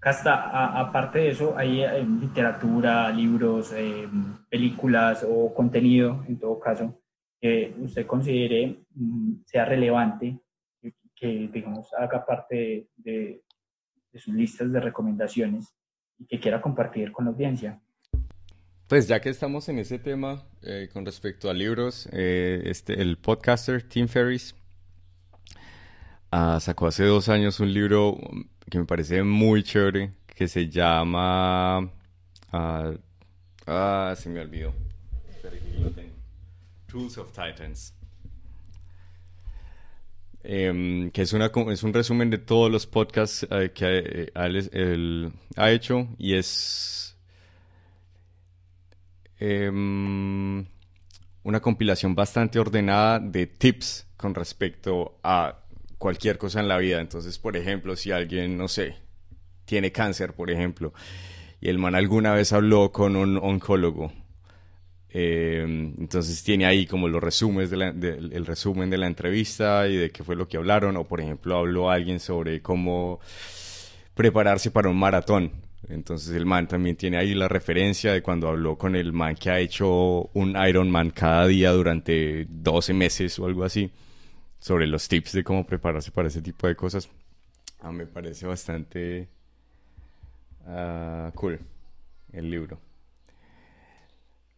Casta, 0.00 0.80
aparte 0.80 1.20
de 1.20 1.30
eso, 1.30 1.56
¿hay, 1.56 1.84
literatura, 2.04 3.08
libros, 3.10 3.72
eh, 3.72 4.08
películas 4.50 5.24
o 5.28 5.54
contenido, 5.54 6.24
en 6.26 6.40
todo 6.40 6.58
caso, 6.58 7.00
que 7.40 7.72
usted 7.78 8.04
considere 8.04 8.84
mm, 8.96 9.44
sea 9.46 9.64
relevante, 9.64 10.40
que, 11.14 11.48
digamos, 11.52 11.94
haga 11.94 12.26
parte 12.26 12.88
de, 12.96 13.44
de 14.12 14.18
sus 14.18 14.34
listas 14.34 14.72
de 14.72 14.80
recomendaciones 14.80 15.72
y 16.18 16.26
que 16.26 16.40
quiera 16.40 16.60
compartir 16.60 17.12
con 17.12 17.26
la 17.26 17.30
audiencia? 17.30 17.80
Pues 18.88 19.06
ya 19.06 19.20
que 19.20 19.30
estamos 19.30 19.68
en 19.68 19.78
ese 19.78 20.00
tema 20.00 20.42
eh, 20.62 20.88
con 20.92 21.06
respecto 21.06 21.48
a 21.48 21.54
libros, 21.54 22.08
eh, 22.12 22.62
este, 22.64 23.00
el 23.00 23.18
podcaster 23.18 23.88
Tim 23.88 24.08
Ferriss 24.08 24.54
ah, 26.32 26.58
sacó 26.60 26.88
hace 26.88 27.04
dos 27.04 27.28
años 27.28 27.60
un 27.60 27.72
libro 27.72 28.18
que 28.68 28.78
me 28.78 28.84
parece 28.84 29.22
muy 29.22 29.62
chévere 29.62 30.12
que 30.26 30.48
se 30.48 30.68
llama... 30.68 31.90
ah, 32.52 32.92
ah 33.66 34.14
se 34.16 34.28
me 34.28 34.40
olvidó. 34.40 34.74
Tools 36.86 37.16
of 37.18 37.30
Titans. 37.32 37.94
Em, 40.44 41.10
que 41.12 41.22
es, 41.22 41.32
una, 41.32 41.52
es 41.70 41.82
un 41.84 41.92
resumen 41.92 42.28
de 42.28 42.38
todos 42.38 42.70
los 42.70 42.86
podcasts 42.86 43.46
eh, 43.48 43.70
que 43.72 44.28
él 44.34 45.32
ha 45.56 45.70
hecho 45.70 46.08
y 46.18 46.34
es 46.34 47.02
Em, 49.44 50.64
una 51.42 51.60
compilación 51.60 52.14
bastante 52.14 52.60
ordenada 52.60 53.18
de 53.18 53.48
tips 53.48 54.06
con 54.16 54.36
respecto 54.36 55.18
a 55.24 55.61
cualquier 56.02 56.36
cosa 56.36 56.58
en 56.58 56.66
la 56.66 56.78
vida. 56.78 57.00
Entonces, 57.00 57.38
por 57.38 57.56
ejemplo, 57.56 57.94
si 57.94 58.10
alguien, 58.10 58.58
no 58.58 58.66
sé, 58.66 58.96
tiene 59.64 59.92
cáncer, 59.92 60.32
por 60.32 60.50
ejemplo, 60.50 60.92
y 61.60 61.68
el 61.68 61.78
man 61.78 61.94
alguna 61.94 62.34
vez 62.34 62.52
habló 62.52 62.90
con 62.90 63.14
un 63.14 63.36
oncólogo, 63.36 64.12
em, 65.10 65.94
entonces 66.00 66.42
tiene 66.42 66.66
ahí 66.66 66.86
como 66.86 67.06
los 67.06 67.22
resúmenes 67.22 67.70
de 67.70 68.10
el 68.32 68.46
resumen 68.46 68.90
de 68.90 68.98
la 68.98 69.06
entrevista 69.06 69.86
y 69.86 69.96
de 69.96 70.10
qué 70.10 70.24
fue 70.24 70.34
lo 70.34 70.48
que 70.48 70.56
hablaron, 70.56 70.96
o 70.96 71.04
por 71.04 71.20
ejemplo 71.20 71.56
habló 71.56 71.88
alguien 71.88 72.18
sobre 72.18 72.60
cómo 72.60 73.20
prepararse 74.14 74.72
para 74.72 74.88
un 74.88 74.98
maratón. 74.98 75.52
Entonces 75.88 76.34
el 76.34 76.46
man 76.46 76.66
también 76.66 76.96
tiene 76.96 77.16
ahí 77.18 77.32
la 77.34 77.46
referencia 77.48 78.12
de 78.12 78.22
cuando 78.22 78.48
habló 78.48 78.76
con 78.76 78.96
el 78.96 79.12
man 79.12 79.36
que 79.36 79.50
ha 79.50 79.60
hecho 79.60 80.30
un 80.34 80.56
Ironman 80.68 81.10
cada 81.10 81.46
día 81.46 81.70
durante 81.70 82.46
12 82.48 82.92
meses 82.92 83.38
o 83.38 83.46
algo 83.46 83.62
así, 83.64 83.90
sobre 84.62 84.86
los 84.86 85.08
tips 85.08 85.32
de 85.32 85.42
cómo 85.42 85.66
prepararse 85.66 86.12
para 86.12 86.28
ese 86.28 86.40
tipo 86.40 86.68
de 86.68 86.76
cosas. 86.76 87.08
Ah, 87.80 87.90
me 87.90 88.06
parece 88.06 88.46
bastante 88.46 89.26
uh, 90.64 91.32
cool 91.34 91.58
el 92.32 92.48
libro. 92.48 92.78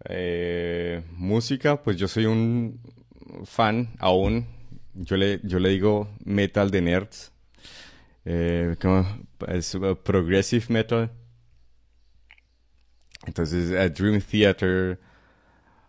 Eh, 0.04 1.02
música, 1.12 1.82
pues 1.82 1.96
yo 1.96 2.06
soy 2.06 2.26
un 2.26 2.78
fan 3.46 3.94
aún. 3.98 4.46
Yo 4.92 5.16
le, 5.16 5.40
yo 5.42 5.58
le 5.58 5.70
digo 5.70 6.10
metal 6.22 6.70
de 6.70 6.82
nerds 6.82 7.32
eh, 8.26 8.76
es 9.48 9.78
progressive 10.02 10.66
metal. 10.68 11.10
Entonces, 13.26 13.70
Dream 13.94 14.20
Theater, 14.20 15.00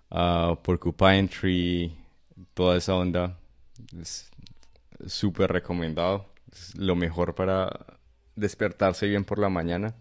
uh, 0.09 0.55
Porcupine 0.55 1.27
Tree, 1.27 1.97
toda 2.53 2.77
esa 2.77 2.95
onda, 2.95 3.37
es 3.99 4.31
súper 5.05 5.51
recomendado. 5.51 6.25
Es 6.51 6.75
lo 6.75 6.95
mejor 6.95 7.35
para 7.35 7.69
despertarse 8.35 9.07
bien 9.07 9.25
por 9.25 9.39
la 9.39 9.49
mañana. 9.49 9.95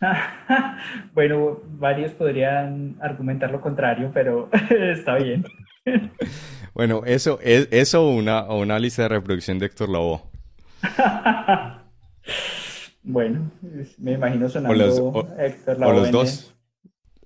bueno, 1.14 1.60
varios 1.64 2.12
podrían 2.12 2.96
argumentar 3.00 3.50
lo 3.50 3.60
contrario, 3.60 4.10
pero 4.14 4.48
está 4.70 5.16
bien. 5.16 5.44
bueno, 6.74 7.02
eso 7.04 7.38
es 7.42 7.68
eso 7.70 8.08
una, 8.08 8.44
una 8.44 8.78
lista 8.78 9.02
de 9.02 9.08
reproducción 9.08 9.58
de 9.58 9.66
Héctor 9.66 9.88
Lavoe. 9.88 10.20
bueno, 13.02 13.50
me 13.98 14.12
imagino 14.12 14.48
sonando 14.48 14.76
los, 14.76 15.38
Héctor 15.38 15.78
los 15.78 16.10
dos. 16.10 16.54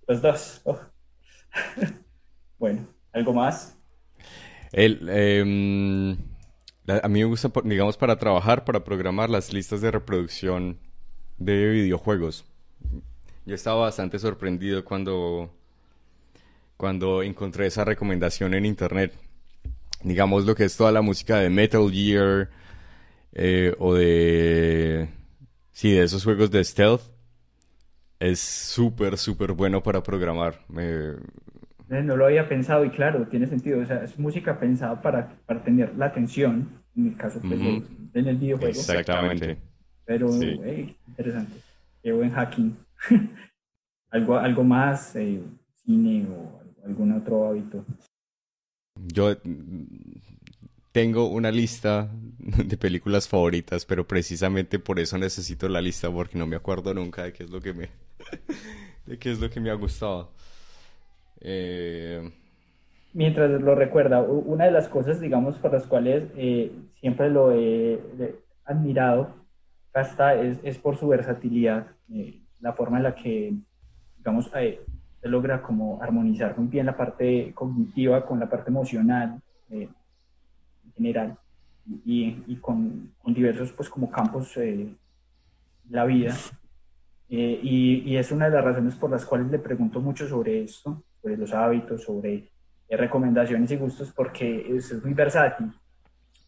Los 0.09 0.23
dos. 0.23 0.63
Oh. 0.65 0.79
bueno, 2.59 2.87
¿algo 3.13 3.35
más? 3.35 3.82
Em, 4.73 6.13
a 6.87 7.09
mí 7.09 7.21
me 7.21 7.25
gusta, 7.25 7.53
digamos, 7.65 7.97
para 7.97 8.19
trabajar, 8.19 8.65
para 8.65 8.83
programar 8.83 9.29
las 9.29 9.53
listas 9.53 9.81
de 9.81 9.91
reproducción 9.91 10.79
de 11.39 11.71
videojuegos. 11.71 12.45
yo 13.45 13.55
estaba 13.55 13.83
bastante 13.83 14.19
sorprendido 14.19 14.85
cuando, 14.85 15.51
cuando 16.77 17.23
encontré 17.23 17.67
esa 17.67 17.85
recomendación 17.85 18.55
en 18.55 18.65
internet. 18.65 19.13
Digamos 20.03 20.47
lo 20.47 20.55
que 20.55 20.65
es 20.65 20.77
toda 20.77 20.91
la 20.91 21.03
música 21.03 21.39
de 21.39 21.51
Metal 21.51 21.91
Gear 21.91 22.51
eh, 23.33 23.75
o 23.79 23.95
de... 23.95 25.09
Sí, 25.73 25.93
de 25.93 26.03
esos 26.05 26.25
juegos 26.25 26.51
de 26.51 26.65
stealth. 26.65 27.03
Es 28.19 28.41
súper, 28.41 29.19
súper 29.19 29.53
bueno 29.53 29.83
para 29.83 30.03
programar. 30.03 30.65
Eh, 30.79 31.17
no 32.01 32.17
lo 32.17 32.27
había 32.27 32.49
pensado 32.49 32.85
y 32.85 32.91
claro, 32.91 33.27
tiene 33.27 33.47
sentido. 33.47 33.81
O 33.81 33.87
sea, 33.87 34.05
es 34.05 34.19
música 34.19 34.59
pensada 34.59 35.03
para, 35.03 35.35
para 35.45 35.63
tener 35.63 35.95
la 35.97 36.07
atención, 36.07 36.69
en 36.97 37.09
el 37.09 37.17
caso 37.17 37.41
pues, 37.41 37.61
en 37.61 38.27
el 38.27 38.37
videojuego. 38.37 38.71
Exactamente. 38.71 39.59
Pero, 40.05 40.31
interesante. 40.33 41.59
Qué 42.03 42.13
buen 42.13 42.31
hacking. 42.31 42.77
algo, 44.11 44.37
algo 44.37 44.65
más, 44.65 45.15
eh, 45.17 45.43
cine 45.85 46.27
o 46.31 46.63
algún 46.87 47.13
otro 47.13 47.47
hábito. 47.47 47.85
Yo 48.95 49.37
tengo 50.93 51.29
una 51.29 51.51
lista 51.51 52.11
de 52.39 52.77
películas 52.77 53.29
favoritas, 53.29 53.85
pero 53.85 54.07
precisamente 54.07 54.79
por 54.79 55.01
eso 55.01 55.19
necesito 55.19 55.69
la 55.69 55.81
lista 55.81 56.11
porque 56.11 56.39
no 56.39 56.47
me 56.47 56.57
acuerdo 56.57 56.93
nunca 56.95 57.25
de 57.25 57.33
qué 57.33 57.45
es 57.45 57.51
lo 57.51 57.61
que 57.61 57.73
me 57.73 57.89
de 59.07 59.19
qué 59.19 59.33
es 59.33 59.41
lo 59.41 59.51
que 59.51 59.61
me 59.61 59.71
ha 59.71 59.75
gustado. 59.75 60.33
Eh, 61.45 62.31
Mientras 63.15 63.61
lo 63.61 63.75
recuerda, 63.75 64.23
una 64.23 64.65
de 64.65 64.71
las 64.71 64.89
cosas, 64.89 65.21
digamos, 65.21 65.59
por 65.59 65.73
las 65.73 65.87
cuales 65.87 66.31
eh, 66.35 66.73
siempre 66.99 67.29
lo 67.29 67.53
he, 67.53 68.01
admirado, 68.65 69.35
hasta 69.93 70.35
es, 70.35 70.59
es, 70.63 70.79
por 70.79 70.97
su 70.97 71.09
versatilidad, 71.09 71.89
eh, 72.11 72.41
la 72.61 72.73
forma 72.73 72.97
en 72.97 73.03
la 73.03 73.15
que, 73.15 73.53
digamos, 74.17 74.51
se 74.51 74.81
logra 75.29 75.61
como 75.61 76.03
armonizar 76.03 76.57
muy 76.57 76.69
bien 76.69 76.87
la 76.87 76.97
parte 76.97 77.53
cognitiva 77.53 78.25
con 78.25 78.41
la 78.41 78.49
parte 78.49 78.71
emocional 78.71 79.43
en 79.69 79.91
general 80.97 81.37
y, 82.07 82.43
y 82.47 82.57
con, 82.63 83.13
con, 83.23 83.35
diversos, 83.35 83.73
pues, 83.73 83.91
como 83.91 84.11
campos 84.11 84.55
de 84.55 84.89
la 85.91 86.07
vida. 86.07 86.35
y, 87.29 88.05
y 88.07 88.17
es 88.17 88.33
una 88.33 88.47
de 88.47 88.53
las 88.53 88.65
razones 88.65 88.95
por 88.95 89.11
las 89.11 89.27
cuales 89.27 89.51
le 89.51 89.59
pregunto 89.59 90.01
mucho 90.01 90.27
sobre 90.27 90.63
esto, 90.63 91.03
sobre 91.23 91.37
los 91.37 91.55
hábitos, 91.55 92.03
sobre 92.03 92.51
eh, 92.89 92.97
recomendaciones 92.97 93.71
y 93.71 93.77
gustos, 93.77 94.13
porque 94.13 94.77
es, 94.77 94.93
muy 95.03 95.15
versátil. 95.15 95.73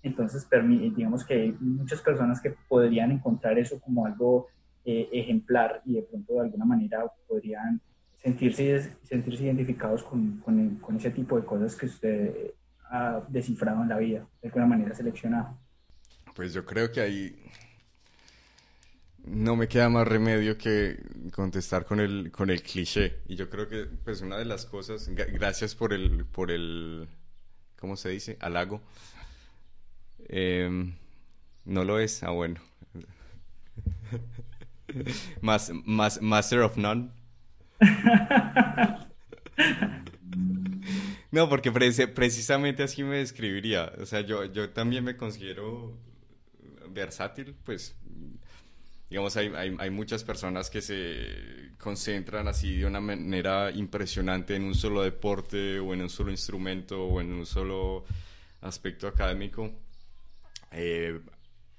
Entonces, 0.03 0.47
digamos 0.95 1.25
que 1.25 1.35
hay 1.35 1.57
muchas 1.61 2.03
personas 2.03 2.41
que 2.41 2.55
podrían 2.69 3.11
encontrar 3.13 3.59
eso 3.59 3.81
como 3.81 4.05
algo 4.05 4.49
eh, 4.85 5.09
ejemplar 5.13 5.81
y 5.87 5.95
de 5.95 6.03
pronto 6.03 6.35
de 6.35 6.41
alguna 6.41 6.67
manera 6.67 7.07
podrían 7.27 7.81
sentirse, 8.19 8.97
sentirse 9.03 9.45
identificados 9.45 10.03
con, 10.03 10.41
con, 10.41 10.77
con, 10.77 10.97
ese 10.97 11.11
tipo 11.11 11.41
de 11.41 11.47
cosas 11.47 11.75
que 11.75 11.87
usted 11.87 12.51
ha 12.91 13.23
descifrado 13.29 13.83
en 13.83 13.89
la 13.89 13.97
vida, 13.97 14.27
de 14.43 14.49
alguna 14.49 14.67
manera 14.67 14.95
seleccionado. 14.95 15.57
Pues 16.35 16.53
yo 16.53 16.67
creo 16.67 16.93
que 16.93 17.01
hay 17.01 17.37
no 19.27 19.57
me 19.57 19.69
queda 19.69 19.89
más 19.89 20.07
remedio 20.07 20.59
que 20.59 20.99
contestar 21.33 21.85
con 21.87 22.01
el, 22.01 22.31
con 22.31 22.51
el 22.51 22.63
cliché. 22.63 23.21
Y 23.27 23.37
yo 23.37 23.49
creo 23.49 23.69
que, 23.69 23.87
pues, 23.87 24.21
una 24.21 24.37
de 24.37 24.45
las 24.45 24.67
cosas, 24.67 25.09
gracias 25.09 25.75
por 25.75 25.93
el, 25.93 26.25
por 26.27 26.51
el, 26.51 27.09
¿cómo 27.79 27.97
se 27.97 28.11
dice? 28.11 28.37
Halago. 28.41 28.83
Em, 30.29 30.95
no 31.65 31.85
lo 31.85 31.99
es, 31.99 32.23
ah, 32.23 32.31
bueno. 32.31 32.61
master 35.41 36.61
of 36.61 36.77
none. 36.77 37.11
no, 41.31 41.49
porque 41.49 41.73
precisamente 41.73 42.83
así 42.83 43.03
me 43.03 43.17
describiría. 43.17 43.93
O 43.99 44.07
sea, 44.07 44.21
yo, 44.21 44.45
yo 44.45 44.71
también 44.71 45.05
me 45.05 45.17
considero 45.17 45.97
versátil, 46.91 47.55
pues 47.65 47.97
digamos, 49.11 49.37
hay, 49.37 49.53
hay, 49.55 49.77
hay, 49.79 49.91
muchas 49.91 50.25
personas 50.25 50.71
que 50.71 50.81
se 50.81 51.77
concentran 51.79 52.49
así 52.49 52.79
de 52.79 52.87
una 52.87 53.01
manera 53.01 53.71
impresionante 53.71 54.57
en 54.57 54.65
un 54.65 54.75
solo 54.75 55.03
deporte 55.03 55.79
o 55.79 55.95
en 55.95 56.03
un 56.03 56.11
solo 56.11 56.31
instrumento 56.31 57.05
o 57.05 57.21
en 57.21 57.33
un 57.33 57.47
solo 57.47 58.05
aspecto 58.61 59.07
académico. 59.07 59.71
Eh, 60.73 61.21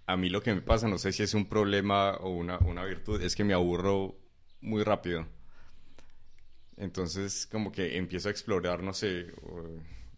a 0.07 0.17
mí 0.17 0.29
lo 0.29 0.41
que 0.41 0.53
me 0.53 0.61
pasa, 0.61 0.87
no 0.87 0.97
sé 0.97 1.11
si 1.11 1.23
es 1.23 1.33
un 1.33 1.49
problema 1.49 2.15
o 2.17 2.29
una, 2.29 2.59
una 2.59 2.85
virtud, 2.85 3.21
es 3.21 3.35
que 3.35 3.43
me 3.43 3.53
aburro 3.53 4.15
muy 4.61 4.83
rápido. 4.83 5.25
Entonces, 6.77 7.47
como 7.47 7.71
que 7.71 7.97
empiezo 7.97 8.27
a 8.27 8.31
explorar, 8.31 8.83
no 8.83 8.93
sé, 8.93 9.27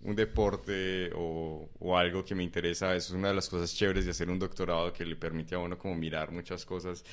un 0.07 0.15
deporte 0.15 1.11
o, 1.15 1.69
algo 1.97 2.23
que 2.23 2.34
me 2.34 2.43
interesa, 2.43 2.95
eso 2.95 3.13
es 3.13 3.19
una 3.19 3.27
de 3.27 3.34
las 3.34 3.49
cosas 3.49 3.75
chéveres 3.75 4.05
de 4.05 4.11
hacer 4.11 4.29
un 4.29 4.39
doctorado 4.39 4.93
que 4.93 5.05
le 5.05 5.17
permite 5.17 5.55
a 5.55 5.59
uno 5.59 5.77
como 5.77 5.95
mirar 5.95 6.31
muchas 6.31 6.65
cosas 6.65 7.03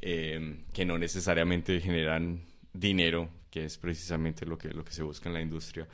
eh, 0.00 0.64
que 0.72 0.84
no 0.84 0.98
necesariamente 0.98 1.80
generan 1.80 2.40
dinero, 2.72 3.28
que 3.48 3.66
es 3.66 3.78
precisamente 3.78 4.44
lo 4.44 4.58
que, 4.58 4.70
lo 4.70 4.84
que 4.84 4.92
se 4.92 5.04
busca 5.04 5.28
en 5.28 5.34
la 5.34 5.40
industria. 5.40 5.86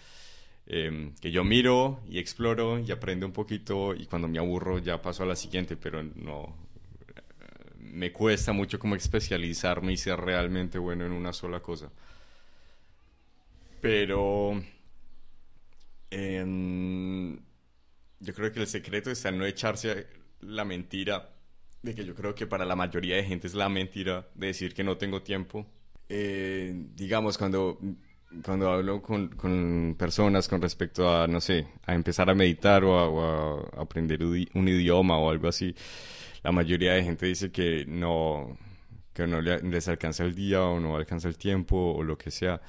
Eh, 0.66 1.12
que 1.20 1.31
yo 1.31 1.44
miro 1.44 2.01
y 2.09 2.18
exploro 2.18 2.78
y 2.78 2.90
aprendo 2.93 3.27
un 3.27 3.32
poquito 3.32 3.94
y 3.94 4.06
cuando 4.06 4.27
me 4.27 4.39
aburro 4.39 4.78
ya 4.78 5.02
paso 5.02 5.24
a 5.24 5.27
la 5.27 5.36
siguiente, 5.36 5.77
pero 5.77 6.02
no, 6.02 6.56
me 7.78 8.10
cuesta 8.10 8.52
mucho 8.52 8.78
como 8.78 8.94
especializarme 8.94 9.93
y 9.93 9.97
ser 9.98 10.18
realmente 10.18 10.78
bueno 10.78 11.05
en 11.05 11.12
una 11.12 11.35
sola 11.35 11.60
cosa. 11.60 11.90
Pero 13.82 14.62
yo 16.11 17.37
creo 18.35 18.53
que 18.53 18.61
el 18.61 18.66
secreto 18.66 19.11
está 19.11 19.28
en 19.28 19.39
no 19.39 19.47
echarse 19.47 20.07
la 20.41 20.65
mentira 20.65 21.31
de 21.82 21.95
que 21.95 22.05
yo 22.05 22.15
creo 22.15 22.35
que 22.35 22.47
para 22.47 22.65
la 22.65 22.77
mayoría 22.77 23.16
de 23.16 23.24
gente 23.24 23.47
es 23.47 23.55
la 23.55 23.69
mentira 23.69 24.28
de 24.35 24.49
decir 24.49 24.74
que 24.74 24.85
no 24.85 24.97
tengo 24.97 25.23
tiempo. 25.23 25.66
Eh, 26.09 26.74
digamos, 26.95 27.39
cuando, 27.39 27.78
cuando 28.45 28.70
hablo 28.70 29.01
con, 29.01 29.28
con, 29.28 29.95
personas 29.99 30.49
con 30.49 30.61
respecto 30.61 31.09
a, 31.09 31.27
no 31.27 31.41
sé, 31.41 31.66
a 31.87 31.95
empezar 31.95 32.28
a 32.28 32.35
meditar 32.35 32.85
o 32.85 32.99
a, 32.99 33.81
aprender 33.81 34.23
un 34.24 34.69
idioma 34.69 35.19
o 35.19 35.31
algo 35.31 35.49
así, 35.49 35.74
la 36.43 36.53
mayoría 36.53 36.95
de 36.95 37.05
gente 37.05 37.27
dice 37.27 37.51
que 37.51 37.85
no, 37.87 38.59
que 39.12 39.27
no 39.27 39.41
les 39.41 39.89
alcanza 39.89 40.24
el 40.24 40.35
día 40.35 40.62
o 40.62 40.81
no 40.81 40.97
alcanza 40.97 41.28
el 41.28 41.39
tiempo 41.39 41.77
o 41.77 42.03
lo 42.03 42.19
que 42.19 42.31
sea. 42.31 42.61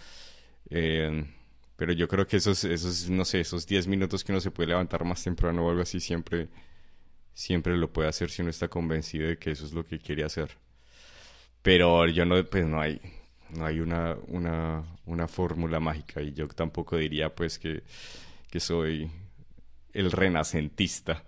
Eh, 0.69 1.25
pero 1.81 1.93
yo 1.93 2.07
creo 2.07 2.27
que 2.27 2.37
esos, 2.37 2.63
esos, 2.63 3.09
no 3.09 3.25
sé, 3.25 3.39
esos 3.39 3.65
10 3.65 3.87
minutos 3.87 4.23
que 4.23 4.31
uno 4.31 4.39
se 4.39 4.51
puede 4.51 4.67
levantar 4.67 5.03
más 5.03 5.23
temprano 5.23 5.65
o 5.65 5.69
algo 5.71 5.81
así, 5.81 5.99
siempre, 5.99 6.47
siempre 7.33 7.75
lo 7.75 7.91
puede 7.91 8.07
hacer 8.07 8.29
si 8.29 8.43
uno 8.43 8.51
está 8.51 8.67
convencido 8.67 9.27
de 9.27 9.39
que 9.39 9.49
eso 9.49 9.65
es 9.65 9.73
lo 9.73 9.83
que 9.83 9.97
quiere 9.97 10.23
hacer. 10.23 10.59
Pero 11.63 12.05
yo 12.05 12.23
no, 12.23 12.45
pues 12.45 12.67
no 12.67 12.79
hay, 12.79 13.01
no 13.49 13.65
hay 13.65 13.79
una, 13.79 14.15
una, 14.27 14.83
una 15.07 15.27
fórmula 15.27 15.79
mágica 15.79 16.21
y 16.21 16.33
yo 16.33 16.47
tampoco 16.49 16.97
diría 16.97 17.33
pues 17.33 17.57
que, 17.57 17.81
que 18.51 18.59
soy 18.59 19.09
el 19.91 20.11
renacentista. 20.11 21.23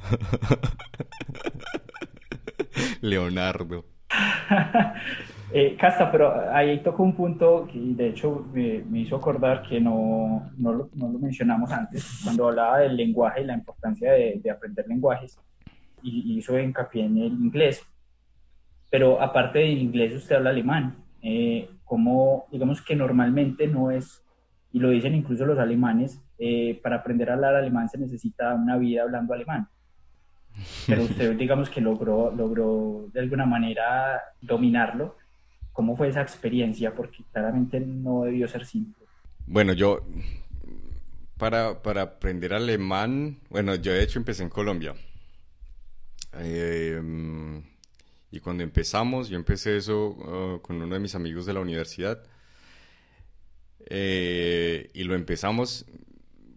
Leonardo. 3.02 3.84
Eh, 5.52 5.76
Casta, 5.76 6.12
pero 6.12 6.52
ahí 6.52 6.80
tocó 6.80 7.02
un 7.02 7.14
punto 7.14 7.66
que 7.70 7.78
de 7.78 8.08
hecho 8.08 8.46
me, 8.52 9.00
hizo 9.00 9.16
acordar 9.16 9.62
que 9.62 9.80
no, 9.80 10.50
no, 10.56 10.72
lo, 10.72 10.90
no, 10.94 11.08
lo, 11.08 11.18
mencionamos 11.18 11.72
antes, 11.72 12.20
cuando 12.22 12.48
hablaba 12.48 12.78
del 12.78 12.96
lenguaje 12.96 13.42
y 13.42 13.46
la 13.46 13.54
importancia 13.54 14.12
de, 14.12 14.40
de 14.42 14.50
aprender 14.50 14.86
lenguajes, 14.86 15.38
y, 16.02 16.38
hizo 16.38 16.58
hincapié 16.58 17.04
en 17.04 17.18
el 17.18 17.32
inglés. 17.32 17.84
Pero 18.90 19.20
aparte 19.20 19.60
del 19.60 19.78
inglés, 19.78 20.14
usted 20.14 20.36
habla 20.36 20.50
alemán. 20.50 20.96
Eh, 21.22 21.68
como, 21.84 22.46
digamos 22.50 22.82
que 22.82 22.96
normalmente 22.96 23.66
no 23.66 23.90
es, 23.90 24.24
y 24.72 24.78
lo 24.78 24.90
dicen 24.90 25.14
incluso 25.14 25.44
los 25.44 25.58
alemanes, 25.58 26.22
eh, 26.38 26.80
para 26.82 26.96
aprender 26.96 27.30
a 27.30 27.34
hablar 27.34 27.54
alemán 27.54 27.88
se 27.88 27.98
necesita 27.98 28.54
una 28.54 28.76
vida 28.78 29.02
hablando 29.02 29.34
alemán. 29.34 29.68
Pero 30.86 31.02
usted, 31.02 31.36
digamos 31.36 31.70
que 31.70 31.80
logró, 31.80 32.32
logró 32.32 33.08
de 33.12 33.20
alguna 33.20 33.46
manera 33.46 34.20
dominarlo 34.40 35.16
¿Cómo 35.80 35.96
fue 35.96 36.08
esa 36.08 36.20
experiencia? 36.20 36.94
Porque 36.94 37.24
claramente 37.32 37.80
no 37.80 38.24
debió 38.24 38.46
ser 38.46 38.66
simple. 38.66 39.06
Bueno, 39.46 39.72
yo, 39.72 40.06
para, 41.38 41.82
para 41.82 42.02
aprender 42.02 42.52
alemán, 42.52 43.38
bueno, 43.48 43.74
yo 43.76 43.90
de 43.90 44.02
hecho 44.02 44.18
empecé 44.18 44.42
en 44.42 44.50
Colombia. 44.50 44.94
Em, 46.34 47.62
y 48.30 48.40
cuando 48.40 48.62
empezamos, 48.62 49.30
yo 49.30 49.36
empecé 49.36 49.78
eso 49.78 50.08
uh, 50.08 50.60
con 50.60 50.82
uno 50.82 50.92
de 50.92 51.00
mis 51.00 51.14
amigos 51.14 51.46
de 51.46 51.54
la 51.54 51.60
universidad. 51.60 52.22
Eh, 53.86 54.90
y 54.92 55.04
lo 55.04 55.14
empezamos 55.14 55.86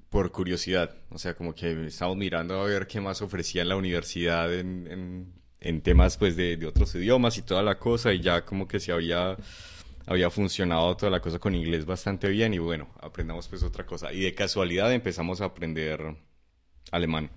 por 0.09 0.33
curiosidad, 0.33 0.97
o 1.11 1.17
sea, 1.17 1.33
como 1.33 1.55
que 1.55 1.85
estábamos 1.85 2.17
mirando 2.17 2.59
a 2.59 2.65
ver 2.65 2.87
qué 2.87 2.99
más 2.99 3.21
ofrecía 3.21 3.63
la 3.63 3.77
universidad 3.77 4.53
en, 4.53 4.85
en 4.91 5.42
temas 5.81 6.18
pues 6.18 6.35
de, 6.35 6.57
de, 6.57 6.65
otros 6.68 6.94
idiomas 6.95 7.38
y 7.38 7.41
toda 7.41 7.64
la 7.64 7.80
cosa 7.80 8.14
y 8.14 8.19
ya 8.22 8.44
como 8.44 8.68
que 8.68 8.80
se 8.80 8.91
había 8.91 9.38
había 10.06 10.30
funcionado 10.30 10.95
toda 10.98 11.11
la 11.11 11.22
cosa 11.22 11.40
con 11.40 11.56
inglés 11.56 11.85
bastante 11.85 12.27
bien 12.30 12.53
y 12.53 12.57
bueno, 12.57 12.90
aprendamos 12.99 13.48
pues 13.48 13.64
otra 13.64 13.85
cosa. 13.85 14.11
Y 14.11 14.22
de 14.22 14.34
casualidad 14.34 14.91
empezamos 14.94 15.41
a 15.41 15.45
aprender 15.45 16.15
alemán. 16.91 17.30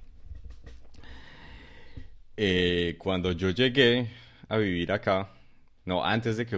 Eh, 2.37 2.97
cuando 2.99 3.33
yo 3.33 3.51
llegué 3.51 4.09
a 4.49 4.59
vivir 4.59 4.93
acá, 4.93 5.31
no, 5.85 6.05
antes 6.05 6.37
de 6.37 6.47
que 6.47 6.57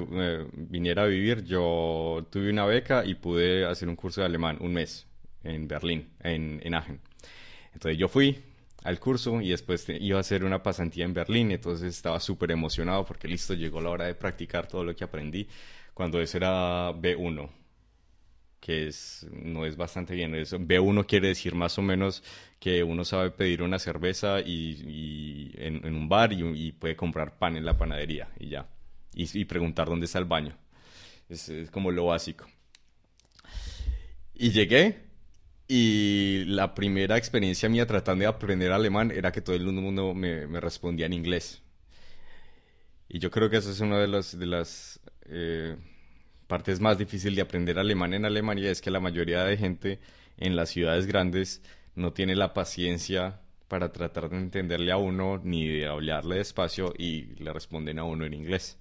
viniera 0.52 1.02
a 1.02 1.06
vivir, 1.06 1.44
yo 1.44 2.26
tuve 2.30 2.50
una 2.50 2.64
beca 2.64 3.04
y 3.04 3.14
pude 3.14 3.66
hacer 3.66 3.88
un 3.88 3.96
curso 3.96 4.22
de 4.22 4.26
alemán, 4.26 4.56
un 4.60 4.72
mes, 4.72 5.06
en 5.44 5.68
Berlín, 5.68 6.08
en, 6.20 6.60
en 6.64 6.74
Aachen. 6.74 7.00
Entonces 7.74 7.98
yo 7.98 8.08
fui 8.08 8.42
al 8.88 8.98
curso 8.98 9.40
y 9.42 9.50
después 9.50 9.86
iba 9.88 10.16
a 10.16 10.20
hacer 10.20 10.44
una 10.44 10.62
pasantía 10.62 11.04
en 11.04 11.12
Berlín, 11.12 11.50
entonces 11.50 11.94
estaba 11.94 12.18
súper 12.20 12.50
emocionado 12.52 13.04
porque 13.04 13.28
listo, 13.28 13.52
llegó 13.52 13.80
la 13.82 13.90
hora 13.90 14.06
de 14.06 14.14
practicar 14.14 14.66
todo 14.66 14.82
lo 14.82 14.96
que 14.96 15.04
aprendí 15.04 15.46
cuando 15.92 16.20
eso 16.20 16.38
era 16.38 16.92
B1, 16.92 17.50
que 18.60 18.86
es, 18.86 19.26
no 19.32 19.66
es 19.66 19.76
bastante 19.76 20.14
bien. 20.14 20.34
Eso, 20.36 20.58
B1 20.58 21.04
quiere 21.06 21.26
decir 21.26 21.56
más 21.56 21.76
o 21.76 21.82
menos 21.82 22.22
que 22.60 22.82
uno 22.84 23.04
sabe 23.04 23.32
pedir 23.32 23.62
una 23.62 23.78
cerveza 23.78 24.40
y, 24.40 25.52
en, 25.56 25.84
un 25.92 26.08
bar 26.08 26.32
y, 26.32 26.70
puede 26.70 26.94
comprar 26.94 27.36
pan 27.36 27.56
en 27.56 27.64
la 27.64 27.76
panadería 27.76 28.28
y 28.38 28.48
ya. 28.48 28.68
Y, 29.12 29.44
preguntar 29.44 29.88
dónde 29.88 30.06
está 30.06 30.20
el 30.20 30.24
baño. 30.24 30.56
Es, 31.28 31.50
como 31.72 31.90
lo 31.90 32.06
básico. 32.06 32.46
Y 34.34 34.50
llegué 34.50 35.07
y 35.68 36.44
la 36.46 36.74
primera 36.74 37.16
experiencia 37.16 37.68
mía 37.68 37.86
tratando 37.86 38.22
de 38.22 38.28
aprender 38.28 38.72
alemán 38.72 39.10
era 39.10 39.32
que 39.32 39.42
todo 39.42 39.54
el 39.54 39.64
mundo 39.66 40.14
me, 40.14 40.46
me 40.46 40.60
respondía 40.60 41.06
en 41.06 41.12
inglés. 41.12 41.62
Y 43.08 43.18
yo 43.18 43.30
creo 43.30 43.48
que 43.50 43.58
esa 43.58 43.70
es 43.70 43.80
una 43.80 43.98
de 43.98 44.08
las, 44.08 44.38
de 44.38 44.46
las 44.46 45.00
eh, 45.26 45.76
partes 46.46 46.80
más 46.80 46.98
difíciles 46.98 47.36
de 47.36 47.42
aprender 47.42 47.78
alemán 47.78 48.14
en 48.14 48.24
Alemania, 48.24 48.70
es 48.70 48.80
que 48.80 48.90
la 48.90 49.00
mayoría 49.00 49.44
de 49.44 49.56
gente 49.56 50.00
en 50.38 50.56
las 50.56 50.70
ciudades 50.70 51.06
grandes 51.06 51.62
no 51.94 52.12
tiene 52.12 52.34
la 52.36 52.54
paciencia 52.54 53.40
para 53.68 53.92
tratar 53.92 54.30
de 54.30 54.38
entenderle 54.38 54.92
a 54.92 54.96
uno 54.96 55.40
ni 55.42 55.68
de 55.68 55.86
hablarle 55.86 56.36
despacio 56.36 56.94
y 56.96 57.34
le 57.42 57.52
responden 57.52 57.98
a 57.98 58.04
uno 58.04 58.24
en 58.24 58.34
inglés. 58.34 58.78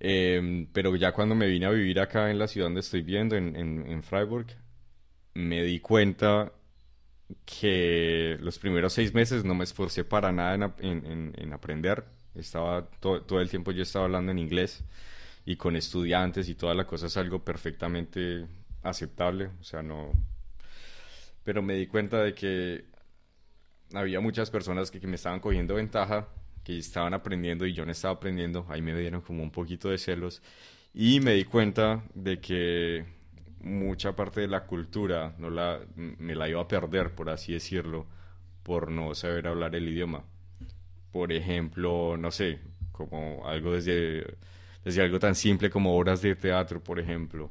Em, 0.00 0.66
pero 0.72 0.94
ya 0.96 1.12
cuando 1.12 1.34
me 1.34 1.48
vine 1.48 1.66
a 1.66 1.70
vivir 1.70 1.98
acá 2.00 2.30
en 2.30 2.38
la 2.38 2.46
ciudad 2.46 2.66
donde 2.66 2.80
estoy 2.80 3.02
viviendo, 3.02 3.36
en, 3.36 3.56
en, 3.56 4.02
Freiburg, 4.02 4.46
me 5.38 5.62
di 5.62 5.78
cuenta 5.78 6.52
que 7.44 8.36
los 8.40 8.58
primeros 8.58 8.92
seis 8.92 9.14
meses 9.14 9.44
no 9.44 9.54
me 9.54 9.64
esforcé 9.64 10.04
para 10.04 10.32
nada 10.32 10.74
en, 10.80 11.32
en 11.36 11.52
aprender. 11.52 12.04
Estaba 12.34 12.88
todo, 13.00 13.40
el 13.40 13.48
tiempo 13.48 13.70
yo 13.70 13.82
estaba 13.82 14.06
hablando 14.06 14.32
en 14.32 14.38
inglés 14.38 14.84
y 15.44 15.56
con 15.56 15.76
estudiantes 15.76 16.48
y 16.48 16.54
toda 16.54 16.74
la 16.74 16.86
cosa 16.86 17.06
es 17.06 17.16
algo 17.16 17.44
perfectamente 17.44 18.46
aceptable, 18.82 19.50
o 19.60 19.64
sea, 19.64 19.82
no... 19.82 20.12
Pero 21.44 21.62
me 21.62 21.74
di 21.74 21.86
cuenta 21.86 22.22
de 22.22 22.34
que 22.34 22.84
había 23.94 24.20
muchas 24.20 24.50
personas 24.50 24.90
que, 24.90 25.00
me 25.06 25.16
estaban 25.16 25.40
cogiendo 25.40 25.74
ventaja, 25.76 26.28
que 26.64 26.76
estaban 26.76 27.14
aprendiendo 27.14 27.64
y 27.64 27.72
yo 27.72 27.86
no 27.86 27.92
estaba 27.92 28.14
aprendiendo, 28.14 28.66
ahí 28.68 28.82
me 28.82 28.94
dieron 28.98 29.22
como 29.22 29.42
un 29.42 29.50
poquito 29.50 29.88
de 29.88 29.98
celos 29.98 30.42
y 30.92 31.20
me 31.20 31.34
di 31.34 31.44
cuenta 31.44 32.04
de 32.14 32.40
que 32.40 33.17
mucha 33.60 34.14
parte 34.14 34.40
de 34.40 34.48
la 34.48 34.64
cultura 34.66 35.34
no 35.38 35.50
la, 35.50 35.80
me 35.96 36.34
la 36.34 36.48
iba 36.48 36.60
a 36.60 36.68
perder, 36.68 37.14
por 37.14 37.30
así 37.30 37.52
decirlo, 37.52 38.06
por 38.62 38.90
no 38.90 39.14
saber 39.14 39.48
hablar 39.48 39.74
el 39.74 39.88
idioma. 39.88 40.24
Por 41.12 41.32
ejemplo, 41.32 42.16
no 42.16 42.30
sé, 42.30 42.60
como 42.92 43.46
algo 43.46 43.72
desde, 43.72 44.36
desde 44.84 45.02
algo 45.02 45.18
tan 45.18 45.34
simple 45.34 45.70
como 45.70 45.96
obras 45.96 46.22
de 46.22 46.34
teatro, 46.34 46.82
por 46.82 47.00
ejemplo, 47.00 47.50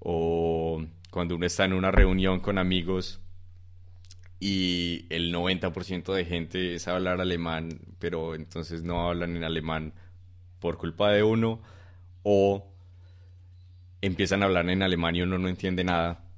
o 0.00 0.84
cuando 1.10 1.36
uno 1.36 1.46
está 1.46 1.64
en 1.64 1.72
una 1.72 1.90
reunión 1.90 2.40
con 2.40 2.58
amigos 2.58 3.20
y 4.40 5.06
el 5.10 5.32
90% 5.34 6.12
de 6.14 6.24
gente 6.24 6.78
sabe 6.78 6.98
hablar 6.98 7.20
alemán, 7.20 7.80
pero 7.98 8.34
entonces 8.34 8.82
no 8.84 9.08
hablan 9.08 9.36
en 9.36 9.44
alemán 9.44 9.94
por 10.60 10.78
culpa 10.78 11.10
de 11.10 11.22
uno, 11.22 11.60
o 12.22 12.72
empiezan 14.00 14.42
a 14.42 14.46
hablar 14.46 14.68
en 14.70 14.82
alemán 14.82 15.16
y 15.16 15.22
uno 15.22 15.38
no 15.38 15.48
entiende 15.48 15.84
nada 15.84 16.28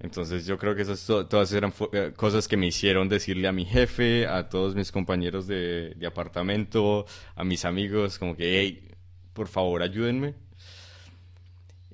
entonces 0.00 0.46
yo 0.46 0.58
creo 0.58 0.74
que 0.74 0.82
esas 0.82 1.04
todas 1.04 1.52
eran 1.52 1.74
eh, 1.92 2.12
cosas 2.16 2.48
que 2.48 2.56
me 2.56 2.66
hicieron 2.66 3.08
decirle 3.08 3.46
a 3.48 3.52
mi 3.52 3.66
jefe, 3.66 4.26
a 4.26 4.48
todos 4.48 4.74
mis 4.74 4.90
compañeros 4.90 5.46
de, 5.46 5.94
de 5.94 6.06
apartamento, 6.06 7.04
a 7.36 7.44
mis 7.44 7.66
amigos, 7.66 8.18
como 8.18 8.34
que, 8.34 8.60
hey, 8.60 8.88
por 9.34 9.46
favor 9.48 9.82
ayúdenme. 9.82 10.34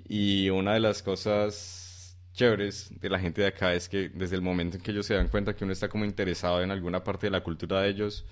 Y 0.08 0.50
una 0.50 0.74
de 0.74 0.80
las 0.80 1.02
cosas 1.02 2.16
chéveres 2.32 2.92
de 3.00 3.10
la 3.10 3.18
gente 3.18 3.40
de 3.42 3.48
acá 3.48 3.74
es 3.74 3.88
que 3.88 4.08
desde 4.08 4.36
el 4.36 4.42
momento 4.42 4.76
en 4.76 4.84
que 4.84 4.92
ellos 4.92 5.06
se 5.06 5.14
dan 5.14 5.26
cuenta 5.26 5.56
que 5.56 5.64
uno 5.64 5.72
está 5.72 5.88
como 5.88 6.04
interesado 6.04 6.62
en 6.62 6.70
alguna 6.70 7.02
parte 7.02 7.26
de 7.26 7.32
la 7.32 7.42
cultura 7.42 7.82
de 7.82 7.88
ellos, 7.88 8.24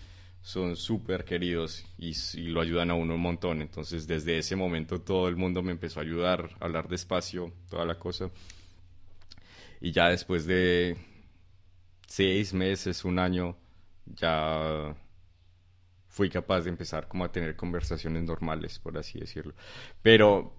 son 0.44 0.76
súper 0.76 1.24
queridos 1.24 1.86
y, 1.96 2.12
y, 2.34 2.48
lo 2.48 2.60
ayudan 2.60 2.90
a 2.90 2.94
uno 2.94 3.14
un 3.14 3.20
montón. 3.22 3.62
Entonces 3.62 4.06
desde 4.06 4.36
ese 4.36 4.56
momento 4.56 5.00
todo 5.00 5.26
el 5.28 5.36
mundo 5.36 5.62
me 5.62 5.72
empezó 5.72 6.00
a 6.00 6.02
ayudar, 6.02 6.50
a 6.60 6.66
hablar 6.66 6.86
despacio, 6.86 7.50
toda 7.70 7.86
la 7.86 7.98
cosa. 7.98 8.30
Y 9.80 9.90
ya 9.90 10.10
después 10.10 10.44
de 10.44 10.98
seis 12.06 12.52
meses, 12.52 13.06
un 13.06 13.18
año, 13.18 13.56
ya 14.04 14.94
fui 16.08 16.28
capaz 16.28 16.60
de 16.60 16.70
empezar 16.70 17.08
como 17.08 17.24
a 17.24 17.32
tener 17.32 17.56
conversaciones 17.56 18.22
normales, 18.22 18.78
por 18.78 18.98
así 18.98 19.18
decirlo. 19.18 19.54
Pero 20.02 20.52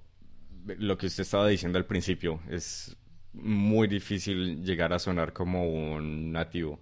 lo 0.66 0.98
que 0.98 1.06
usted 1.06 1.22
estaba 1.22 1.48
diciendo 1.48 1.78
al 1.78 1.86
principio, 1.86 2.41
es 2.49 2.98
muy 3.34 3.88
difícil 3.88 4.64
llegar 4.64 4.94
a 4.94 4.99
sonar 4.99 5.32
como 5.32 5.70
un 5.70 6.32
nativo. 6.32 6.80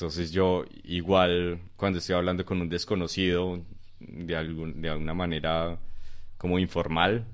Entonces 0.00 0.32
yo 0.32 0.64
igual 0.84 1.60
cuando 1.76 1.98
estoy 1.98 2.14
hablando 2.14 2.46
con 2.46 2.58
un 2.58 2.70
desconocido 2.70 3.60
de, 3.98 4.34
algún, 4.34 4.80
de 4.80 4.88
alguna 4.88 5.12
manera 5.12 5.78
como 6.38 6.58
informal, 6.58 7.26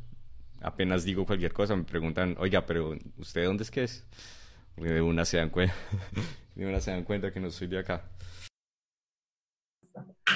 apenas 0.61 1.05
digo 1.05 1.25
cualquier 1.25 1.53
cosa, 1.53 1.77
me 1.77 1.85
preguntan, 1.85 2.35
oiga, 2.41 2.67
pero 2.67 2.97
¿usted 3.19 3.45
dónde 3.45 3.63
es 3.63 3.71
que 3.71 3.85
es? 3.85 4.05
Porque 4.75 4.95
de 4.95 5.01
una 5.01 5.25
se 5.25 5.37
dan 5.37 5.51
cuenta, 5.51 5.77
de 6.57 6.67
una 6.67 6.81
se 6.81 6.91
dan 6.91 7.05
cuenta 7.05 7.31
que 7.31 7.39
no 7.39 7.51
soy 7.51 7.69
de 7.69 7.79
acá. 7.79 8.03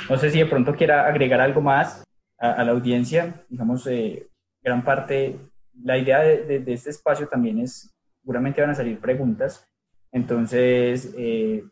No 0.08 0.16
sé 0.16 0.30
si 0.30 0.38
de 0.38 0.46
pronto 0.46 0.76
quiera 0.76 1.08
agregar 1.08 1.40
algo 1.40 1.60
más 1.60 2.04
a, 2.38 2.62
la 2.62 2.70
audiencia. 2.70 3.44
Digamos, 3.48 3.84
eh, 3.88 4.28
gran 4.62 4.84
parte, 4.84 5.36
la 5.82 5.98
idea 5.98 6.20
de, 6.20 6.62
este 6.68 6.90
espacio 6.90 7.26
también 7.26 7.58
es, 7.58 7.92
seguramente 8.20 8.60
van 8.60 8.70
a 8.70 8.74
salir 8.76 9.00
preguntas. 9.00 9.66
Entonces, 10.12 11.12
eh, 11.18 11.64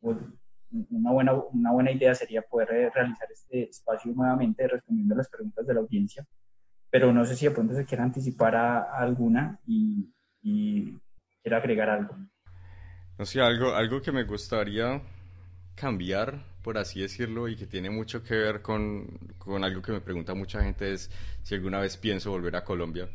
una, 0.00 1.12
buena, 1.12 1.32
una 1.34 1.72
buena 1.72 1.90
idea 1.90 2.14
sería 2.14 2.42
poder 2.42 2.90
realizar 2.94 3.28
este 3.32 3.70
espacio 3.70 4.12
nuevamente 4.12 4.66
respondiendo 4.66 5.14
a 5.14 5.18
las 5.18 5.28
preguntas 5.28 5.66
de 5.66 5.74
la 5.74 5.80
audiencia 5.80 6.26
pero 6.90 7.12
no 7.12 7.24
sé 7.24 7.36
si 7.36 7.46
de 7.46 7.50
pronto 7.50 7.74
se 7.74 7.84
quiere 7.84 8.02
anticipar 8.02 8.56
a, 8.56 8.98
alguna 8.98 9.58
y, 9.66 10.08
y 10.42 10.96
quiere 11.42 11.56
agregar 11.56 11.90
algo. 11.90 12.16
No 13.18 13.26
sé, 13.26 13.40
algo, 13.40 13.74
algo 13.74 14.00
que 14.00 14.12
me 14.12 14.24
gustaría 14.24 15.02
cambiar, 15.74 16.44
por 16.62 16.78
así 16.78 17.00
decirlo, 17.00 17.48
y 17.48 17.56
que 17.56 17.66
tiene 17.66 17.90
mucho 17.90 18.22
que 18.22 18.34
ver 18.34 18.62
con, 18.62 19.06
con 19.38 19.64
algo 19.64 19.82
que 19.82 19.92
me 19.92 20.00
pregunta 20.00 20.34
mucha 20.34 20.62
gente 20.62 20.92
es 20.92 21.10
si 21.42 21.54
alguna 21.54 21.80
vez 21.80 21.96
pienso 21.96 22.30
volver 22.30 22.56
a 22.56 22.64
Colombia. 22.64 23.08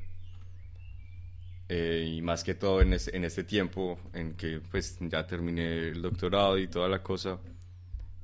Eh, 1.70 2.16
y 2.18 2.22
más 2.22 2.44
que 2.44 2.56
todo 2.56 2.82
en, 2.82 2.94
en 2.94 3.24
este 3.24 3.44
tiempo 3.44 3.98
en 4.14 4.36
que 4.36 4.60
pues 4.60 4.98
ya 5.00 5.26
terminé 5.26 5.90
el 5.90 6.02
doctorado 6.02 6.58
y 6.58 6.68
toda 6.68 6.90
la 6.90 7.02
cosa, 7.02 7.40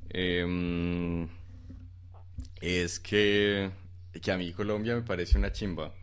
em, 0.10 1.28
es 2.62 3.00
que 3.00 3.72
que 4.22 4.32
a 4.32 4.38
mí 4.38 4.52
Colombia 4.54 4.96
me 4.96 5.02
parece 5.02 5.38
una 5.38 5.52
chimba, 5.52 5.94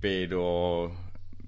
pero 0.00 0.92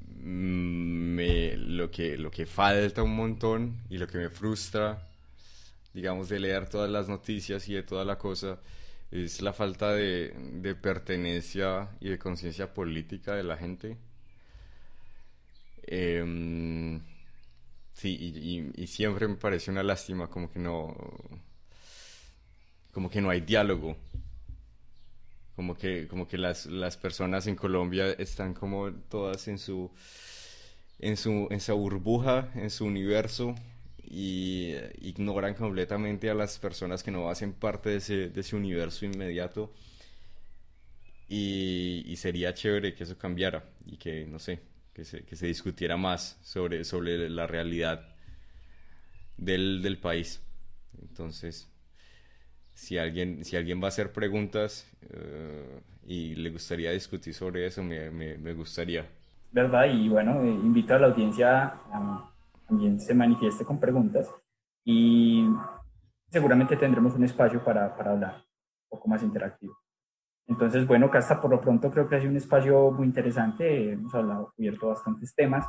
mm, 0.06 1.14
me, 1.14 1.56
lo, 1.56 1.90
que, 1.90 2.16
lo 2.16 2.30
que 2.30 2.46
falta 2.46 3.02
un 3.02 3.14
montón 3.14 3.80
y 3.88 3.98
lo 3.98 4.06
que 4.06 4.18
me 4.18 4.30
frustra, 4.30 5.08
digamos, 5.94 6.28
de 6.28 6.40
leer 6.40 6.68
todas 6.68 6.90
las 6.90 7.08
noticias 7.08 7.68
y 7.68 7.74
de 7.74 7.82
toda 7.82 8.04
la 8.04 8.18
cosa, 8.18 8.58
es 9.10 9.42
la 9.42 9.52
falta 9.52 9.92
de, 9.92 10.34
de 10.54 10.74
pertenencia 10.74 11.90
y 12.00 12.10
de 12.10 12.18
conciencia 12.18 12.72
política 12.74 13.34
de 13.34 13.44
la 13.44 13.56
gente. 13.56 13.96
Em, 15.92 17.00
sí, 17.94 18.72
y, 18.76 18.86
siempre 18.86 19.26
me 19.26 19.34
parece 19.34 19.72
una 19.72 19.82
lástima 19.82 20.28
como 20.28 20.48
que 20.50 20.60
no 20.60 20.96
como 22.92 23.10
que 23.10 23.20
no 23.20 23.30
hay 23.30 23.40
diálogo 23.40 23.96
como 25.56 25.76
que, 25.76 26.06
como 26.08 26.28
que 26.28 26.38
las, 26.38 26.66
las 26.66 26.96
personas 26.96 27.46
en 27.48 27.56
Colombia 27.56 28.12
están 28.12 28.54
como 28.54 28.92
todas 28.92 29.48
en 29.48 29.58
su, 29.58 29.90
en 31.00 31.16
su, 31.16 31.48
en 31.50 31.60
su 31.60 31.76
burbuja, 31.76 32.50
en 32.54 32.70
su 32.70 32.86
universo, 32.86 33.54
y 34.04 34.74
ignoran 35.02 35.54
completamente 35.54 36.30
a 36.30 36.34
las 36.34 36.58
personas 36.58 37.02
que 37.02 37.10
no 37.10 37.28
hacen 37.28 37.52
parte 37.52 37.90
de 37.90 37.96
ese, 37.96 38.28
de 38.30 38.40
ese 38.40 38.56
universo 38.56 39.04
inmediato. 39.04 39.72
y, 41.28 42.14
sería 42.16 42.54
chévere 42.54 42.94
que 42.94 43.04
eso 43.04 43.18
cambiara 43.18 43.64
y 43.86 43.96
que, 43.98 44.26
no 44.26 44.38
sé, 44.38 44.60
que 44.92 45.04
se, 45.04 45.24
que 45.24 45.36
se 45.36 45.46
discutiera 45.46 45.96
más 45.96 46.38
sobre, 46.42 46.84
sobre 46.84 47.28
la 47.30 47.46
realidad 47.46 48.14
del, 49.36 49.82
del 49.82 49.98
país. 49.98 50.42
Entonces, 51.00 51.70
si 52.74 52.98
alguien, 52.98 53.44
si 53.44 53.56
alguien 53.56 53.80
va 53.80 53.86
a 53.86 53.88
hacer 53.88 54.12
preguntas 54.12 54.90
eh, 55.10 55.80
y 56.06 56.34
le 56.34 56.50
gustaría 56.50 56.90
discutir 56.92 57.34
sobre 57.34 57.66
eso, 57.66 57.82
me, 57.82 58.10
me, 58.10 58.54
gustaría. 58.54 59.06
¿Verdad? 59.52 59.86
Y 59.92 60.08
bueno, 60.08 60.42
eh, 60.42 60.48
invito 60.48 60.94
a 60.94 60.98
la 60.98 61.08
audiencia 61.08 61.66
a 61.92 62.30
también 62.66 63.00
se 63.00 63.14
manifieste 63.14 63.64
con 63.64 63.80
preguntas 63.80 64.30
y 64.84 65.44
seguramente 66.28 66.76
tendremos 66.76 67.14
un 67.14 67.24
espacio 67.24 67.62
para, 67.64 67.96
para 67.96 68.12
hablar 68.12 68.36
un 68.36 68.88
poco 68.88 69.08
más 69.08 69.22
interactivo. 69.24 69.76
Entonces, 70.46 70.86
bueno, 70.86 71.10
Casta, 71.10 71.40
por 71.40 71.50
lo 71.50 71.60
pronto 71.60 71.90
creo 71.90 72.08
que 72.08 72.16
ha 72.16 72.18
sido 72.18 72.30
un 72.30 72.36
espacio 72.36 72.90
muy 72.90 73.06
interesante, 73.06 73.92
hemos 73.92 74.14
hablado, 74.14 74.52
cubierto 74.56 74.88
bastantes 74.88 75.34
temas. 75.34 75.66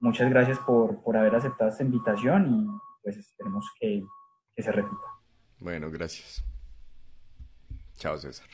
Muchas 0.00 0.28
gracias 0.28 0.58
por, 0.58 1.02
por 1.02 1.16
haber 1.16 1.34
aceptado 1.34 1.70
esta 1.70 1.82
invitación 1.82 2.46
y 2.46 2.66
pues 3.02 3.16
esperemos 3.16 3.70
que, 3.80 4.02
que 4.54 4.62
se 4.62 4.72
repita. 4.72 5.06
Bueno, 5.58 5.90
gracias. 5.90 6.44
Chao, 7.96 8.18
César. 8.18 8.48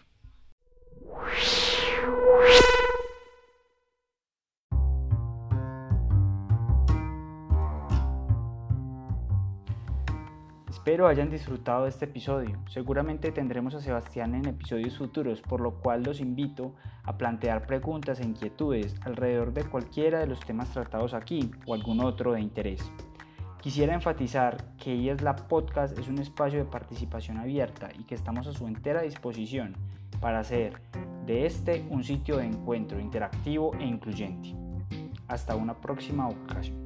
Espero 10.91 11.07
hayan 11.07 11.31
disfrutado 11.31 11.85
de 11.85 11.91
este 11.91 12.07
episodio. 12.07 12.59
Seguramente 12.67 13.31
tendremos 13.31 13.77
a 13.77 13.81
Sebastián 13.81 14.35
en 14.35 14.47
episodios 14.47 14.99
futuros, 14.99 15.41
por 15.41 15.61
lo 15.61 15.75
cual 15.75 16.03
los 16.03 16.21
invito 16.21 16.75
a 17.05 17.17
plantear 17.17 17.65
preguntas 17.65 18.19
e 18.19 18.25
inquietudes 18.25 18.97
alrededor 19.03 19.53
de 19.53 19.63
cualquiera 19.63 20.19
de 20.19 20.27
los 20.27 20.41
temas 20.41 20.69
tratados 20.71 21.15
aquí 21.15 21.53
o 21.65 21.75
algún 21.75 22.01
otro 22.01 22.33
de 22.33 22.41
interés. 22.41 22.91
Quisiera 23.61 23.95
enfatizar 23.95 24.75
que 24.79 24.93
Ellas 24.93 25.23
la 25.23 25.37
Podcast 25.37 25.97
es 25.97 26.09
un 26.09 26.19
espacio 26.19 26.59
de 26.59 26.65
participación 26.65 27.37
abierta 27.37 27.91
y 27.97 28.03
que 28.03 28.17
estamos 28.17 28.49
a 28.49 28.53
su 28.53 28.67
entera 28.67 29.03
disposición 29.03 29.77
para 30.21 30.41
hacer 30.41 30.83
de 31.25 31.47
este 31.47 31.87
un 31.89 32.03
sitio 32.03 32.39
de 32.39 32.47
encuentro 32.47 32.99
interactivo 32.99 33.77
e 33.79 33.85
incluyente. 33.85 34.57
Hasta 35.29 35.55
una 35.55 35.81
próxima 35.81 36.27
ocasión. 36.27 36.81